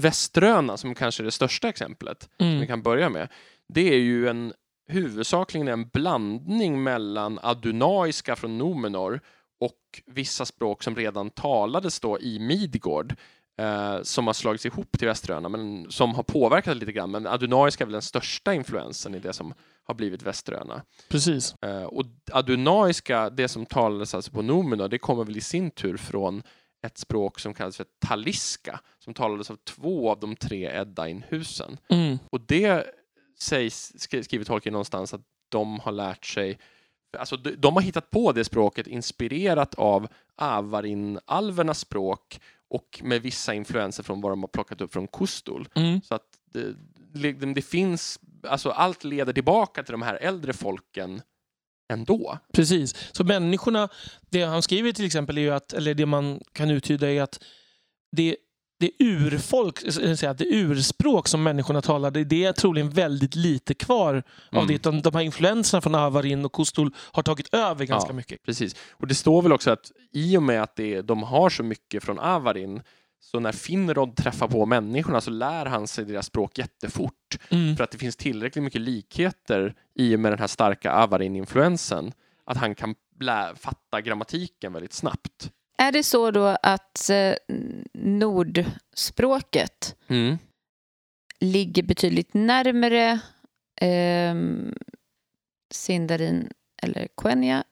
[0.01, 2.67] Väströna, som kanske är det största exemplet, som vi Mm.
[2.67, 3.27] kan börja med,
[3.73, 4.53] det är ju en
[4.87, 9.19] huvudsakligen en blandning mellan adunaiska från Numenor
[9.59, 13.15] och vissa språk som redan talades då i Midgård
[13.57, 17.11] eh, som har slagits ihop till Västeröna men som har påverkat lite grann.
[17.11, 19.53] Men adunaiska är väl den största influensen i det som
[19.83, 20.81] har blivit Västeröna.
[21.09, 21.55] Precis.
[21.61, 25.97] Eh, och adunaiska, det som talades alltså på Numenor, det kommer väl i sin tur
[25.97, 26.43] från
[26.85, 31.77] ett språk som kallas för taliska, som talades av två av de tre Edain-husen.
[31.89, 32.19] Mm.
[32.29, 32.85] Och det
[33.39, 36.59] sägs, skri- skriver Tolkien någonstans, att de har lärt sig
[37.17, 42.39] Alltså, de, de har hittat på det språket inspirerat av Avarin-alvernas språk
[42.69, 45.67] och med vissa influenser från vad de har plockat upp från Kustol.
[45.75, 46.01] Mm.
[46.01, 46.75] Så att det,
[47.13, 51.21] det, det finns, alltså allt leder tillbaka till de här äldre folken
[51.93, 52.37] ändå.
[52.53, 52.95] Precis.
[53.11, 53.89] Så människorna,
[54.29, 57.43] det han skriver till exempel är ju att, eller det man kan uttyda är att
[58.11, 58.37] det,
[58.83, 64.13] det urfolk, eller säga, det urspråk som människorna talade, det är troligen väldigt lite kvar
[64.51, 64.67] av Mm.
[64.67, 64.73] det.
[64.73, 68.13] Utan de här influenserna från Avarin och Kustol har tagit över ganska Ja.
[68.15, 68.43] mycket.
[68.43, 68.75] Precis.
[68.91, 72.03] Och det står väl också att i och med att det, de har så mycket
[72.03, 72.81] från Avarin
[73.19, 77.37] så när Finrod träffar på människorna så lär han sig deras språk jättefort.
[77.49, 77.75] Mm.
[77.75, 82.11] För att det finns tillräckligt mycket likheter i och med den här starka Avarin-influensen
[82.45, 82.95] att han kan
[83.55, 85.51] fatta grammatiken väldigt snabbt.
[85.77, 87.33] Är det så då att eh,
[87.93, 90.37] nordspråket Mm.
[91.39, 93.19] ligger betydligt närmare
[93.81, 94.35] eh,
[95.73, 96.49] Sindarin
[96.83, 97.63] eller Quenya?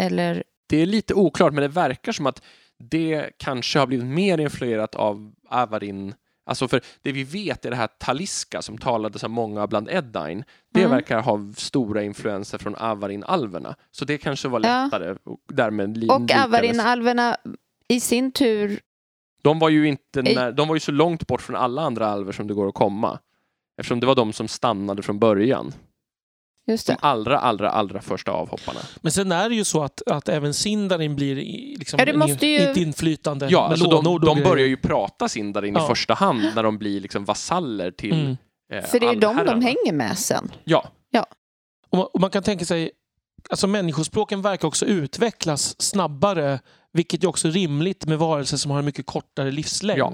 [0.00, 2.42] Eller Det är lite oklart, men det verkar som att
[2.78, 6.14] det kanske har blivit mer influerat av Avarin.
[6.46, 10.44] Alltså för det vi vet är det här taliska som talades av många bland Eddine.
[10.74, 10.90] Det Mm.
[10.90, 13.74] verkar ha stora influenser från Avarin-alverna.
[13.90, 14.84] Så det kanske var Ja.
[14.84, 16.30] lättare och därmed Och.
[16.44, 17.36] Avarin-alverna
[17.88, 18.80] i sin tur,
[19.42, 22.32] De var ju inte när, de var ju så långt bort från alla andra alver
[22.32, 23.18] som det går att komma.
[23.78, 25.72] Eftersom det var de som stannade från början.
[26.66, 26.98] Just De det.
[27.02, 28.80] allra, allra, allra första avhopparna.
[29.00, 31.34] Men sen är det ju så att, att även Sindarin blir
[31.78, 35.74] liksom Ja, det måste ju- ett inflytande Ja, alltså de, de börjar ju prata Sindarin
[35.74, 35.84] Ja.
[35.84, 38.36] i första hand när de blir liksom vasaller till Mm.
[38.72, 40.52] eh, För det är ju de de hänger med sen.
[40.64, 40.88] Ja,
[41.90, 42.90] Och man, och man kan tänka sig
[43.50, 46.60] alltså människospråken verkar också utvecklas snabbare
[46.92, 49.98] vilket är också rimligt med varelser som har en mycket kortare livslängd.
[49.98, 50.12] Ja.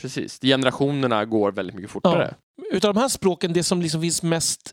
[0.00, 2.34] Precis, generationerna går väldigt mycket fortare.
[2.72, 4.72] Utav de här språken, det som liksom finns mest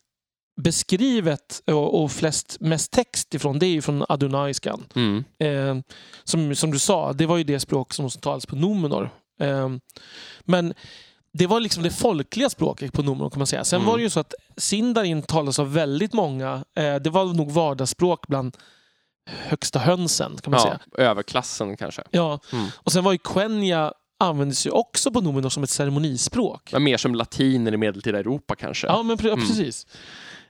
[0.55, 4.83] beskrivet och, och flest, mest text ifrån, det är ju från adunaiskan.
[4.95, 5.23] Mm.
[5.39, 5.83] Eh,
[6.23, 9.09] som, som du sa, det var ju det språk som talades på Numenor.
[9.39, 9.69] Eh,
[10.41, 10.73] men
[11.33, 13.63] det var liksom det folkliga språket på Numenor kan man säga.
[13.63, 13.87] Sen Mm.
[13.91, 16.63] var det ju så att Sindarin talas av väldigt många.
[16.75, 18.57] Eh, det var nog vardagsspråk bland
[19.29, 21.07] högsta hönsen kan man Ja, säga.
[21.09, 22.03] överklassen kanske.
[22.11, 22.39] Ja.
[22.51, 22.67] Mm.
[22.75, 26.69] Och sen var ju Quenya användes ju också på Numenor som ett ceremonispråk.
[26.73, 28.87] Men mer som latin i medeltida Europa kanske.
[28.87, 29.47] Ja, men pre- ja, Mm.
[29.47, 29.87] precis.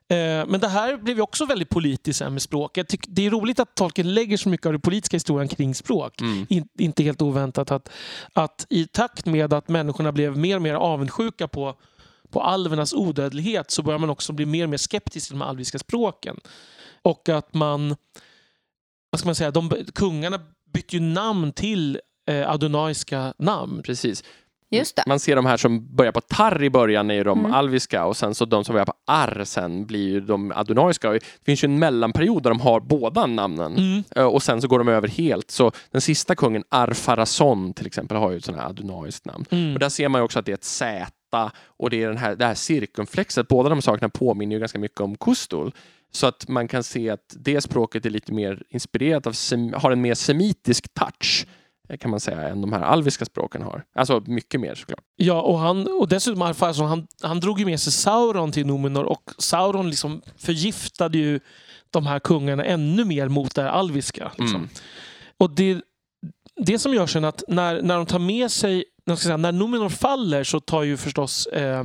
[0.10, 2.78] Eh, Men det här blev ju också väldigt politiskt med språk.
[2.78, 5.76] Jag tycker, det är roligt att Tolkien lägger så mycket av den politiska historien kring
[5.76, 6.22] språk.
[6.22, 6.46] Mm.
[6.50, 7.90] In, inte helt oväntat att,
[8.34, 11.76] att i takt med att människorna blev mer och mer avundsjuka på,
[12.30, 15.80] på alvernas odödlighet så börjar man också bli mer och mer skeptisk till de alviska
[15.80, 16.40] språken.
[17.02, 17.96] Och att man,
[19.10, 20.40] vad ska man säga, de, kungarna
[20.74, 23.82] bytte ju namn till eh, adonaiska namn.
[23.84, 24.24] Precis.
[24.72, 25.04] Just det.
[25.08, 27.54] Man ser de här som börjar på tar i början är ju de Mm.
[27.54, 31.12] alviska och sen så de som börjar på ar sen blir ju de adonaiska.
[31.12, 34.04] Det finns ju en mellanperiod där de har båda namnen Mm.
[34.16, 35.52] Eh, och sen så går de över helt.
[35.52, 39.46] Så den sista kungen, Arfarason till exempel, har ju ett sånt här adonaiskt namn.
[39.50, 39.74] Mm.
[39.74, 41.06] Och där ser man ju också att det är ett Z
[41.78, 43.48] och det är den här, det här cirkumflexet.
[43.48, 45.72] Båda de sakerna påminner ju ganska mycket om kustul.
[46.12, 49.34] Så att man kan se att det språket är lite mer inspirerat av,
[49.74, 51.46] har en mer semitisk touch
[52.00, 53.84] kan man säga, än de här alviska språken har.
[53.96, 55.04] Alltså mycket mer såklart.
[55.16, 59.04] Ja, och, han, och dessutom Arfason, han, han drog ju med sig Sauron till Numenor
[59.04, 61.40] och Sauron liksom förgiftade ju
[61.90, 64.32] de här kungarna ännu mer mot det här alviska.
[64.38, 64.56] Liksom.
[64.56, 64.70] Mm.
[65.38, 65.82] Och det,
[66.56, 69.90] det som gör sen att när, när de tar med sig, när, säga, när Numenor
[69.90, 71.84] faller så tar ju förstås eh,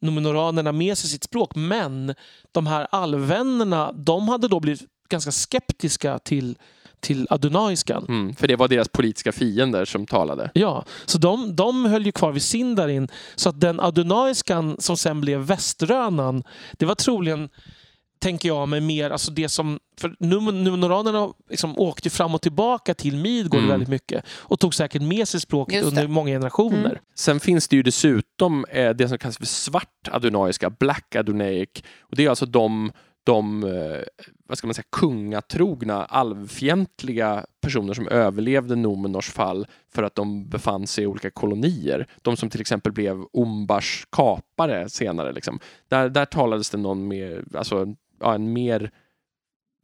[0.00, 1.54] Numenoranerna med sig sitt språk.
[1.54, 2.14] Men
[2.52, 6.58] de här alvvännerna, de hade då blivit ganska skeptiska till,
[7.00, 8.04] till adunaiskan.
[8.08, 8.34] Mm.
[8.34, 10.50] För det var deras politiska fiender som talade.
[10.54, 13.08] Ja, så de, de höll ju kvar vid Sindarin.
[13.36, 16.42] Så att den adunaiskan som sen blev väströnan,
[16.78, 17.48] det var troligen,
[18.20, 22.94] tänker jag, med mer, alltså det som, för Num- Numenoranerna liksom åkte fram och tillbaka
[22.94, 23.70] till Midgård Mm.
[23.70, 26.78] väldigt mycket och tog säkert med sig språket under många generationer.
[26.90, 26.98] Mm.
[27.14, 31.68] Sen finns det ju dessutom eh, det som kallas för svart adonaiska, black adonaic.
[32.00, 32.92] Och det är alltså de,
[33.28, 40.14] de eh, vad ska man säga, kungatrogna, alvfientliga personer som överlevde Nomenors fall för att
[40.14, 42.06] de befann sig i olika kolonier.
[42.22, 45.32] De som till exempel blev Umbars kapare senare.
[45.32, 45.58] Liksom.
[45.88, 48.90] Där, där talades det någon mer, alltså, ja, en mer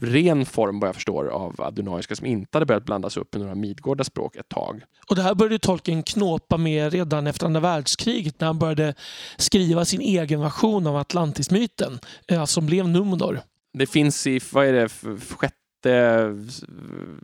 [0.02, 3.54] ren form vad jag förstår av adonaiska som inte hade börjat blandas upp i några
[3.54, 4.82] Midgårda språk ett tag.
[5.08, 8.94] Och det här började Tolkien knåpa med redan efter andra världskriget när han började
[9.36, 11.98] skriva sin egen version av Atlantismyten,
[12.28, 13.40] eh, som blev Numenor.
[13.72, 14.88] Det finns i, vad är det,
[15.34, 15.54] sjätte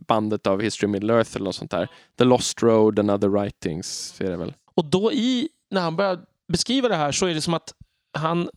[0.07, 1.87] bandet av History of Middle Earth eller något sånt där.
[2.17, 4.53] The Lost Road and Other Writings är det väl.
[4.75, 6.19] Och då i, när han börjar
[6.51, 7.73] beskriva det här så är det som att
[8.17, 8.49] han,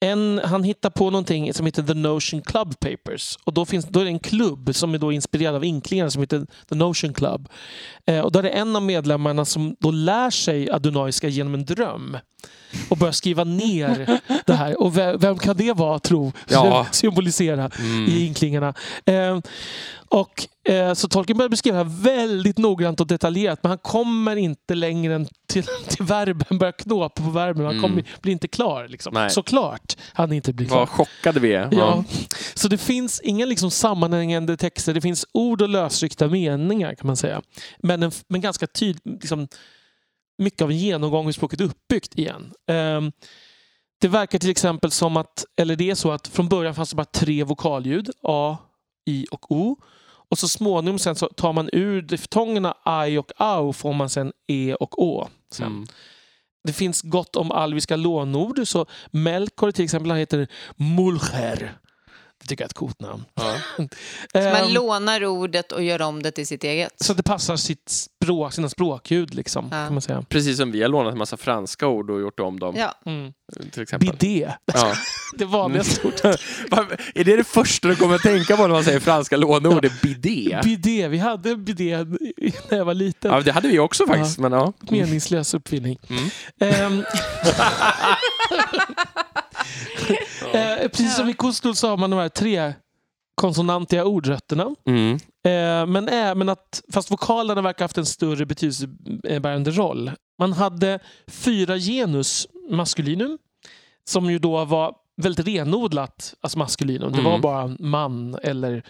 [0.00, 3.38] en, han hittar på någonting som heter The Notion Club Papers.
[3.44, 6.22] Och då, finns, då är det en klubb som är då inspirerad av inklingarna som
[6.22, 7.48] heter The Notion Club.
[8.06, 11.64] Eh, och då är det en av medlemmarna som då lär sig adonaiska genom en
[11.64, 12.18] dröm.
[12.88, 14.82] Och börjar skriva ner det här.
[14.82, 16.32] Och vem, vem kan det vara, tro?
[16.48, 16.86] Ja.
[16.92, 18.04] Symbolisera Mm.
[18.08, 18.74] i inklingarna.
[19.04, 19.38] Eh,
[20.08, 24.36] och, eh, så Tolkien börjar beskriva det här väldigt noggrant och detaljerat men han kommer
[24.36, 27.64] inte längre än till, till verben, börjar knåpa på verben.
[27.64, 27.82] Han Mm.
[27.82, 28.88] kommer, blir inte klar.
[28.88, 29.14] Liksom.
[29.14, 29.30] Nej.
[29.30, 30.78] Såklart han inte blir klar.
[30.78, 31.68] Vad chockade vi är.
[31.72, 32.04] Ja.
[32.54, 34.94] Så det finns inga liksom sammanhängande texter.
[34.94, 37.42] Det finns ord och lösryckta meningar kan man säga.
[37.78, 39.48] Men, en, men ganska tydligt, liksom,
[40.38, 42.52] mycket av en genomgång hur språket är uppbyggt igen.
[42.70, 43.12] Ehm,
[44.00, 46.96] det verkar till exempel som att, eller det är så att från början fanns det
[46.96, 48.10] bara tre vokalljud.
[48.22, 48.56] A,
[49.06, 49.76] I och O.
[50.30, 52.74] Och så småningom sen så tar man ur diftongerna
[53.06, 55.28] I och Au får man sen E och Å.
[55.50, 55.66] Sen.
[55.66, 55.86] Mm.
[56.64, 58.68] Det finns gott om alviska lånord.
[58.68, 61.78] Så Melkor till exempel han heter Mulcher.
[62.42, 63.24] Det tycker jag är ett coolt namn.
[63.34, 63.56] Ja.
[64.34, 66.92] Man Ehm, lånar ordet och gör om det till sitt eget.
[67.00, 69.84] så att det passar sitt språk, sina språkljud liksom, Ja.
[69.84, 70.24] kan man säga.
[70.28, 72.74] Precis som vi har lånat en massa franska ord och gjort om dem.
[72.78, 72.94] Ja.
[73.06, 73.32] Mm.
[73.72, 74.08] Till exempel.
[74.20, 74.94] Bidé, Ja.
[75.38, 76.40] det vanligaste ordet.
[76.70, 79.82] Vad- är det det första du kommer att tänka på när man säger franska låneord?
[79.82, 80.60] Det är bidé?
[80.64, 81.96] Bidé, vi hade bidé
[82.70, 83.32] när jag var liten.
[83.32, 84.38] Ja, det hade vi också faktiskt.
[84.38, 84.72] Men, ja.
[84.80, 85.98] Meningslös uppfinning.
[86.08, 86.30] Mm.
[86.60, 87.04] Ehm,
[90.56, 92.72] eh, precis som i Kustul så har man de här tre
[93.34, 94.74] konsonantiga ordrötterna.
[94.86, 95.14] Mm.
[95.44, 100.10] Eh, men även att, fast vokalerna verkar ha haft en större betydelsebärande roll.
[100.38, 103.38] Man hade fyra genus maskulinum
[104.08, 107.12] som ju då var väldigt renodlat alltså maskulinum.
[107.12, 107.32] Det Mm.
[107.32, 108.82] var bara man eller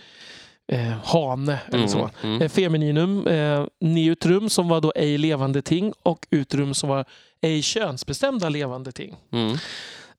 [0.72, 2.10] eh, hane eller Mm, så.
[2.22, 2.42] mm.
[2.42, 7.04] Eh, femininum, eh, neutrum som var då ej levande ting och utrum som var
[7.40, 9.16] ej könsbestämda levande ting.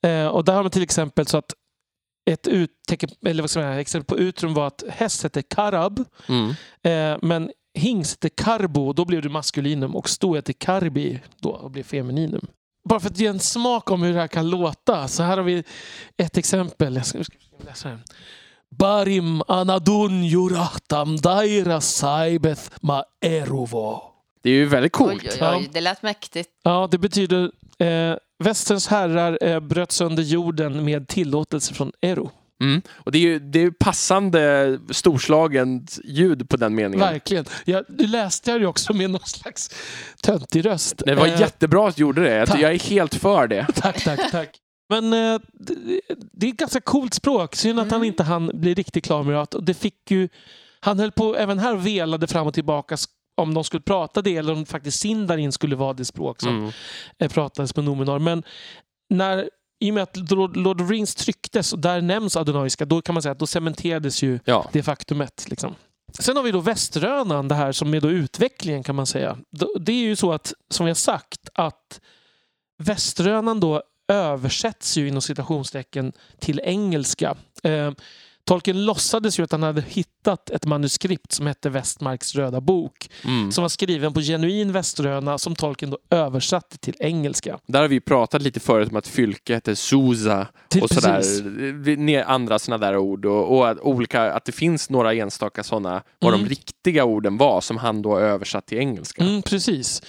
[0.03, 1.53] Eh, och där har man till exempel så att
[2.30, 6.03] ett uttecken, eller vad ska man säga, exempel på utrum var att häst hette karab
[6.28, 6.49] Mm.
[6.84, 11.72] eh, men hingst hette karbo, då blev det maskulinum och sto hette karbi då och
[11.72, 12.48] blev femininum.
[12.90, 15.44] Bara för att ge en smak om hur det här kan låta så här har
[15.44, 15.64] vi
[16.18, 16.95] ett exempel.
[16.95, 17.99] Jag ska, jag ska läsa det.
[18.76, 24.02] Barim anadun jurahtam daira saibeth ma erovo.
[24.44, 25.24] Det är ju väldigt coolt.
[25.24, 26.49] Oj, oj, oj, det lät mäktigt.
[26.64, 32.31] Ja, det betyder eh, västerns herrar eh, bröt sönder jorden med tillåtelse från Ero.
[32.61, 32.81] Mm.
[32.93, 36.99] Och det är ju det är passande storslagen ljud på den meningen.
[36.99, 37.45] Verkligen.
[37.65, 39.69] Ja, nu läste jag det också med någon slags
[40.23, 41.01] töntig röst.
[41.05, 42.35] Det var Eh, jättebra att du gjorde det.
[42.35, 42.59] Jag, tack.
[42.61, 43.68] jag är helt för det.
[43.76, 44.49] Tack, tack, tack.
[44.89, 45.39] Men eh,
[46.34, 47.55] det, är ett ganska coolt språk.
[47.55, 48.07] Synd att han Mm.
[48.07, 49.59] inte han bli riktigt klar med det.
[49.61, 50.30] Det fick ju,
[50.80, 52.97] han höll på, även här velade fram och tillbaka
[53.38, 56.72] om de skulle prata det eller om faktiskt Sindarin skulle vara det språk som Mm.
[57.19, 58.19] eh, pratades med Numenor.
[58.19, 58.43] Men
[59.09, 59.49] när,
[59.80, 60.18] i och med att
[60.55, 64.23] Lord of Rings trycktes och där nämns adonaiska, då kan man säga att då cementerades
[64.23, 64.69] ju Ja.
[64.73, 65.45] det faktumet.
[65.49, 65.76] Liksom.
[66.19, 69.38] Sen har vi då Väströnan, det här som är då utvecklingen kan man säga.
[69.80, 72.01] Det är ju så att, som vi har sagt, att
[72.84, 77.35] Väströnan då översätts ju inom citationstecken till engelska.
[78.48, 83.10] Tolkien låtsades ju att han hade hittat ett manuskript som hette Västmarks röda bok.
[83.24, 83.52] Mm.
[83.52, 87.60] Som var skriven på genuin väströna som Tolkien då översatte till engelska.
[87.68, 92.24] Där har vi pratat lite förut om att fylke heter Sousa Till, och sådär.
[92.28, 96.34] Andra sådana där ord och, och att, olika, att det finns några enstaka sådana, vad
[96.34, 96.44] Mm.
[96.45, 99.24] de riktiga orden var som han då översatt till engelska.
[99.24, 100.02] Mm, precis.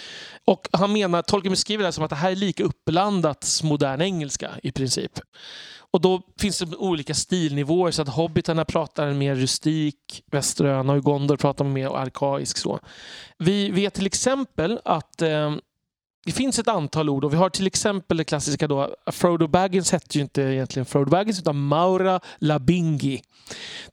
[0.48, 4.50] Och han menar, Tolkien beskriver det som att det här är lika uppblandat modern engelska
[4.62, 5.12] i princip.
[5.90, 11.02] Och då finns det olika stilnivåer så att hobbitarna pratar en mer rustik västeröna och
[11.02, 12.58] Gondor pratar mer arkaisk.
[12.58, 12.80] Så.
[13.38, 15.54] Vi vet till exempel att eh,
[16.28, 19.92] det finns ett antal ord och vi har till exempel det klassiska då, Frodo Baggins
[19.92, 23.22] hette ju inte egentligen Frodo Baggins utan Maura Labingi.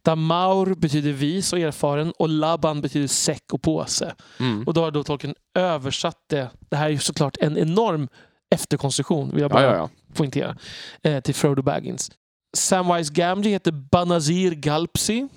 [0.01, 4.15] Där Maur betyder vis och erfaren och Laban betyder säck och påse.
[4.39, 4.63] Mm.
[4.63, 6.49] Och då har då Tolkien översatt det.
[6.69, 8.07] Det här är ju såklart en enorm
[8.55, 9.89] efterkonstruktion, vill jag Ja, bara ja, ja.
[10.13, 10.57] poängtera,
[11.03, 12.11] eh, till Frodo Baggins.
[12.57, 15.27] Samwise Gamgee heter Banazir Galpsi.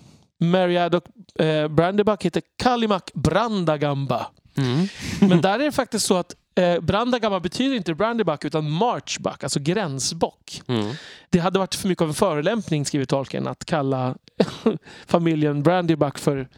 [0.40, 1.02] Meriadoc
[1.38, 4.26] eh, Brandybuck heter Kalimak Brandagamba.
[4.58, 4.88] Mm.
[5.20, 9.60] Men där är det faktiskt så att eh, Brandagamba betyder inte Brandybuck utan Marchbuck, alltså
[9.60, 10.62] gränsbock.
[10.66, 10.94] Mm.
[11.30, 14.14] Det hade varit för mycket av en förolämpning, skriver Tolkien, att kalla
[15.06, 16.48] familjen Brandybuck för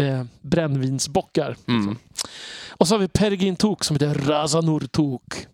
[0.00, 1.56] eh, brännvinsbockar.
[1.68, 1.98] Mm.
[2.68, 5.46] Och så har vi Peregrin Tok som heter Razanur Tok.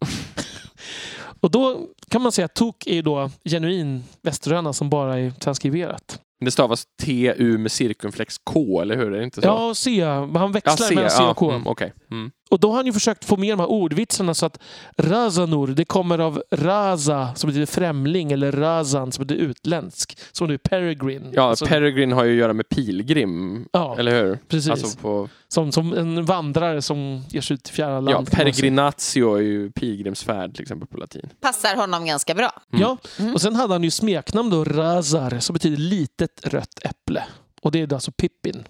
[1.41, 6.16] och då kan man säga att Tok är då genuin västerröna som bara är transkriberat.
[6.41, 9.13] Det stavas TU med cirkumflex K, eller hur?
[9.15, 9.47] Är det inte så?
[9.47, 10.05] Ja, C.
[10.05, 11.51] Han Ja, växlar C, mellan C ja, och K.
[11.51, 11.93] mm, Okej.
[12.11, 12.31] Mm.
[12.51, 14.59] Och då har han ju försökt få med de här ordvitsarna så att
[14.99, 20.19] Razanur, det kommer av Raza som betyder främling eller Razan som betyder utländsk.
[20.33, 21.31] Som nu är Peregrine.
[21.33, 24.39] Ja, Alltså, Peregrine har ju att göra med pilgrim, ja, eller hur?
[24.49, 24.71] precis.
[24.71, 28.29] Alltså på, som, som en vandrare som ger sig ut till fjärran land.
[28.33, 31.29] ja, peregrinatio är ju pilgrimsfärd till exempel på latin.
[31.41, 32.53] Passar honom ganska bra.
[32.73, 32.83] Mm.
[32.83, 32.97] Ja,
[33.35, 37.25] och sen hade han ju smeknamn då, Razar, som betyder litet rött äpple.
[37.63, 38.65] Och det är alltså Pippin.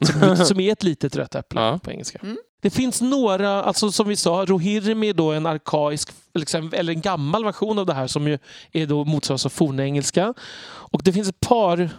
[0.00, 1.78] Som, som är ett litet rött äpple Ja.
[1.82, 2.18] på engelska.
[2.22, 2.36] Mm.
[2.64, 7.00] Det finns några, alltså som vi sa, Rohirrim är då en arkaisk, liksom, eller en
[7.00, 8.38] gammal version av det här som ju
[8.72, 10.34] är då motsvaras av fornengelska.
[10.66, 11.90] Och det finns ett par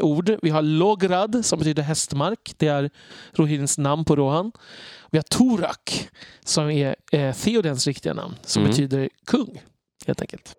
[0.00, 0.36] ord.
[0.42, 2.52] Vi har Lograd som betyder hästmark.
[2.56, 2.90] Det är
[3.32, 4.52] Rohirrims namn på Rohan.
[5.10, 6.08] Vi har Torak
[6.44, 8.70] som är eh, Theodens riktiga namn som Mm.
[8.70, 9.62] betyder kung
[10.06, 10.54] helt enkelt.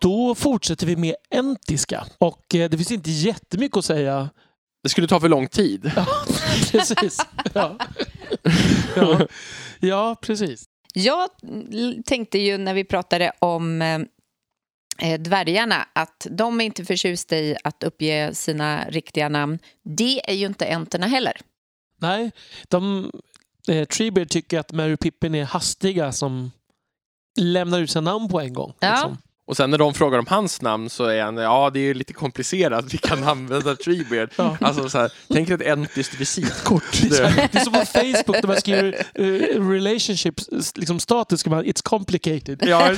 [0.00, 2.06] Då fortsätter vi med entiska.
[2.18, 4.30] Och eh, det finns inte jättemycket att säga.
[4.82, 5.92] Det skulle ta för lång tid.
[5.96, 6.06] Ja,
[6.70, 7.18] precis.
[7.54, 7.78] Ja.
[8.96, 9.26] Ja.
[9.80, 10.64] ja, precis.
[10.94, 11.28] Jag
[12.06, 14.00] tänkte ju när vi pratade om eh,
[14.98, 19.58] eh, dvärgarna att de är inte förtjusta i att uppge sina riktiga namn.
[19.82, 21.36] Det är ju inte enterna heller.
[22.00, 22.30] Nej,
[22.68, 23.10] de,
[23.68, 26.50] eh, Treebeard tycker att Mary Pippin är hastiga som
[27.40, 28.72] lämnar ut sina namn på en gång.
[28.80, 28.90] Ja.
[28.90, 29.18] liksom.
[29.50, 32.12] Och sen när de frågar om hans namn så är han, ja det är lite
[32.12, 34.30] komplicerat, vi kan använda Treebeard.
[34.36, 34.56] Ja.
[34.60, 36.82] Alltså så här, tänk dig ett entiskt visitkort.
[37.10, 37.84] Det är, Det, som, det är som på
[38.24, 40.34] Facebook när man skriver uh, relationship
[40.74, 42.62] liksom status, man, it's complicated.
[42.66, 42.94] ja,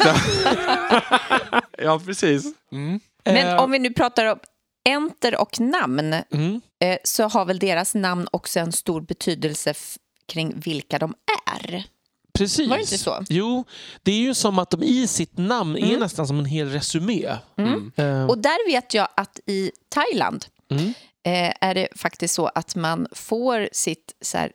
[1.79, 2.45] ja, precis.
[2.73, 3.01] Mm.
[3.25, 4.39] Men Eh, om vi nu pratar om
[4.89, 6.61] enter och namn Mm.
[6.85, 9.75] eh, så har väl deras namn också en stor betydelse
[10.29, 11.15] kring vilka de
[11.47, 11.85] är.
[12.39, 12.69] Precis.
[12.69, 13.25] Var det inte så?
[13.29, 13.65] Jo,
[14.03, 16.01] det är ju som att de i sitt namn är Mm.
[16.01, 17.37] nästan som en hel resumé.
[17.59, 17.93] Mm.
[17.97, 20.87] Eh, Och där vet jag att i Thailand Mm.
[21.25, 24.53] eh, är det faktiskt så att man får sitt så här,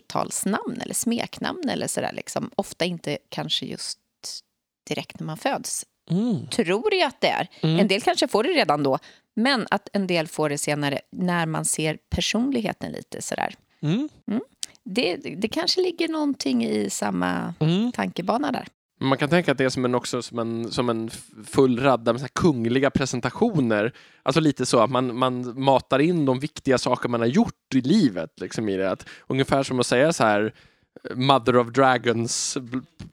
[0.00, 3.98] tilltalsnamn eller smeknamn eller så där, liksom, ofta inte kanske just
[4.88, 5.84] direkt när man föds.
[6.10, 6.46] mm.
[6.46, 7.48] Tror jag att det är.
[7.60, 7.80] Mm.
[7.80, 8.98] En del kanske får det redan då,
[9.34, 13.54] men att en del får det senare när man ser personligheten lite sådär.
[13.82, 14.08] Mm.
[14.88, 17.92] Det, det kanske ligger någonting i samma Mm.
[17.92, 18.66] tankebana där.
[19.00, 21.10] Man kan tänka att det är som en, också som en, som en
[21.46, 23.92] full radda med så kungliga presentationer.
[24.22, 27.80] Alltså lite så att man, man matar in de viktiga saker man har gjort i
[27.80, 28.40] livet.
[28.40, 28.90] Liksom i det.
[28.90, 30.54] Att, ungefär som att säga så här
[31.14, 32.58] Mother of Dragons,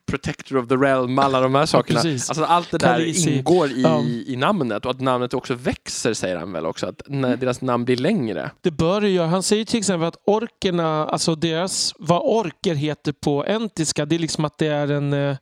[0.06, 2.02] Protector of the Realm, alla de här sakerna.
[2.02, 2.30] precis.
[2.30, 3.38] alltså allt det där Khaleesi.
[3.38, 4.02] ingår i, Ja.
[4.02, 7.86] i namnet och att namnet också växer säger han väl också, att när deras namn
[7.86, 8.52] blir längre.
[8.62, 9.28] Det bör det göra.
[9.28, 14.20] Han säger till exempel att orkerna, alltså deras, vad orker heter på entiska, det är
[14.20, 15.38] liksom att det är en, eh,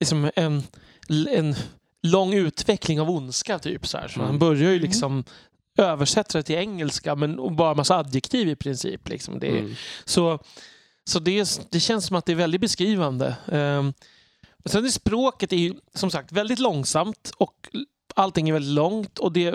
[0.00, 0.62] liksom en,
[1.30, 1.54] en
[2.02, 3.58] lång utveckling av ondska.
[3.58, 4.08] Typ, så här.
[4.08, 4.26] så Mm.
[4.26, 5.24] Han börjar ju liksom
[5.78, 9.08] översätta det till engelska men bara massa adjektiv i princip.
[9.08, 9.38] Liksom.
[9.38, 9.74] Det är, Mm.
[10.04, 10.38] Så,
[11.08, 13.36] så det, det känns som att det är väldigt beskrivande.
[13.46, 13.92] Um,
[14.64, 17.68] sen är språket är som sagt väldigt långsamt och
[18.14, 19.54] allting är väldigt långt och det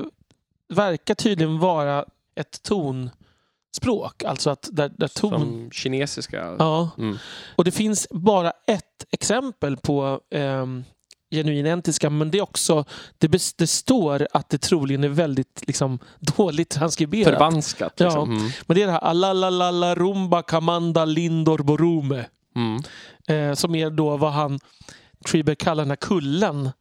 [0.68, 2.06] verkar tydligen vara
[2.36, 4.24] ett tonspråk.
[4.24, 5.40] Alltså att där, där ton...
[5.40, 6.56] Som kinesiska.
[6.60, 6.90] Ja.
[6.98, 7.18] Mm.
[7.56, 10.84] Och det finns bara ett exempel på um,
[11.32, 12.86] genuin entiska men det är också
[13.18, 17.34] det, det står att det troligen är väldigt liksom, dåligt transkriberat.
[17.34, 18.00] Förvanskat.
[18.00, 18.32] Liksom.
[18.32, 18.52] Mm.
[18.66, 22.26] Men det är det här alalalala rumba kamanda lindor borume.
[22.56, 22.82] Mm.
[23.28, 24.60] Eh, som är då vad han
[25.26, 26.72] Triber kallar den här kullen.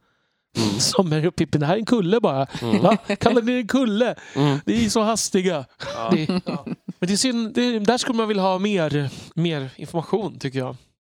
[0.56, 0.70] Mm.
[0.80, 2.46] Som är uppe i det här är en kulle bara.
[2.62, 2.82] Mm.
[2.82, 2.96] Va?
[2.96, 4.14] Kallar ni det en kulle?
[4.34, 4.58] Mm.
[4.64, 5.64] Det är så hastiga.
[5.94, 6.10] Ja.
[6.12, 6.64] Det, ja.
[6.66, 10.76] Men det är synd, det, där skulle man vilja ha mer, mer information tycker jag.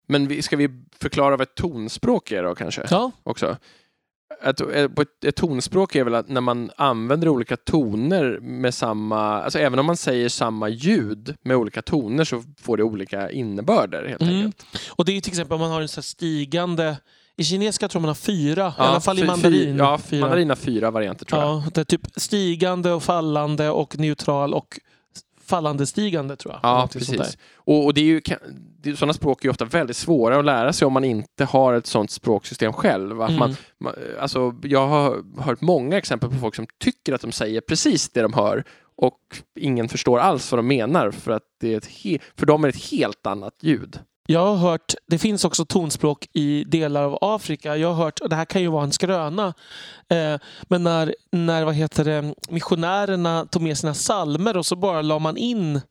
[0.08, 0.70] Men vi, ska vi
[1.02, 2.84] förklara vad ett tonspråk är då kanske?
[2.90, 3.58] Ja, också.
[4.44, 9.42] Ett, ett, ett, ett tonspråk är väl att när man använder olika toner med samma,
[9.44, 14.06] alltså även om man säger samma ljud med olika toner så får det olika innebörder
[14.08, 14.36] helt Mm.
[14.36, 14.66] enkelt.
[14.90, 16.98] och det är till exempel om man har en så stigande
[17.38, 19.78] i kinesiska tror man har fyra, i Ja, alla fall i mandarin.
[19.78, 20.22] Ja, fyra.
[20.22, 21.50] mandarin har fyra varianter tror jag.
[21.50, 24.80] Ja, det är typ stigande och fallande och neutral och
[25.46, 26.60] fallande stigande tror jag.
[26.64, 27.38] Ja, precis.
[27.56, 28.22] Och, och det är ju,
[28.96, 32.12] sådana språk är ofta väldigt svåra att lära sig om man inte har ett sånt
[32.12, 33.22] språksystem själv.
[33.22, 33.40] Att Mm.
[33.40, 37.62] man, man, alltså, jag har hört många exempel på folk som tycker att de säger
[37.62, 38.64] precis det de hör
[38.98, 39.20] och
[39.60, 42.78] ingen förstår alls vad de menar för att det är ett för dem är det
[42.78, 44.00] ett helt annat ljud.
[44.28, 47.78] Jag har hört, det finns också tonspråk i delar av Afrika.
[47.78, 49.54] Jag har hört, och det här kan ju vara en skröna,
[50.10, 55.02] eh, men när, när vad heter det, missionärerna tog med sina salmer och så bara
[55.02, 55.82] la man in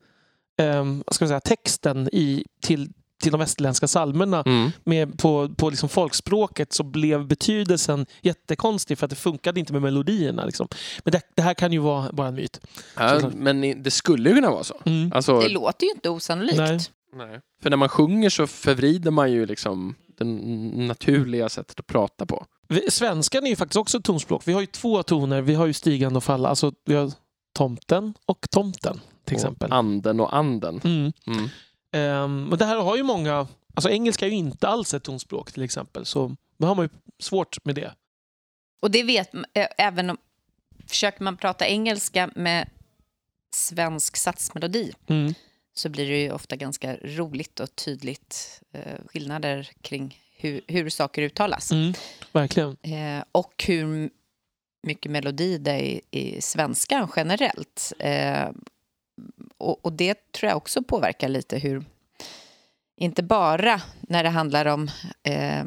[0.59, 2.89] eh, vad ska säga, texten i, till,
[3.21, 4.43] till de västerländska salmerna
[4.83, 9.81] med, på, på liksom folkspråket så blev betydelsen jättekonstig för att det funkade inte med
[9.81, 10.45] melodierna.
[10.45, 10.67] Liksom.
[11.03, 12.59] Men det, det här kan ju vara bara en myt.
[12.95, 14.75] Ja, men det skulle ju kunna vara så.
[14.85, 15.11] Mm.
[15.15, 16.57] Alltså, Det låter ju inte osannolikt.
[16.57, 16.79] Nej.
[17.15, 17.39] nej.
[17.63, 20.25] För när man sjunger så förvrider man ju liksom det
[20.85, 22.45] naturliga sättet att prata på.
[22.89, 24.41] Svenskan är ju faktiskt också ett tonspråk.
[24.45, 25.41] Vi har ju två toner.
[25.41, 26.49] Vi har ju stigande och falla.
[26.49, 27.11] Alltså vi har
[27.55, 28.99] tomten och tomten
[29.31, 29.71] till exempel.
[29.71, 30.81] Och anden och anden.
[30.83, 31.11] Mm.
[31.27, 31.49] Mm.
[31.91, 33.47] Ehm, men det här har ju många...
[33.73, 36.05] Alltså engelska är ju inte alls ett tonspråk till exempel.
[36.05, 36.89] Så då har man ju
[37.19, 37.93] svårt med det.
[38.81, 39.45] Och det vet man,
[39.77, 40.17] även om
[40.87, 42.69] försöker man prata engelska med
[43.55, 45.33] svensk satsmelodi Mm.
[45.73, 51.21] så blir det ju ofta ganska roligt och tydligt eh, skillnader kring hur, hur saker
[51.21, 51.71] uttalas.
[51.71, 51.93] Mm.
[52.31, 52.77] Verkligen.
[52.81, 54.09] Eh, och hur
[54.87, 57.93] mycket melodi det är i, i svenskan generellt.
[57.99, 58.49] Eh,
[59.57, 61.83] och, och det tror jag också påverkar lite hur,
[62.97, 64.89] inte bara när det handlar om
[65.23, 65.65] eh,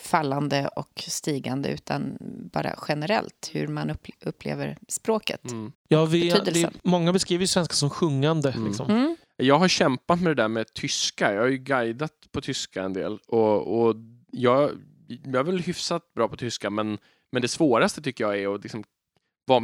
[0.00, 2.16] fallande och stigande, utan
[2.52, 5.44] bara generellt hur man upp, upplever språket.
[5.44, 5.72] Mm.
[5.88, 8.50] Ja, vi, det, många beskriver ju svenska som sjungande.
[8.50, 8.66] Mm.
[8.66, 8.90] Liksom.
[8.90, 9.16] Mm.
[9.36, 11.34] Jag har kämpat med det där med tyska.
[11.34, 13.96] Jag har ju guidat på tyska en del och, och
[14.30, 14.70] jag,
[15.08, 16.98] jag är väl hyfsat bra på tyska men,
[17.32, 18.84] men det svåraste tycker jag är att liksom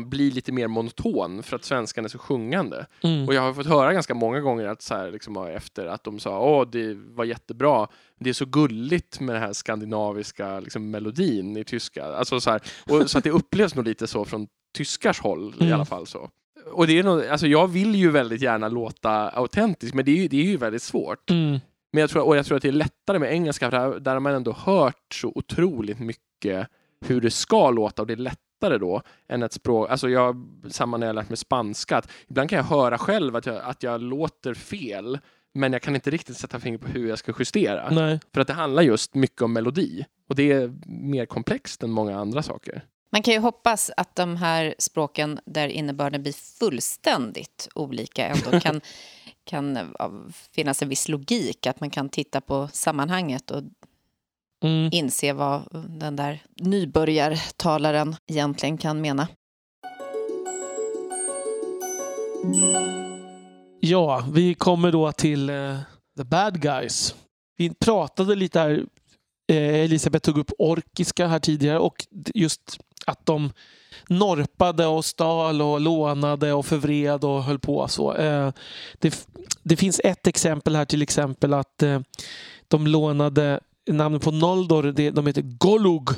[0.07, 2.87] bli lite mer monoton för att svenskan är så sjungande.
[3.03, 3.29] Mm.
[3.29, 6.19] Och jag har fått höra ganska många gånger att så här, liksom, efter att de
[6.19, 7.89] sa åh det var jättebra,
[8.21, 12.05] det är så gulligt med den här skandinaviska liksom, melodin i tyska.
[12.05, 14.47] Alltså, så, här, och, så att det upplevs nog lite så från
[14.77, 15.75] tyskars håll i Mm.
[15.75, 16.07] alla fall.
[16.07, 16.31] så.
[16.73, 20.17] Och det är nog, alltså, jag vill ju väldigt gärna låta autentisk, men det är
[20.17, 21.31] ju, det är ju väldigt svårt.
[21.31, 21.59] Mm.
[21.93, 24.13] Men jag tror, och jag tror att det är lättare med engelska, för där, där
[24.13, 26.69] har man ändå hört så otroligt mycket
[27.07, 29.91] hur det ska låta och det är lätt lättare då än ett språk.
[29.91, 31.97] Alltså jag, samma när jag lärt mig spanska.
[31.97, 35.19] Att ibland kan jag höra själv att jag, att jag låter fel.
[35.55, 37.91] Men jag kan inte riktigt sätta fingret på hur jag ska justera.
[37.91, 38.21] Nej.
[38.35, 40.05] För att det handlar just mycket om melodi.
[40.29, 42.83] Och det är mer komplext än många andra saker.
[43.13, 48.81] Man kan ju hoppas att de här språken där innebörden blir fullständigt olika ändå kan,
[49.45, 49.79] kan
[50.53, 51.67] finnas en viss logik.
[51.67, 53.63] Att man kan titta på sammanhanget och
[54.65, 54.89] Mm.
[54.93, 55.63] inse vad
[56.01, 59.29] den där nybörjartalaren egentligen kan mena.
[63.81, 65.77] Ja, vi kommer då till eh,
[66.17, 67.15] The Bad Guys.
[67.57, 68.85] Vi pratade lite här,
[69.53, 73.53] eh, Elisabeth tog upp orkiska här tidigare och just att de
[74.09, 78.15] norpade och stal och lånade och förvred och höll på så.
[78.15, 78.53] Eh,
[78.99, 79.29] det,
[79.63, 82.01] det finns ett exempel här till exempel att eh,
[82.69, 83.61] de lånade
[83.93, 86.09] namnet på Noldor, det, de heter Golug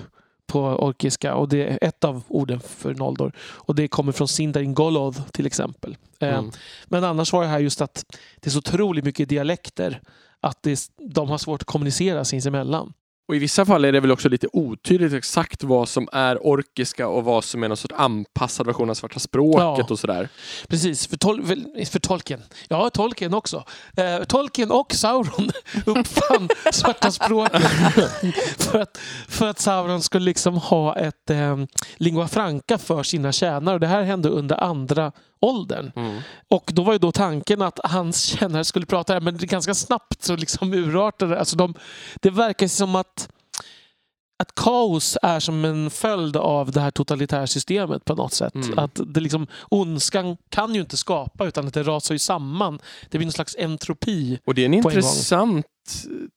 [0.46, 3.32] på orkiska och det är ett av orden för Noldor.
[3.40, 5.96] Och det kommer från Sindarin Goloth till exempel.
[6.20, 6.50] Eh, Mm.
[6.86, 8.04] men annars var det här just att
[8.40, 10.00] det är så otroligt mycket dialekter
[10.40, 12.92] att det, de har svårt att kommunicera sinsemellan.
[13.30, 17.08] Och i vissa fall är det väl också lite otydligt exakt vad som är orkiska
[17.08, 19.86] och vad som är någon sorts anpassad version av svarta språket Ja.
[19.90, 20.28] och sådär.
[20.68, 21.46] Precis, för, tol
[21.90, 22.42] för Tolkien.
[22.68, 23.64] Ja, Tolkien också.
[23.96, 25.50] Eh, Tolkien och Sauron
[25.86, 27.62] uppfann svarta språket
[28.58, 28.98] för, att,
[29.28, 31.56] för att Sauron skulle liksom ha ett eh,
[31.96, 33.74] lingua franca för sina tjänare.
[33.74, 35.92] Och det här hände under andra åldern.
[35.96, 36.20] Mm.
[36.48, 39.74] Och då var ju då tanken att hans tjänare skulle prata här, men det ganska
[39.74, 41.38] snabbt så liksom urartade det.
[41.38, 41.74] Alltså de,
[42.22, 43.28] det verkar som att,
[44.42, 48.54] att kaos är som en följd av det här totalitära systemet på något sätt.
[48.54, 48.78] Mm.
[48.78, 52.78] Att det liksom, ondskan kan ju inte skapa utan att det rasar ju samman.
[53.10, 54.38] Det blir någon slags entropi.
[54.44, 55.66] Och det är en intressant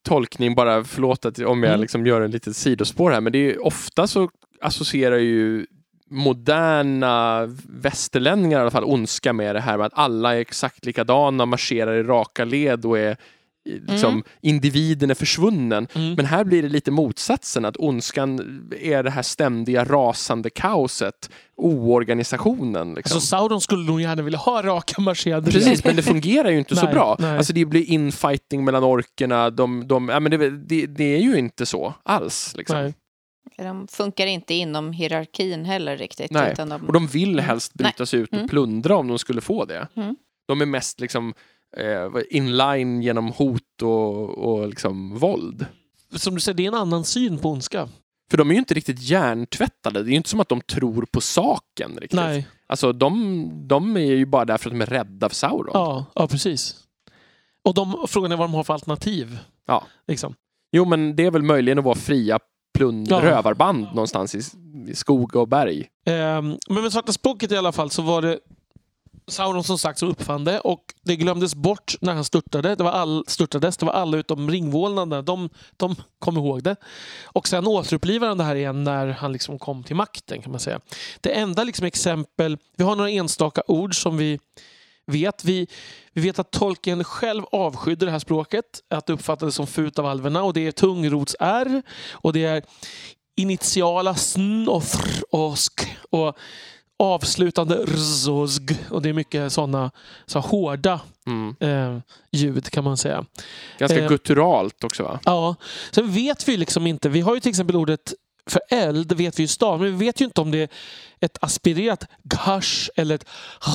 [0.07, 1.81] tolkning, bara förlåt att, om jag Mm.
[1.81, 4.29] liksom gör en litet sidospår här, men det är ofta så
[4.61, 5.65] associerar ju
[6.13, 11.45] moderna västerlänningar i alla fall ondska med det här med att alla är exakt likadana,
[11.45, 13.17] marscherar i raka led och är
[13.65, 14.23] liksom, Mm.
[14.41, 15.87] individen är försvunnen.
[15.95, 16.13] Mm.
[16.13, 18.39] Men här blir det lite motsatsen, att ondskan
[18.79, 22.93] är det här ständiga rasande kaoset, oorganisationen.
[22.93, 23.15] Liksom.
[23.15, 26.75] Alltså Sauron skulle nog gärna vilja ha raka marscherande Precis, men det fungerar ju inte
[26.75, 27.15] så Nej, bra.
[27.19, 27.37] nej.
[27.37, 31.37] Alltså det blir infighting mellan orkerna, de, de, ja, men det, det, det är ju
[31.37, 32.53] inte så alls.
[32.57, 32.93] Liksom.
[33.57, 36.31] De funkar inte inom hierarkin heller riktigt.
[36.31, 37.45] Nej, Utan de, Och de vill Mm.
[37.45, 38.47] helst bryta sig ut och Mm.
[38.49, 39.87] plundra om de skulle få det.
[39.95, 40.15] Mm.
[40.47, 41.33] De är mest liksom
[41.77, 45.65] eh, inline genom hot och, och liksom våld.
[46.15, 47.89] Som du säger, det är en annan syn på ondska.
[48.31, 50.03] För de är ju inte riktigt hjärntvättade.
[50.03, 52.19] Det är ju inte som att de tror på saken riktigt.
[52.19, 52.47] Nej.
[52.67, 55.71] Alltså de, de är ju bara där för att de är rädda för Sauron.
[55.73, 56.75] Ja, ja, precis.
[57.63, 59.37] Och de, frågan är vad de har för alternativ.
[59.67, 59.83] Ja.
[60.07, 60.35] Liksom.
[60.71, 62.39] Jo, men det är väl möjligen att vara fria
[62.73, 63.21] plund Ja.
[63.21, 64.41] rövarband någonstans i,
[64.87, 65.87] i skog och berg.
[66.05, 68.39] Ehm, men med Svarta språket i alla fall så var det
[69.27, 72.75] Sauron som sagt som uppfann det och det glömdes bort när han störtade.
[72.75, 73.77] Det var all, störtades.
[73.77, 75.21] Det var alla utom ringvålnaderna.
[75.21, 76.75] De, de kom ihåg det.
[77.23, 80.59] Och sen återupplivade han det här igen när han liksom kom till makten kan man
[80.59, 80.79] säga.
[81.21, 84.39] Det enda liksom exempel, vi har några enstaka ord som vi
[85.05, 85.43] vet.
[85.45, 85.67] Vi,
[86.13, 88.65] vi vet att Tolkien själv avskydde det här språket.
[88.89, 91.81] Att det uppfattades som fult av alverna och det är tungrots-r
[92.11, 92.63] och det är
[93.35, 96.37] initiala sn och fr och sk och
[96.99, 99.91] avslutande rzozg och det är mycket sådana
[100.25, 101.55] så hårda Mm.
[101.59, 101.99] eh,
[102.31, 103.25] ljud kan man säga.
[103.79, 104.09] Ganska Eh.
[104.09, 105.19] gutturalt också va?
[105.25, 105.55] Ja,
[105.91, 107.09] sen vet vi liksom inte.
[107.09, 108.13] Vi har ju till exempel ordet
[108.49, 110.69] för eld, vet vi ju stav, men vi vet ju inte om det är
[111.19, 113.25] ett aspirerat gash eller ett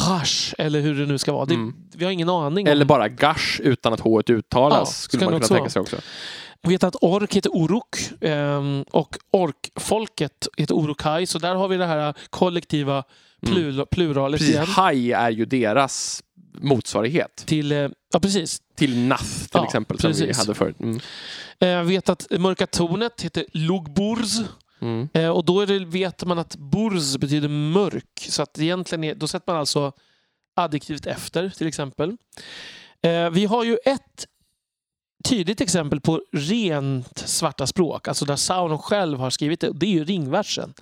[0.09, 1.45] rash eller hur det nu ska vara.
[1.45, 1.74] Det, Mm.
[1.95, 2.66] Vi har ingen aning.
[2.66, 5.55] om Eller bara gash utan att h uttalas Ja, skulle man kunna så.
[5.55, 5.97] tänka sig också.
[6.62, 11.27] Vi vet att ork heter uruk ehm, och orkfolket heter urukai.
[11.27, 13.05] Så där har vi det här kollektiva
[13.47, 14.66] plur, pluralet igen.
[14.66, 16.23] Hai är ju deras
[16.60, 18.62] motsvarighet Till, eh, ja, precis.
[18.76, 20.39] till Nath till Ja, exempel som vi precis.
[20.39, 20.76] hade förut.
[20.80, 21.01] Mm.
[21.60, 24.40] Eh, vi vet att mörka tornet heter lugburz.
[24.80, 25.09] Mm.
[25.12, 28.26] Eh, och då det, vet man att burz betyder mörk.
[28.28, 29.93] Så att egentligen är, då sätter man alltså
[30.56, 32.16] adjektivet efter till exempel.
[33.32, 34.26] Vi har ju ett
[35.29, 39.71] tydligt exempel på rent svarta språk, alltså där Sauron själv har skrivit det.
[39.73, 40.75] Det är ju ringversen.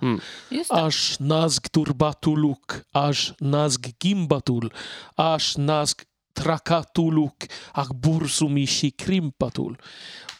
[0.49, 0.63] Det.
[0.69, 4.73] Ash nazg turbatuluk, ash nazg gimbatul,
[5.15, 5.97] ash nazg
[6.39, 9.77] trakatuluk, ach bursumishi krimpatul.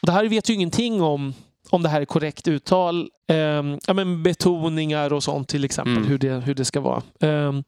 [0.00, 1.34] Och det här vet ju ingenting om
[1.70, 3.08] om det här är korrekt uttal.
[3.28, 6.08] Ehm, ja, men betoningar och sånt till exempel, Mm.
[6.08, 7.02] hur, det, hur det ska vara.
[7.20, 7.64] Ehm,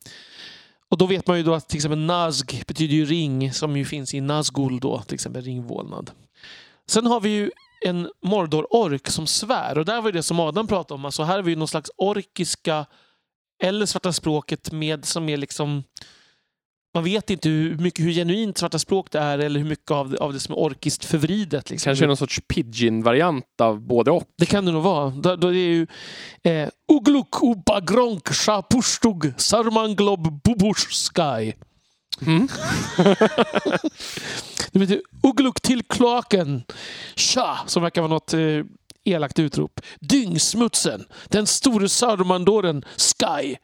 [0.88, 3.84] och då vet man ju då att till exempel nazg betyder ju ring som ju
[3.84, 6.10] finns i nazgul då, till exempel ringvålnad.
[6.90, 7.50] Sen har vi ju
[7.86, 11.04] en Mordor-ork som svär och där var det som Adam pratade om.
[11.04, 12.86] Alltså här har vi ju någon slags orkiska
[13.62, 15.82] eller svarta språket med som är liksom
[16.94, 20.10] man vet inte hur mycket hur genuint svarta språk det är eller hur mycket av
[20.10, 21.70] det, av det som är orkiskt förvridet.
[21.70, 21.90] Liksom.
[21.90, 24.24] Kanske någon sorts pidgin-variant av både och.
[24.38, 25.10] Det kan det nog vara.
[25.10, 25.86] Då, då är det ju
[26.42, 31.52] eh, Ugluk upa gronk shapustug sarmanglob bubush sky.
[32.26, 32.48] Mm.
[34.72, 36.62] det betyder Ugluk till kloaken.
[37.16, 38.40] Tja, som verkar vara något eh,
[39.04, 39.80] elakt utrop.
[40.00, 41.04] Dyngsmutsen.
[41.28, 43.56] Den store Sarumandoren Sky.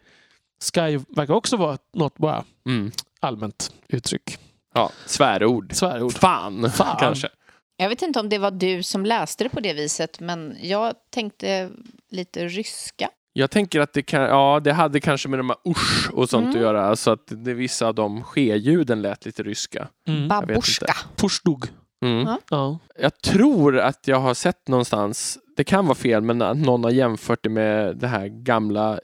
[0.73, 2.93] Sky verkar också vara något bara Mm.
[3.20, 4.39] allmänt uttryck.
[4.74, 5.73] Ja, svärord.
[5.74, 6.12] Svärord.
[6.12, 6.97] Fan, Fan.
[7.01, 7.28] kanske.
[7.77, 10.94] Jag vet inte om det var du som läste det på det viset, men jag
[11.10, 11.70] tänkte
[12.10, 13.10] lite ryska.
[13.38, 16.44] Jag tänker att det, kan, ja, det hade kanske med de här usch och sånt
[16.44, 16.56] Mm.
[16.56, 16.96] att göra.
[16.96, 19.88] Så att det, vissa av de ske-ljuden lät lite ryska.
[20.08, 20.28] Mm.
[20.28, 20.94] Babushka.
[21.16, 21.64] Pushdug.
[22.04, 22.24] Mm.
[22.26, 22.38] Ja.
[22.50, 22.78] Ja.
[22.98, 26.90] Jag tror att jag har sett någonstans, det kan vara fel, men att någon har
[26.90, 29.00] jämfört det med det här gamla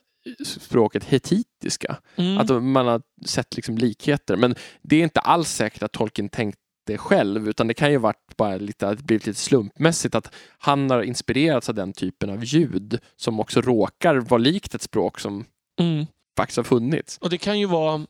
[0.46, 1.96] språket hetitiska.
[2.16, 2.38] Mm.
[2.38, 4.36] Att man har sett liksom likheter.
[4.36, 6.61] Men det är inte alls säkert att Tolkien tänkte
[6.98, 10.90] själv, utan det kan ju varit bara lite, att det blivit lite slumpmässigt att han
[10.90, 15.44] har inspirerats av den typen av ljud som också råkar vara likt ett språk som
[15.80, 16.06] Mm.
[16.36, 17.18] faktiskt har funnits.
[17.18, 18.06] Och det kan ju vara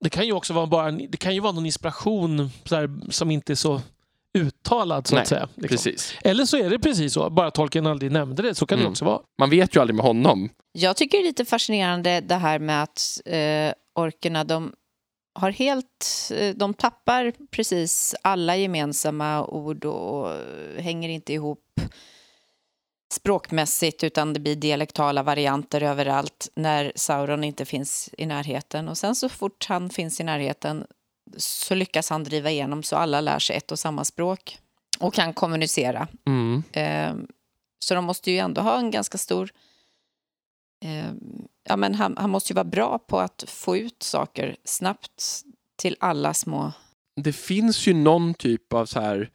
[0.00, 3.30] det kan ju också vara bara det kan ju vara någon inspiration så här, som
[3.30, 3.80] inte är så
[4.38, 5.48] uttalad så Nej, att säga.
[5.54, 5.68] Liksom.
[5.68, 6.14] Precis.
[6.24, 8.54] Eller så är det precis så, bara tolken aldrig nämnde det.
[8.54, 8.90] Så kan det Mm.
[8.92, 9.20] också vara.
[9.38, 10.48] Man vet ju aldrig med honom.
[10.72, 14.72] Jag tycker det är lite fascinerande det här med att eh, orkerna, de
[15.40, 20.36] har helt, eh, de tappar precis alla gemensamma ord och,
[20.78, 21.80] hänger inte ihop
[23.12, 28.88] språkmässigt utan det blir dialektala varianter överallt när Sauron inte finns i närheten.
[28.88, 30.86] Och sen så fort han finns i närheten
[31.36, 34.58] så lyckas han driva igenom så alla lär sig ett och samma språk
[34.98, 36.08] och kan kommunicera.
[36.26, 36.62] Mm.
[36.72, 37.14] Eh,
[37.84, 39.50] så de måste ju ändå ha en ganska stor...
[41.70, 45.42] Ja, men han, han måste ju vara bra på att få ut saker snabbt
[45.78, 46.72] till alla små...
[47.20, 49.30] Det finns ju någon typ av så här,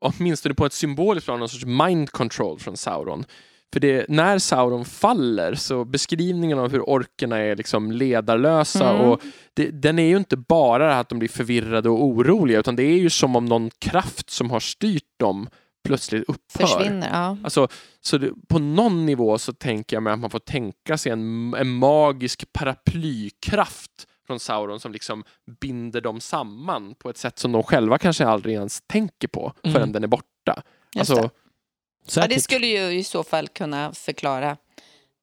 [0.00, 3.24] åtminstone på ett symboliskt plan, någon sorts mind control från Sauron.
[3.72, 9.08] För det, när Sauron faller så beskrivningen av hur orkerna är liksom ledarlösa Mm.
[9.10, 9.20] och
[9.54, 12.98] det, den är ju inte bara att de blir förvirrade och oroliga utan det är
[12.98, 15.48] ju som om någon kraft som har styrt dem
[15.84, 16.66] plötsligt upphör.
[16.66, 17.08] Försvinner.
[17.12, 17.36] Ja.
[17.44, 17.68] Alltså,
[18.00, 21.54] så det, på någon nivå så tänker jag mig att man får tänka sig en,
[21.54, 25.24] en magisk paraplykraft från Sauron som liksom
[25.60, 29.76] binder dem samman på ett sätt som de själva kanske aldrig ens tänker på förrän
[29.76, 29.92] Mm.
[29.92, 30.62] den är borta.
[30.98, 31.30] Alltså, det.
[32.16, 34.56] Ja, det skulle ju i så fall kunna förklara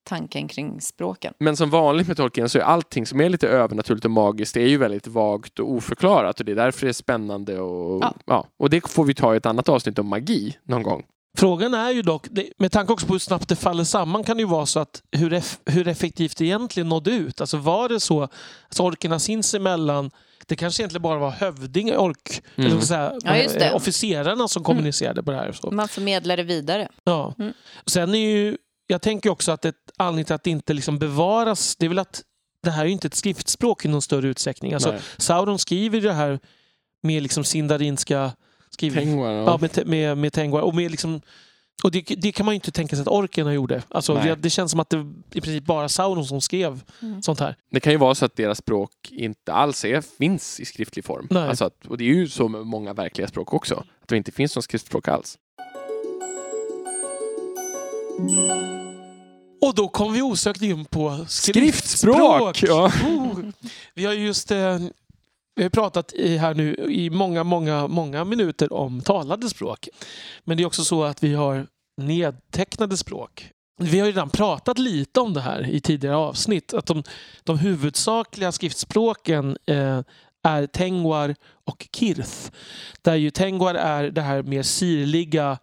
[0.03, 1.33] tanken kring språken.
[1.39, 4.61] men som vanligt med Tolkien så är allting som är lite övernaturligt och magiskt det
[4.61, 8.13] är ju väldigt vagt och oförklarat och det är därför det är spännande och, Ja.
[8.25, 8.47] ja.
[8.57, 11.03] och det får vi ta i ett annat avsnitt om magi någon gång.
[11.37, 14.41] Frågan är ju dock, med tanke också på hur snabbt det faller samman kan det
[14.41, 17.41] ju vara så att hur, eff, hur effektivt det egentligen nådde ut.
[17.41, 20.11] Alltså var det så att orkerna sinsemellan
[20.47, 22.71] det kanske egentligen bara var hövding, ork, Mm.
[22.71, 23.65] eller säga, Ja, just det.
[23.69, 25.51] eh, officerarna som kommunicerade på det här.
[25.51, 25.71] Så.
[25.71, 26.87] Man förmedlar det vidare.
[27.03, 27.33] Ja.
[27.39, 27.53] Mm.
[27.85, 28.57] Sen är ju,
[28.91, 31.99] jag tänker också att ett anledning till att det inte liksom bevaras, det är väl
[31.99, 32.23] att
[32.63, 34.73] det här är ju inte ett skriftspråk i någon större utsträckning.
[34.73, 35.01] Alltså, Nej.
[35.17, 36.39] Sauron skriver det här
[37.03, 38.31] med liksom sindarinska
[38.69, 39.05] skrivning.
[39.05, 39.43] Tengwar, ja.
[39.43, 40.61] Ja, med, med, med Tengwar.
[40.61, 41.21] Och, med liksom,
[41.83, 43.83] och det, det kan man ju inte tänka sig att orkerna gjorde.
[43.89, 47.21] Alltså, det, det känns som att det i princip bara Sauron som skrev Mm.
[47.21, 47.55] sånt här.
[47.71, 51.27] Det kan ju vara så att deras språk inte alls är, finns i skriftlig form.
[51.29, 51.49] Nej.
[51.49, 53.75] Alltså att, och det är ju så med många verkliga språk också.
[54.01, 55.37] Att det inte finns någon skriftspråk alls.
[59.61, 62.55] Och då kom vi osökt in på Skriftspråk!
[62.55, 62.63] skriftspråk.
[62.63, 62.91] Ja.
[63.07, 63.39] Oh.
[63.93, 64.79] Vi har ju just eh,
[65.55, 69.89] vi har pratat i, här nu i många, många, många minuter om talade språk.
[70.43, 71.67] Men det är också så att vi har
[71.97, 73.51] nedtecknade språk.
[73.79, 76.73] Vi har redan pratat lite om det här i tidigare avsnitt.
[76.73, 77.03] Att de,
[77.43, 80.01] de huvudsakliga skriftspråken eh,
[80.43, 81.35] är Tengwar
[81.65, 82.51] och Kirth.
[83.01, 85.57] Där ju Tengwar är det här mer sirliga,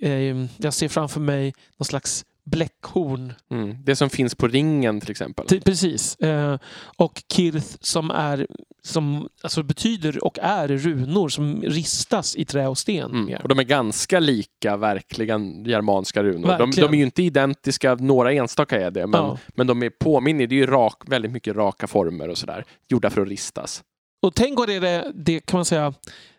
[0.00, 3.76] eh, jag ser framför mig någon slags bläckhorn Mm.
[3.84, 5.46] Det som finns på ringen till exempel.
[5.46, 6.16] T- Precis.
[6.16, 6.58] Eh,
[6.96, 8.46] och Kirth som, är,
[8.82, 13.10] som alltså betyder och är runor som ristas i trä och sten.
[13.10, 13.40] Mm.
[13.42, 16.58] Och de är ganska lika verkliga germanska runor.
[16.58, 19.38] De, de är ju inte identiska, några enstaka är det, men, Ja.
[19.54, 22.64] men de är påminner, det är ju rak, väldigt mycket raka former och sådär.
[22.88, 23.82] Gjorda för att ristas.
[24.22, 25.94] Och Tengwar är det, det kan man säga,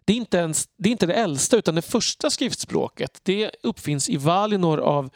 [0.05, 3.19] det är, inte ens, det är inte det äldsta utan det första skriftspråket.
[3.23, 5.09] Det uppfinns i Valinor av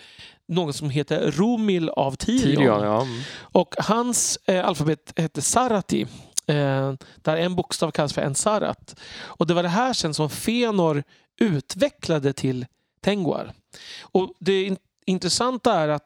[0.48, 2.56] någon som heter Romil av Tirion.
[2.56, 3.06] Tirion, ja.
[3.40, 6.08] Och hans eh, alfabet hette Sarati.
[6.48, 8.96] Eh, där en bokstav kallas för en Sarat.
[9.24, 11.04] Och det var det här sen som Fenor
[11.40, 12.66] utvecklade till
[13.02, 13.54] Tengwar.
[14.02, 16.06] Och det in- intressanta är att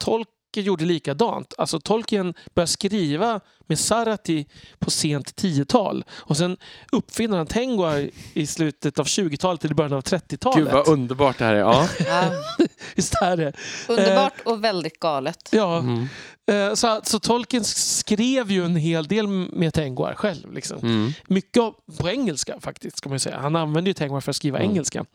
[0.54, 1.54] Tol- gjorde likadant.
[1.58, 4.46] Alltså Tolkien började skriva med Sarati
[4.80, 6.58] på sent 10-tal och sen
[6.92, 10.58] uppfinner han Tengwar i slutet av 20-talet eller början av 30-talet.
[10.58, 11.60] Gud vad underbart det här är.
[11.60, 11.88] Ja.
[12.08, 12.24] Ja,
[12.96, 13.54] Visst är det?
[13.88, 15.50] underbart och väldigt galet.
[15.52, 16.08] Ja, Mm.
[16.52, 20.54] Eh, så, så Tolkien skrev ju en hel del med Tengwar själv.
[20.54, 20.78] Liksom.
[20.78, 21.12] Mm.
[21.28, 21.64] Mycket
[22.00, 22.98] på engelska faktiskt.
[22.98, 23.40] Ska man säga.
[23.40, 24.72] Han använder ju Tengwar för att skriva Mm.
[24.72, 25.06] engelska.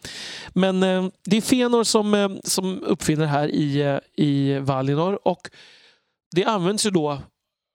[0.48, 5.50] Men eh, det är Fëanor som, eh, som uppfinner här i, eh, i Valinor och
[6.34, 7.18] det används ju då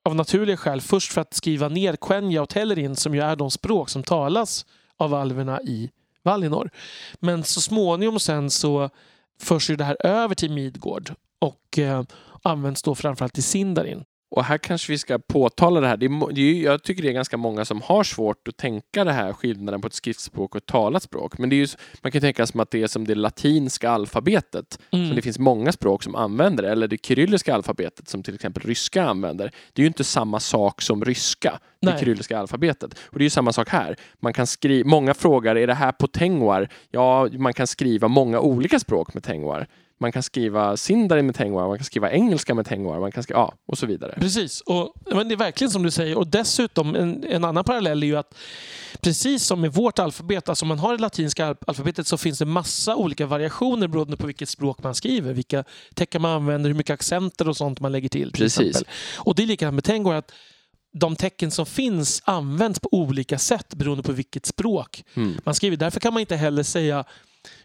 [0.10, 3.52] av naturliga skäl först för att skriva ner Quenya och Telerin som ju är de
[3.52, 4.66] språk som talas
[4.98, 5.90] av alverna i
[6.24, 6.70] Valinor.
[7.20, 8.90] Men så småningom sen så
[9.40, 12.04] förs ju det här över till Midgård och eh,
[12.44, 14.04] används då framförallt i Sindarin.
[14.36, 15.98] Och här kanske vi ska påtala det här.
[15.98, 19.04] Det är, det är, jag tycker det är ganska många som har svårt att tänka
[19.04, 21.38] det här skillnaden på ett skriftspråk och ett talat språk.
[21.38, 21.68] Men det är ju,
[22.02, 24.80] man kan tänka som att det är som det latinska alfabetet.
[24.92, 25.10] Mm.
[25.10, 26.72] Så det finns många språk som använder det.
[26.72, 29.52] Eller det kyrilliska alfabetet som till exempel ryska använder.
[29.74, 32.94] Det är ju inte samma sak som ryska, det kyrilliska alfabetet.
[33.04, 33.96] Och det är ju samma sak här.
[34.20, 36.70] Man kan skriva, många frågar, är det här på tengwar?
[36.92, 39.68] Ja, man kan skriva många olika språk med tengwar.
[40.02, 43.40] Man kan skriva sindarin med tengwar, man kan skriva engelska med tengwar, man kan skriva,
[43.40, 44.14] ja, och så vidare.
[44.20, 46.18] Precis, och, men det är verkligen som du säger.
[46.18, 48.34] Och dessutom en, en annan parallell är ju att
[49.02, 52.40] precis som med vårt alfabet, alltså om man har det latinska al- alfabetet så finns
[52.40, 55.34] det massa olika variationer beroende på vilket språk man skriver.
[55.34, 55.64] Vilka
[55.96, 58.32] tecken man använder, hur mycket accenter och sånt man lägger till.
[58.32, 58.60] till Precis.
[58.70, 58.94] exempel.
[59.18, 60.32] Och det är likadant med Tengwar att
[60.94, 65.34] de tecken som finns används på olika sätt beroende på vilket språk Mm.
[65.44, 65.78] man skriver.
[65.78, 67.06] Därför kan man inte heller säga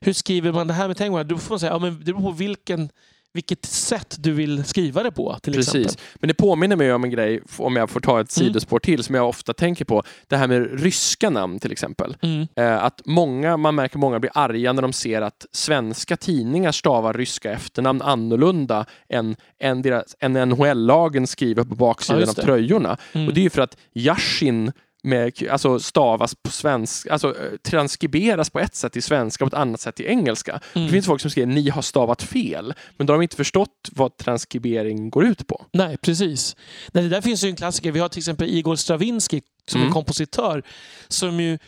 [0.00, 1.24] hur skriver man det här med Tengwar?
[1.24, 2.88] Då får man säga ja, men det beror på vilken,
[3.32, 5.38] vilket sätt du vill skriva det på.
[5.42, 5.74] Till Precis.
[5.74, 6.02] exempel.
[6.14, 8.46] Men det påminner mig om en grej, om jag får ta ett Mm.
[8.48, 10.02] sidospår till, som jag ofta tänker på.
[10.28, 12.16] Det här med ryska namn till exempel.
[12.22, 12.46] Mm.
[12.56, 17.14] Eh, att många, man märker många blir arga när de ser att svenska tidningar stavar
[17.14, 22.96] ryska efternamn annorlunda än, än, deras- än NHL-lagen skriver på Ja, baksidan just av tröjorna.
[23.12, 23.28] Mm.
[23.28, 24.72] Och det är ju för att Yashin
[25.06, 29.56] med, alltså stavas på svenska, alltså eh, transkriberas på ett sätt i svenska och på
[29.56, 30.60] ett annat sätt i engelska.
[30.74, 30.86] Mm.
[30.86, 33.88] Det finns folk som skriver ni har stavat fel, men då har de inte förstått
[33.92, 35.64] vad transkribering går ut på.
[35.72, 36.56] Nej, precis.
[36.92, 37.92] Nej, det där finns ju en klassiker.
[37.92, 39.88] Vi har till exempel Igor Stravinsky som Mm.
[39.88, 40.62] är kompositör
[41.08, 41.58] som ju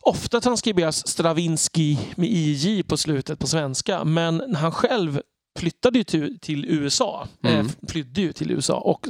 [0.00, 4.04] ofta transkriberas Stravinsky med IJ på slutet på svenska.
[4.04, 5.20] Men han själv
[5.58, 7.28] flyttade ju till, till USA.
[7.42, 7.60] Mm.
[7.66, 9.06] Eh, flydde ju till USA och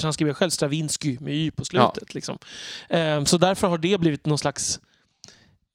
[0.00, 2.14] transkriberar själv Stravinsky med Y på slutet.
[2.14, 2.38] Liksom.
[2.88, 4.80] Eh, så därför har det blivit någon slags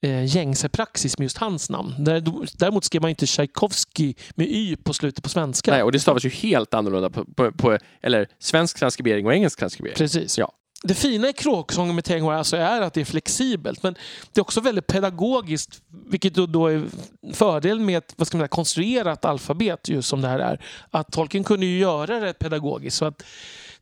[0.01, 1.95] eh, gängse praxis med just hans namn.
[1.99, 5.71] Där- Däremot skrev man inte Tchaikovsky med Y på slutet på svenska.
[5.71, 9.59] Nej, och det stavas ju helt annorlunda på, på, på eller svensk transkribering och engelsk
[9.59, 9.95] transkribering.
[9.97, 10.37] Precis.
[10.37, 10.51] Ja.
[10.83, 13.95] Det fina i kråksången med Tengwar alltså är att det är flexibelt men
[14.33, 16.85] det är också väldigt pedagogiskt vilket då, då är
[17.33, 20.65] fördelen med ett vad ska man säga, konstruerat alfabet just som det här är.
[20.91, 23.23] Att Tolkien kunde ju göra det pedagogiskt så att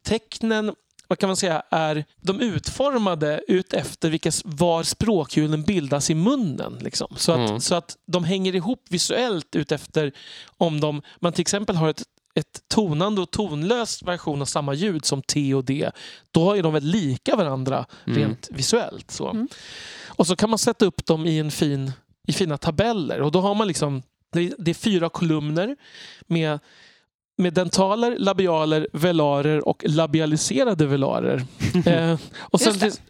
[0.04, 0.76] tecknen
[1.08, 6.78] vad kan man säga, är de utformade ut efter vilka, var språkhjulen bildas i munnen.
[6.82, 7.08] Liksom.
[7.18, 7.62] Så, att, Mm.
[7.62, 10.12] så att de hänger ihop visuellt ut efter
[10.58, 12.04] om de, man till exempel har ett
[12.36, 15.92] ett tonande och tonlös version av samma ljud som T och D,
[16.32, 18.20] då är de väl lika varandra Mm.
[18.20, 19.12] rent visuellt.
[19.12, 19.30] Så.
[19.30, 19.48] Mm.
[20.08, 21.92] Och så kan man sätta upp dem i, en fin,
[22.28, 24.02] i fina tabeller och då har man liksom,
[24.58, 25.76] det är fyra kolumner
[26.28, 26.60] med
[27.38, 31.46] med dentaler, labialer, velarer och labialiserade velarer.
[31.86, 33.02] eh, och sen, Just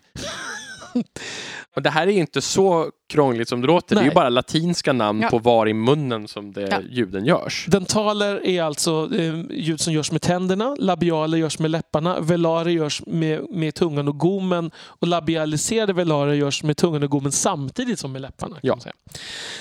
[1.76, 3.96] Och det här är inte så krångligt som det låter.
[3.96, 4.16] Det är ju Nej.
[4.16, 5.30] bara latinska namn Ja.
[5.30, 6.78] på var i munnen som det, Ja.
[6.90, 7.66] ljuden görs.
[7.70, 13.02] Dentaler är alltså eh, ljud som görs med tänderna, labialer görs med läpparna, velarer görs
[13.06, 18.12] med, med tungan och gommen och labialiserade velarer görs med tungan och gommen samtidigt som
[18.12, 18.58] med läpparna.
[18.62, 18.78] Ja.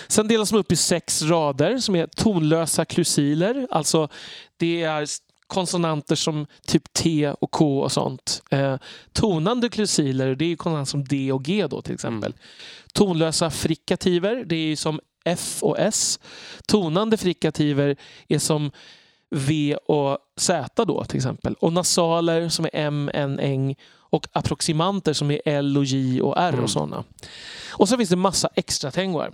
[0.08, 4.08] Sen delas de upp i sex rader som är tonlösa klusiler, alltså
[4.56, 5.06] det är
[5.50, 8.42] konsonanter som typ T och K och sånt.
[8.50, 8.76] Eh,
[9.12, 12.34] tonande klusiler, det är konsonanter som D och G då till exempel.
[12.92, 16.20] Tonlösa frikativer, det är som F och S.
[16.66, 17.96] Tonande frikativer
[18.28, 18.70] är som
[19.30, 21.54] V och Z då till exempel.
[21.54, 23.76] Och nasaler som är M, N, Eng.
[24.12, 26.64] Och approximanter som är L och J och R Mm.
[26.64, 27.04] och sådana.
[27.70, 29.32] Och så finns det massa extra tängor.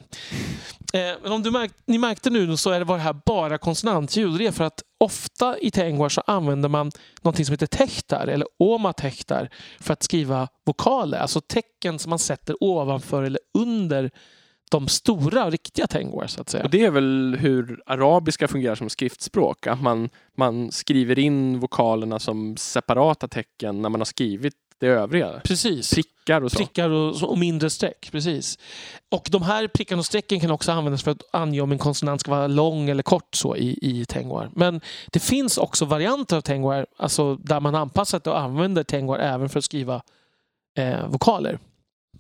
[0.97, 3.59] Eh, men om du märkt, ni märkte nu så är det var det här bara
[3.59, 4.39] konsonantljud.
[4.39, 6.90] Det är för att ofta i Tengwar så använder man
[7.23, 9.48] någonting som heter tektar eller omatehtar
[9.81, 11.18] för att skriva vokaler.
[11.18, 14.10] Alltså tecken som man sätter ovanför eller under
[14.70, 16.64] de stora riktiga Tengwar så att säga.
[16.64, 19.66] Och det är väl hur arabiska fungerar som skriftspråk.
[19.66, 25.40] Att man, man skriver in vokalerna som separata tecken när man har skrivit det övriga.
[25.44, 25.94] Precis.
[25.94, 26.57] Prickar och så.
[26.57, 28.09] Prickar och, och mindre streck.
[28.12, 28.59] Precis.
[29.11, 32.20] Och de här prickarna och strecken kan också användas för att ange om en konsonant
[32.20, 34.51] ska vara lång eller kort så i, i Tengwar.
[34.55, 34.81] Men
[35.12, 39.59] det finns också varianter av Tengwar alltså där man anpassat och använder Tengwar även för
[39.59, 40.03] att skriva
[40.78, 41.59] eh, vokaler.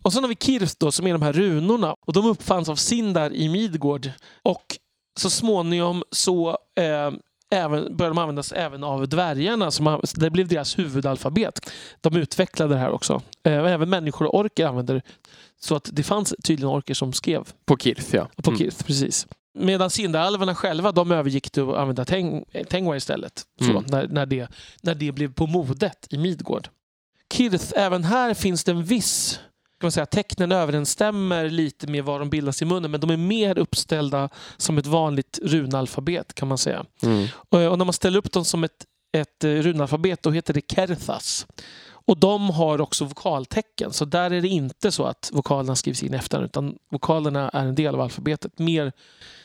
[0.02, 1.96] Och sen har vi Kirth då, som är de här runorna.
[2.06, 4.10] Och de uppfanns av Sindar i Midgård.
[4.42, 4.78] Och
[5.18, 7.10] så småningom så eh,
[7.50, 9.70] även, började de användas även av dvärgarna.
[9.70, 11.72] Som, det blev deras huvudalfabet.
[12.00, 13.22] De utvecklade det här också.
[13.44, 15.02] Eh, även människor och orker använder.
[15.60, 18.28] Så att det fanns tydligen orker som skrev På Kirth, ja.
[18.42, 18.58] på Mm.
[18.58, 18.84] Kirth.
[18.84, 19.26] Precis.
[19.58, 23.42] Medan Sindaalverna själva de övergick till att använda Teng, Tengwar istället.
[23.60, 23.84] Så, Mm.
[23.88, 24.48] när, när, det,
[24.82, 26.68] när det blev på modet i Midgård.
[27.34, 29.40] Kirth, även här finns det en viss
[29.80, 33.16] kan man säga, tecknen överensstämmer lite med vad de bildas i munnen men de är
[33.16, 36.84] mer uppställda som ett vanligt runalfabet kan man säga.
[37.02, 37.26] Mm.
[37.34, 40.72] Och, och när man ställer upp dem som ett, ett eh, runalfabet då heter det
[40.72, 41.46] kerthas.
[42.06, 46.14] Och de har också vokaltecken så där är det inte så att vokalerna skrivs in
[46.14, 48.58] efter utan vokalerna är en del av alfabetet.
[48.58, 48.92] Mer,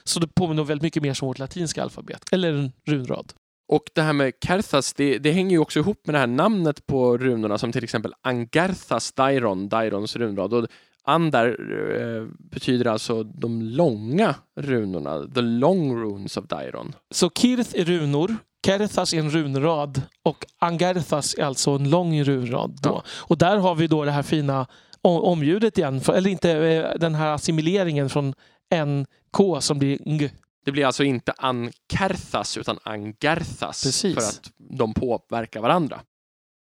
[0.03, 3.33] så det påminner väldigt mycket mer som vårt latinska alfabet eller en runrad.
[3.71, 6.85] Och det här med Kerthas, det, det hänger ju också ihop med det här namnet
[6.85, 10.53] på runorna som till exempel Angarthas Dairon, Dairons runrad.
[10.53, 10.67] Och
[11.03, 16.95] Andar eh, betyder alltså de långa runorna, the long runes of Dairon.
[17.11, 18.35] Så kirth är runor,
[18.65, 22.79] kerthas är en runrad och angarthas är alltså en lång runrad.
[22.81, 22.89] Då.
[22.89, 23.03] Ja.
[23.09, 24.67] Och där har vi då det här fina
[25.01, 28.33] omljudet igen, eller inte eh, den här assimileringen från
[28.75, 30.29] NK som blir ng.
[30.65, 34.15] Det blir alltså inte Ankerthas utan Angarthas Precis.
[34.15, 36.01] för att de påverkar varandra.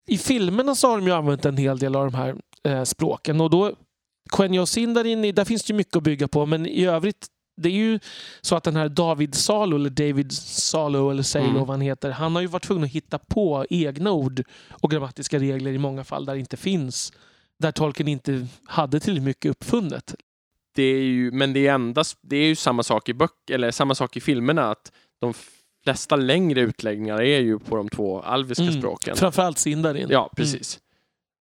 [0.06, 3.40] I filmerna så har de ju använt en hel del av de här eh, språken
[3.40, 3.72] och då
[4.32, 7.26] Quenya och Sindarin, där finns det ju mycket att bygga på men i övrigt
[7.56, 8.00] det är ju
[8.40, 11.58] så att den här David Salo, eller David Salo eller Salo Mm.
[11.60, 15.38] vad han heter, han har ju varit tvungen att hitta på egna ord och grammatiska
[15.38, 17.12] regler i många fall där det inte finns.
[17.58, 20.14] Där tolken inte hade tillräckligt mycket uppfunnet.
[20.74, 23.70] Det är ju, men det är endast, det är ju samma sak i böcker, eller
[23.70, 25.34] samma sak i filmerna att de
[25.84, 28.78] flesta längre utläggningar är ju på de två alviska Mm.
[28.78, 29.16] språken.
[29.16, 30.06] Framförallt Sindarin.
[30.10, 30.80] Ja, precis.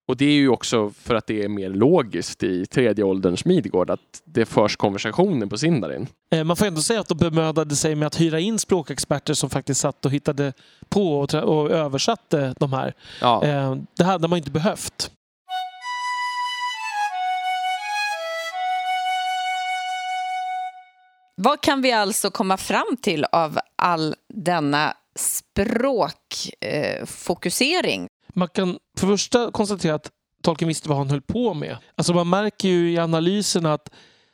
[0.08, 3.90] Och det är ju också för att det är mer logiskt i tredje ålderns Midgård
[3.90, 6.08] att det förs konversationer på Sindarin.
[6.32, 9.50] Eh, Man får ändå säga att de bemödade sig med att hyra in språkexperter som
[9.50, 10.54] faktiskt satt och hittade
[10.90, 12.94] på och, och översatte de här.
[13.22, 13.44] Ja.
[13.46, 15.12] Eh, Det hade man inte behövt.
[21.36, 28.08] Vad kan vi alltså komma fram till av all denna språkfokusering?
[28.34, 30.12] Man kan för första konstatera att
[30.44, 31.78] Tolkien visste vad han höll på med.
[31.96, 33.90] Alltså man märker ju i analyserna att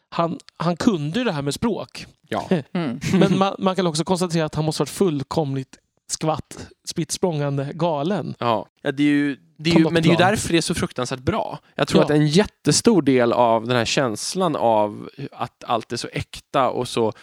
[0.09, 2.05] han, han kunde ju det här med språk.
[2.29, 2.49] ja.
[2.73, 2.99] Mm.
[3.13, 5.77] Men man, man kan också konstatera att han måste varit fullkomligt
[6.11, 8.35] skvatt, spritt språngande galen.
[8.39, 10.61] Ja, ja det är ju, det är ju, men det är ju därför det är
[10.61, 11.59] så fruktansvärt bra.
[11.75, 12.05] Jag tror Ja.
[12.05, 16.87] att en jättestor del av den här känslan av att allt är så äkta och
[16.87, 17.13] så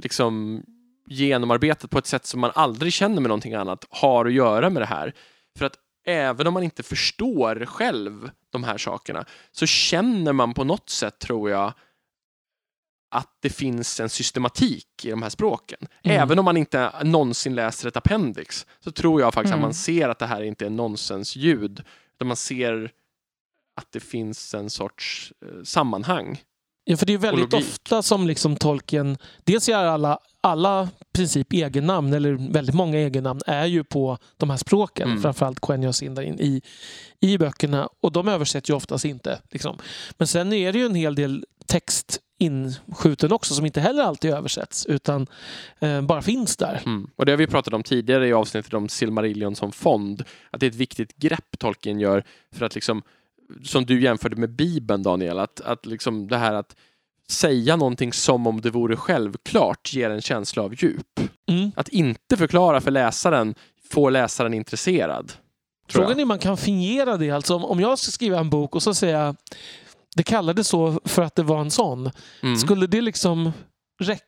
[0.00, 0.62] liksom
[1.10, 4.82] genomarbetat på ett sätt som man aldrig känner med någonting annat har att göra med
[4.82, 5.14] det här.
[5.58, 5.74] För att
[6.06, 11.18] även om man inte förstår själv de här sakerna så känner man på något sätt,
[11.18, 11.72] tror jag,
[13.10, 15.78] att det finns en systematik i de här språken.
[16.02, 16.20] Mm.
[16.22, 19.64] Även om man inte någonsin läser ett appendix så tror jag faktiskt Mm.
[19.64, 21.82] att man ser att det här inte är nonsensljud.
[22.14, 22.90] Utan man ser
[23.76, 26.42] att det finns en sorts eh, sammanhang.
[26.84, 32.12] Ja, för det är väldigt ofta som liksom Tolkien, dels gör alla, alla princip egennamn,
[32.12, 35.08] eller väldigt många egennamn, är ju på de här språken.
[35.08, 35.22] Mm.
[35.22, 36.62] Framförallt Quenya och Sindarin i,
[37.20, 37.88] i böckerna.
[38.00, 39.40] Och de översätts ju oftast inte.
[39.50, 39.78] Liksom.
[40.18, 44.30] Men sen är det ju en hel del text inskjuten också som inte heller alltid
[44.30, 45.26] översätts utan
[45.78, 46.82] eh, bara finns där.
[46.86, 47.10] Mm.
[47.16, 50.24] Och det har vi pratat om tidigare i avsnittet om Silmarillion som fond.
[50.50, 53.02] Att det är ett viktigt grepp Tolkien gör för att liksom,
[53.64, 56.76] som du jämförde med Bibeln Daniel, att, att liksom det här att
[57.30, 61.20] säga någonting som om det vore självklart ger en känsla av djup.
[61.50, 61.70] Mm.
[61.76, 63.54] Att inte förklara för läsaren
[63.90, 65.32] får läsaren intresserad.
[65.88, 67.30] Frågan är om man kan fingera det.
[67.30, 69.36] Alltså om, om jag ska skriva en bok och så säger jag
[70.16, 72.10] det kallades så för att det var en sån.
[72.42, 72.56] Mm.
[72.56, 73.52] Skulle det liksom
[74.00, 74.24] räcka?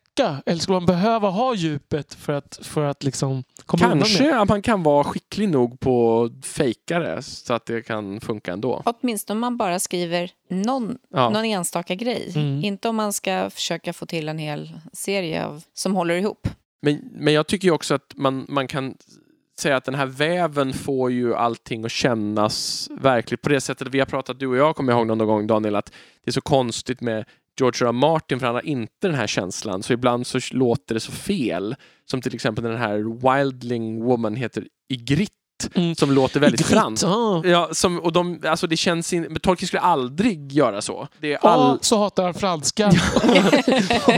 [0.47, 4.07] Eller skulle man behöva ha djupet för att, för att liksom komma undan med?
[4.07, 8.21] Kanske att man kan vara skicklig nog på att fejka det så att det kan
[8.21, 8.83] funka ändå.
[8.85, 11.31] Åtminstone om man bara skriver någon, Ja.
[11.31, 12.33] någon enstaka grej.
[12.35, 12.65] Mm.
[12.65, 16.49] Inte om man ska försöka få till en hel serie av, som håller ihop.
[16.83, 18.95] Men, men jag tycker ju också att man, man kan
[19.61, 23.89] säga att den här väven får ju allting att kännas verkligt på det sättet.
[23.89, 25.87] Vi har pratat, du och jag kommer ihåg någon gång Daniel, att
[26.25, 27.25] det är så konstigt med
[27.61, 27.89] George R.
[27.89, 27.93] R.
[27.93, 29.83] Martin för han har inte den här känslan.
[29.83, 31.77] Så ibland så låter det så fel.
[32.11, 32.97] Som till exempel den här
[33.37, 35.35] Wildling Woman heter Ygritte
[35.75, 35.95] Mm.
[35.95, 37.03] som låter väldigt franskt.
[37.03, 37.43] ja.
[37.45, 41.09] Ja, som, och de, alltså det känns in, men Tolkien skulle aldrig göra så.
[41.21, 42.93] Det är A all, så hatar han franska.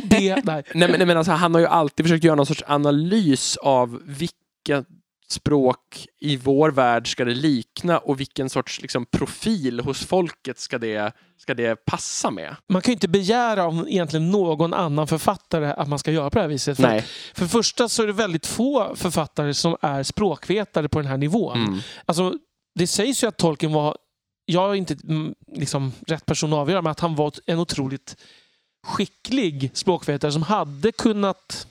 [0.04, 0.44] B, nej.
[0.44, 4.00] nej, men, nej, men alltså, han har ju alltid försökt göra någon sorts analys av
[4.04, 4.84] vilka
[5.32, 10.78] språk i vår värld ska det likna och vilken sorts liksom, profil hos folket ska
[10.78, 12.56] det, ska det passa med.
[12.68, 16.38] Man kan ju inte begära av egentligen någon annan författare att man ska göra på
[16.38, 16.76] det här viset.
[16.76, 17.04] För, Nej.
[17.34, 21.16] för det första så är det väldigt få författare som är språkvetare på den här
[21.16, 21.62] nivån.
[21.62, 21.78] Mm.
[22.06, 22.34] Alltså,
[22.74, 23.96] det sägs ju att Tolkien var,
[24.44, 28.16] jag är inte mm, liksom, rätt person att avgöra, men att han var en otroligt
[28.86, 31.66] skicklig språkvetare som hade kunnat,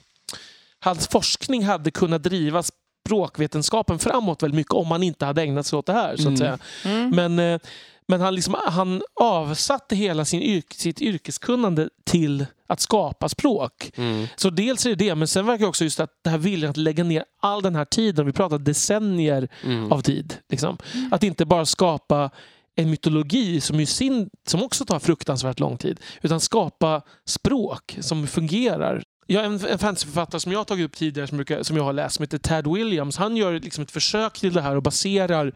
[0.80, 2.62] hans forskning hade kunnat driva
[3.06, 6.16] språkvetenskapen framåt väldigt mycket om han inte hade ägnat sig åt det här.
[6.16, 6.32] Så Mm.
[6.32, 6.58] att säga.
[6.84, 7.10] Mm.
[7.10, 7.60] Men, eh,
[8.08, 13.90] men han, liksom, han avsatte hela sin yrk, sitt yrkeskunnande till att skapa språk.
[13.96, 14.26] Mm.
[14.36, 16.76] Så dels är det det, men sen verkar också just att det här viljan att
[16.76, 19.92] lägga ner all den här tiden, vi pratar decennier Mm.
[19.92, 20.34] av tid.
[20.48, 20.78] Liksom.
[21.10, 22.30] Att inte bara skapa
[22.74, 28.26] en mytologi som, ju sin, som också tar fruktansvärt lång tid, utan skapa språk som
[28.26, 29.02] fungerar.
[29.32, 31.84] Jag har en, en fantasyförfattare som jag har tagit upp tidigare som, brukar, som jag
[31.84, 33.16] har läst som heter Tad Williams.
[33.16, 35.52] Han gör liksom ett försök till det här och baserar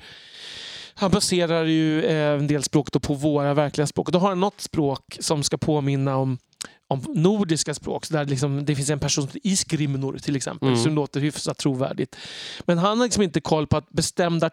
[0.98, 4.11] han baserar ju eh, en del språk på våra verkliga språk.
[4.11, 6.39] Då har han något språk som ska påminna om
[6.89, 8.07] om nordiska språk.
[8.07, 10.81] Så där liksom, det finns en person som heter Isgrimnor till exempel Mm.
[10.81, 12.16] som låter hyfsat trovärdigt.
[12.65, 14.44] Men han har liksom inte koll på att bestämd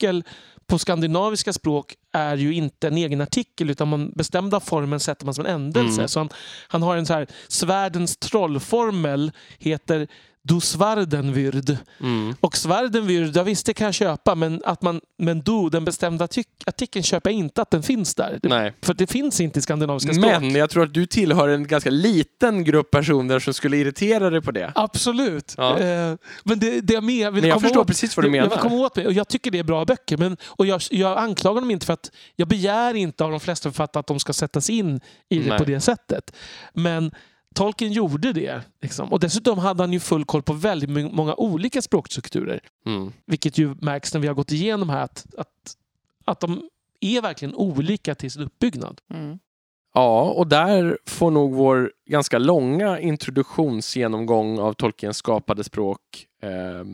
[0.00, 0.24] artikel
[0.66, 5.34] på skandinaviska språk är ju inte en egen artikel utan man bestämda formen sätter man
[5.34, 6.00] som en ändelse.
[6.00, 6.08] Mm.
[6.08, 6.28] Så han,
[6.68, 10.08] han har en så här svärdens trollformel heter
[10.42, 11.76] Du Svardenvyrd.
[12.00, 12.34] Mm.
[12.40, 16.26] Och Svardenvyrd, ja visst det kan jag köpa men, att man, men du, den bestämda
[16.26, 18.40] artik- artikeln köper jag inte att den finns där.
[18.42, 18.74] Nej.
[18.82, 20.40] För det finns inte i skandinaviska språk.
[20.40, 24.40] Men jag tror att du tillhör en ganska liten grupp personer som skulle irritera dig
[24.40, 24.72] på det.
[24.74, 25.54] Absolut.
[25.56, 25.78] Ja.
[25.78, 26.14] Eh,
[26.44, 28.48] men det, det jag med, vill Men jag förstår åt, precis vad du jag, jag
[28.50, 28.62] menar.
[28.62, 29.06] komma åt mig.
[29.06, 30.16] Och jag tycker det är bra böcker.
[30.16, 33.70] Men, och jag, jag anklagar dem inte för att jag begär inte av de flesta
[33.70, 35.58] författare att de ska sättas in i det Nej.
[35.58, 36.36] på det sättet.
[36.74, 37.10] Men
[37.54, 38.62] Tolkien gjorde det.
[38.80, 39.12] Liksom.
[39.12, 42.60] Och dessutom hade han ju full koll på väldigt många olika språkstrukturer.
[42.86, 43.12] Mm.
[43.26, 45.76] Vilket ju märks när vi har gått igenom här att, att,
[46.24, 46.68] att de
[47.00, 49.00] är verkligen olika till sin uppbyggnad.
[49.14, 49.38] Mm.
[49.94, 56.84] Ja, och där får nog vår ganska långa introduktionsgenomgång av Tolkiens skapade språk eh,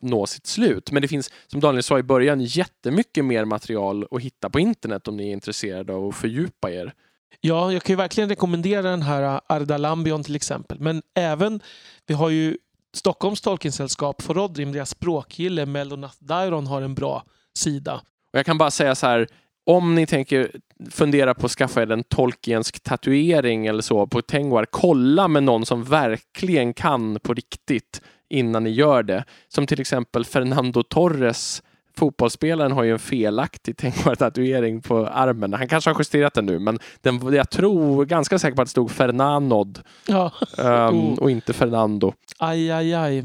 [0.00, 0.92] nå sitt slut.
[0.92, 5.08] Men det finns, som Daniel sa i början, jättemycket mer material att hitta på internet
[5.08, 6.94] om ni är intresserade av att fördjupa er.
[7.40, 10.80] Ja, jag kan ju verkligen rekommendera den här äh, Ardalambion Arda Lambion till exempel.
[10.80, 11.60] Men även,
[12.06, 12.56] vi har ju
[12.94, 17.24] Stockholms Tolkiensällskap, Forodrim, deras språkgille Melonath Dairon har en bra
[17.58, 17.94] sida.
[18.32, 19.28] Och jag kan bara säga så här,
[19.66, 20.50] om ni tänker
[20.90, 25.66] fundera på att skaffa er en Tolkiensk tatuering eller så på Tengwar, kolla med någon
[25.66, 29.24] som verkligen kan på riktigt innan ni gör det.
[29.48, 31.62] Som till exempel Fernando Torres,
[31.98, 35.52] fotbollsspelaren har ju en felaktig Tengwar-tatuering på armen.
[35.52, 38.70] Han kanske har justerat den nu, men den, jag tror ganska säker på att det
[38.70, 41.18] stod Fernanod Ja, Oh.
[41.18, 42.12] och inte Fernando.
[42.38, 43.24] aj, aj, aj.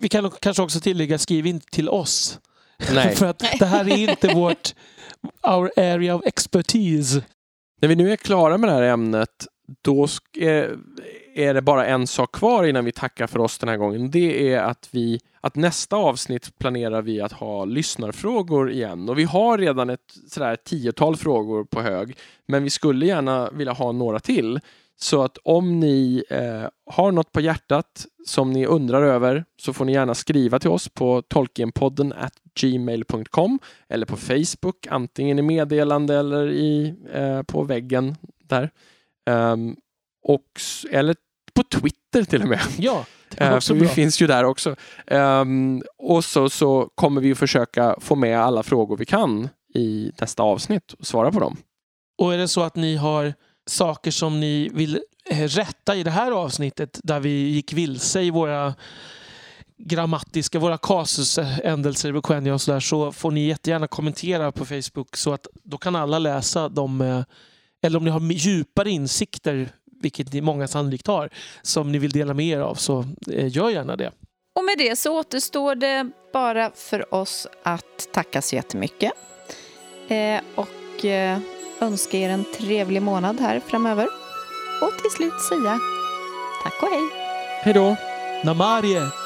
[0.00, 2.38] Vi kan kanske också tillägga, skriv inte till oss.
[2.94, 3.14] Nej.
[3.16, 4.74] För att det här är inte vårt
[5.42, 7.22] our area of expertise.
[7.80, 9.46] När vi nu är klara med det här ämnet,
[9.84, 10.78] då sk-
[11.34, 14.10] är, det bara en sak kvar innan vi tackar för oss den här gången.
[14.10, 19.08] Det är att vi att nästa avsnitt planerar vi att ha lyssnarfrågor igen.
[19.08, 22.16] Och vi har redan ett sådär tiotal frågor på hög.
[22.46, 24.60] Men vi skulle gärna vilja ha några till.
[24.96, 29.84] Så att om ni eh, har något på hjärtat som ni undrar över så får
[29.84, 36.16] ni gärna skriva till oss på tolkienpodden at gmail.com eller på Facebook, antingen i meddelande
[36.16, 38.70] eller i, eh, på väggen där.
[39.30, 39.76] Um,
[40.22, 40.44] och,
[40.90, 41.16] eller
[41.54, 42.60] på Twitter till och med.
[42.78, 43.94] Ja, det Eh, också för vi bra.
[43.94, 44.76] finns ju där också.
[45.06, 50.42] Ehm, och så, så kommer vi försöka få med alla frågor vi kan i nästa
[50.42, 51.56] avsnitt och svara på dem.
[52.18, 53.34] Och är det så att ni har
[53.66, 55.00] saker som ni vill
[55.30, 58.74] eh, rätta i det här avsnittet där vi gick vilse i våra
[59.78, 65.46] grammatiska, våra kasusändelser, Equenia och sådär, så får ni jättegärna kommentera på Facebook så att
[65.64, 67.00] då kan alla läsa dem.
[67.00, 67.22] eh,
[67.82, 69.68] Eller om ni har djupare insikter,
[70.02, 71.30] vilket ni många sannolikt har,
[71.62, 74.12] som ni vill dela med er av, så eh, gör gärna det.
[74.54, 79.12] Och med det så återstår det bara för oss att tacka så jättemycket.
[80.08, 81.38] Eh, och eh,
[81.80, 84.08] önska er en trevlig månad här framöver.
[84.82, 85.80] Och till slut säga
[86.62, 87.08] tack och hej.
[87.62, 87.96] Hej då!
[88.44, 89.21] Namarie!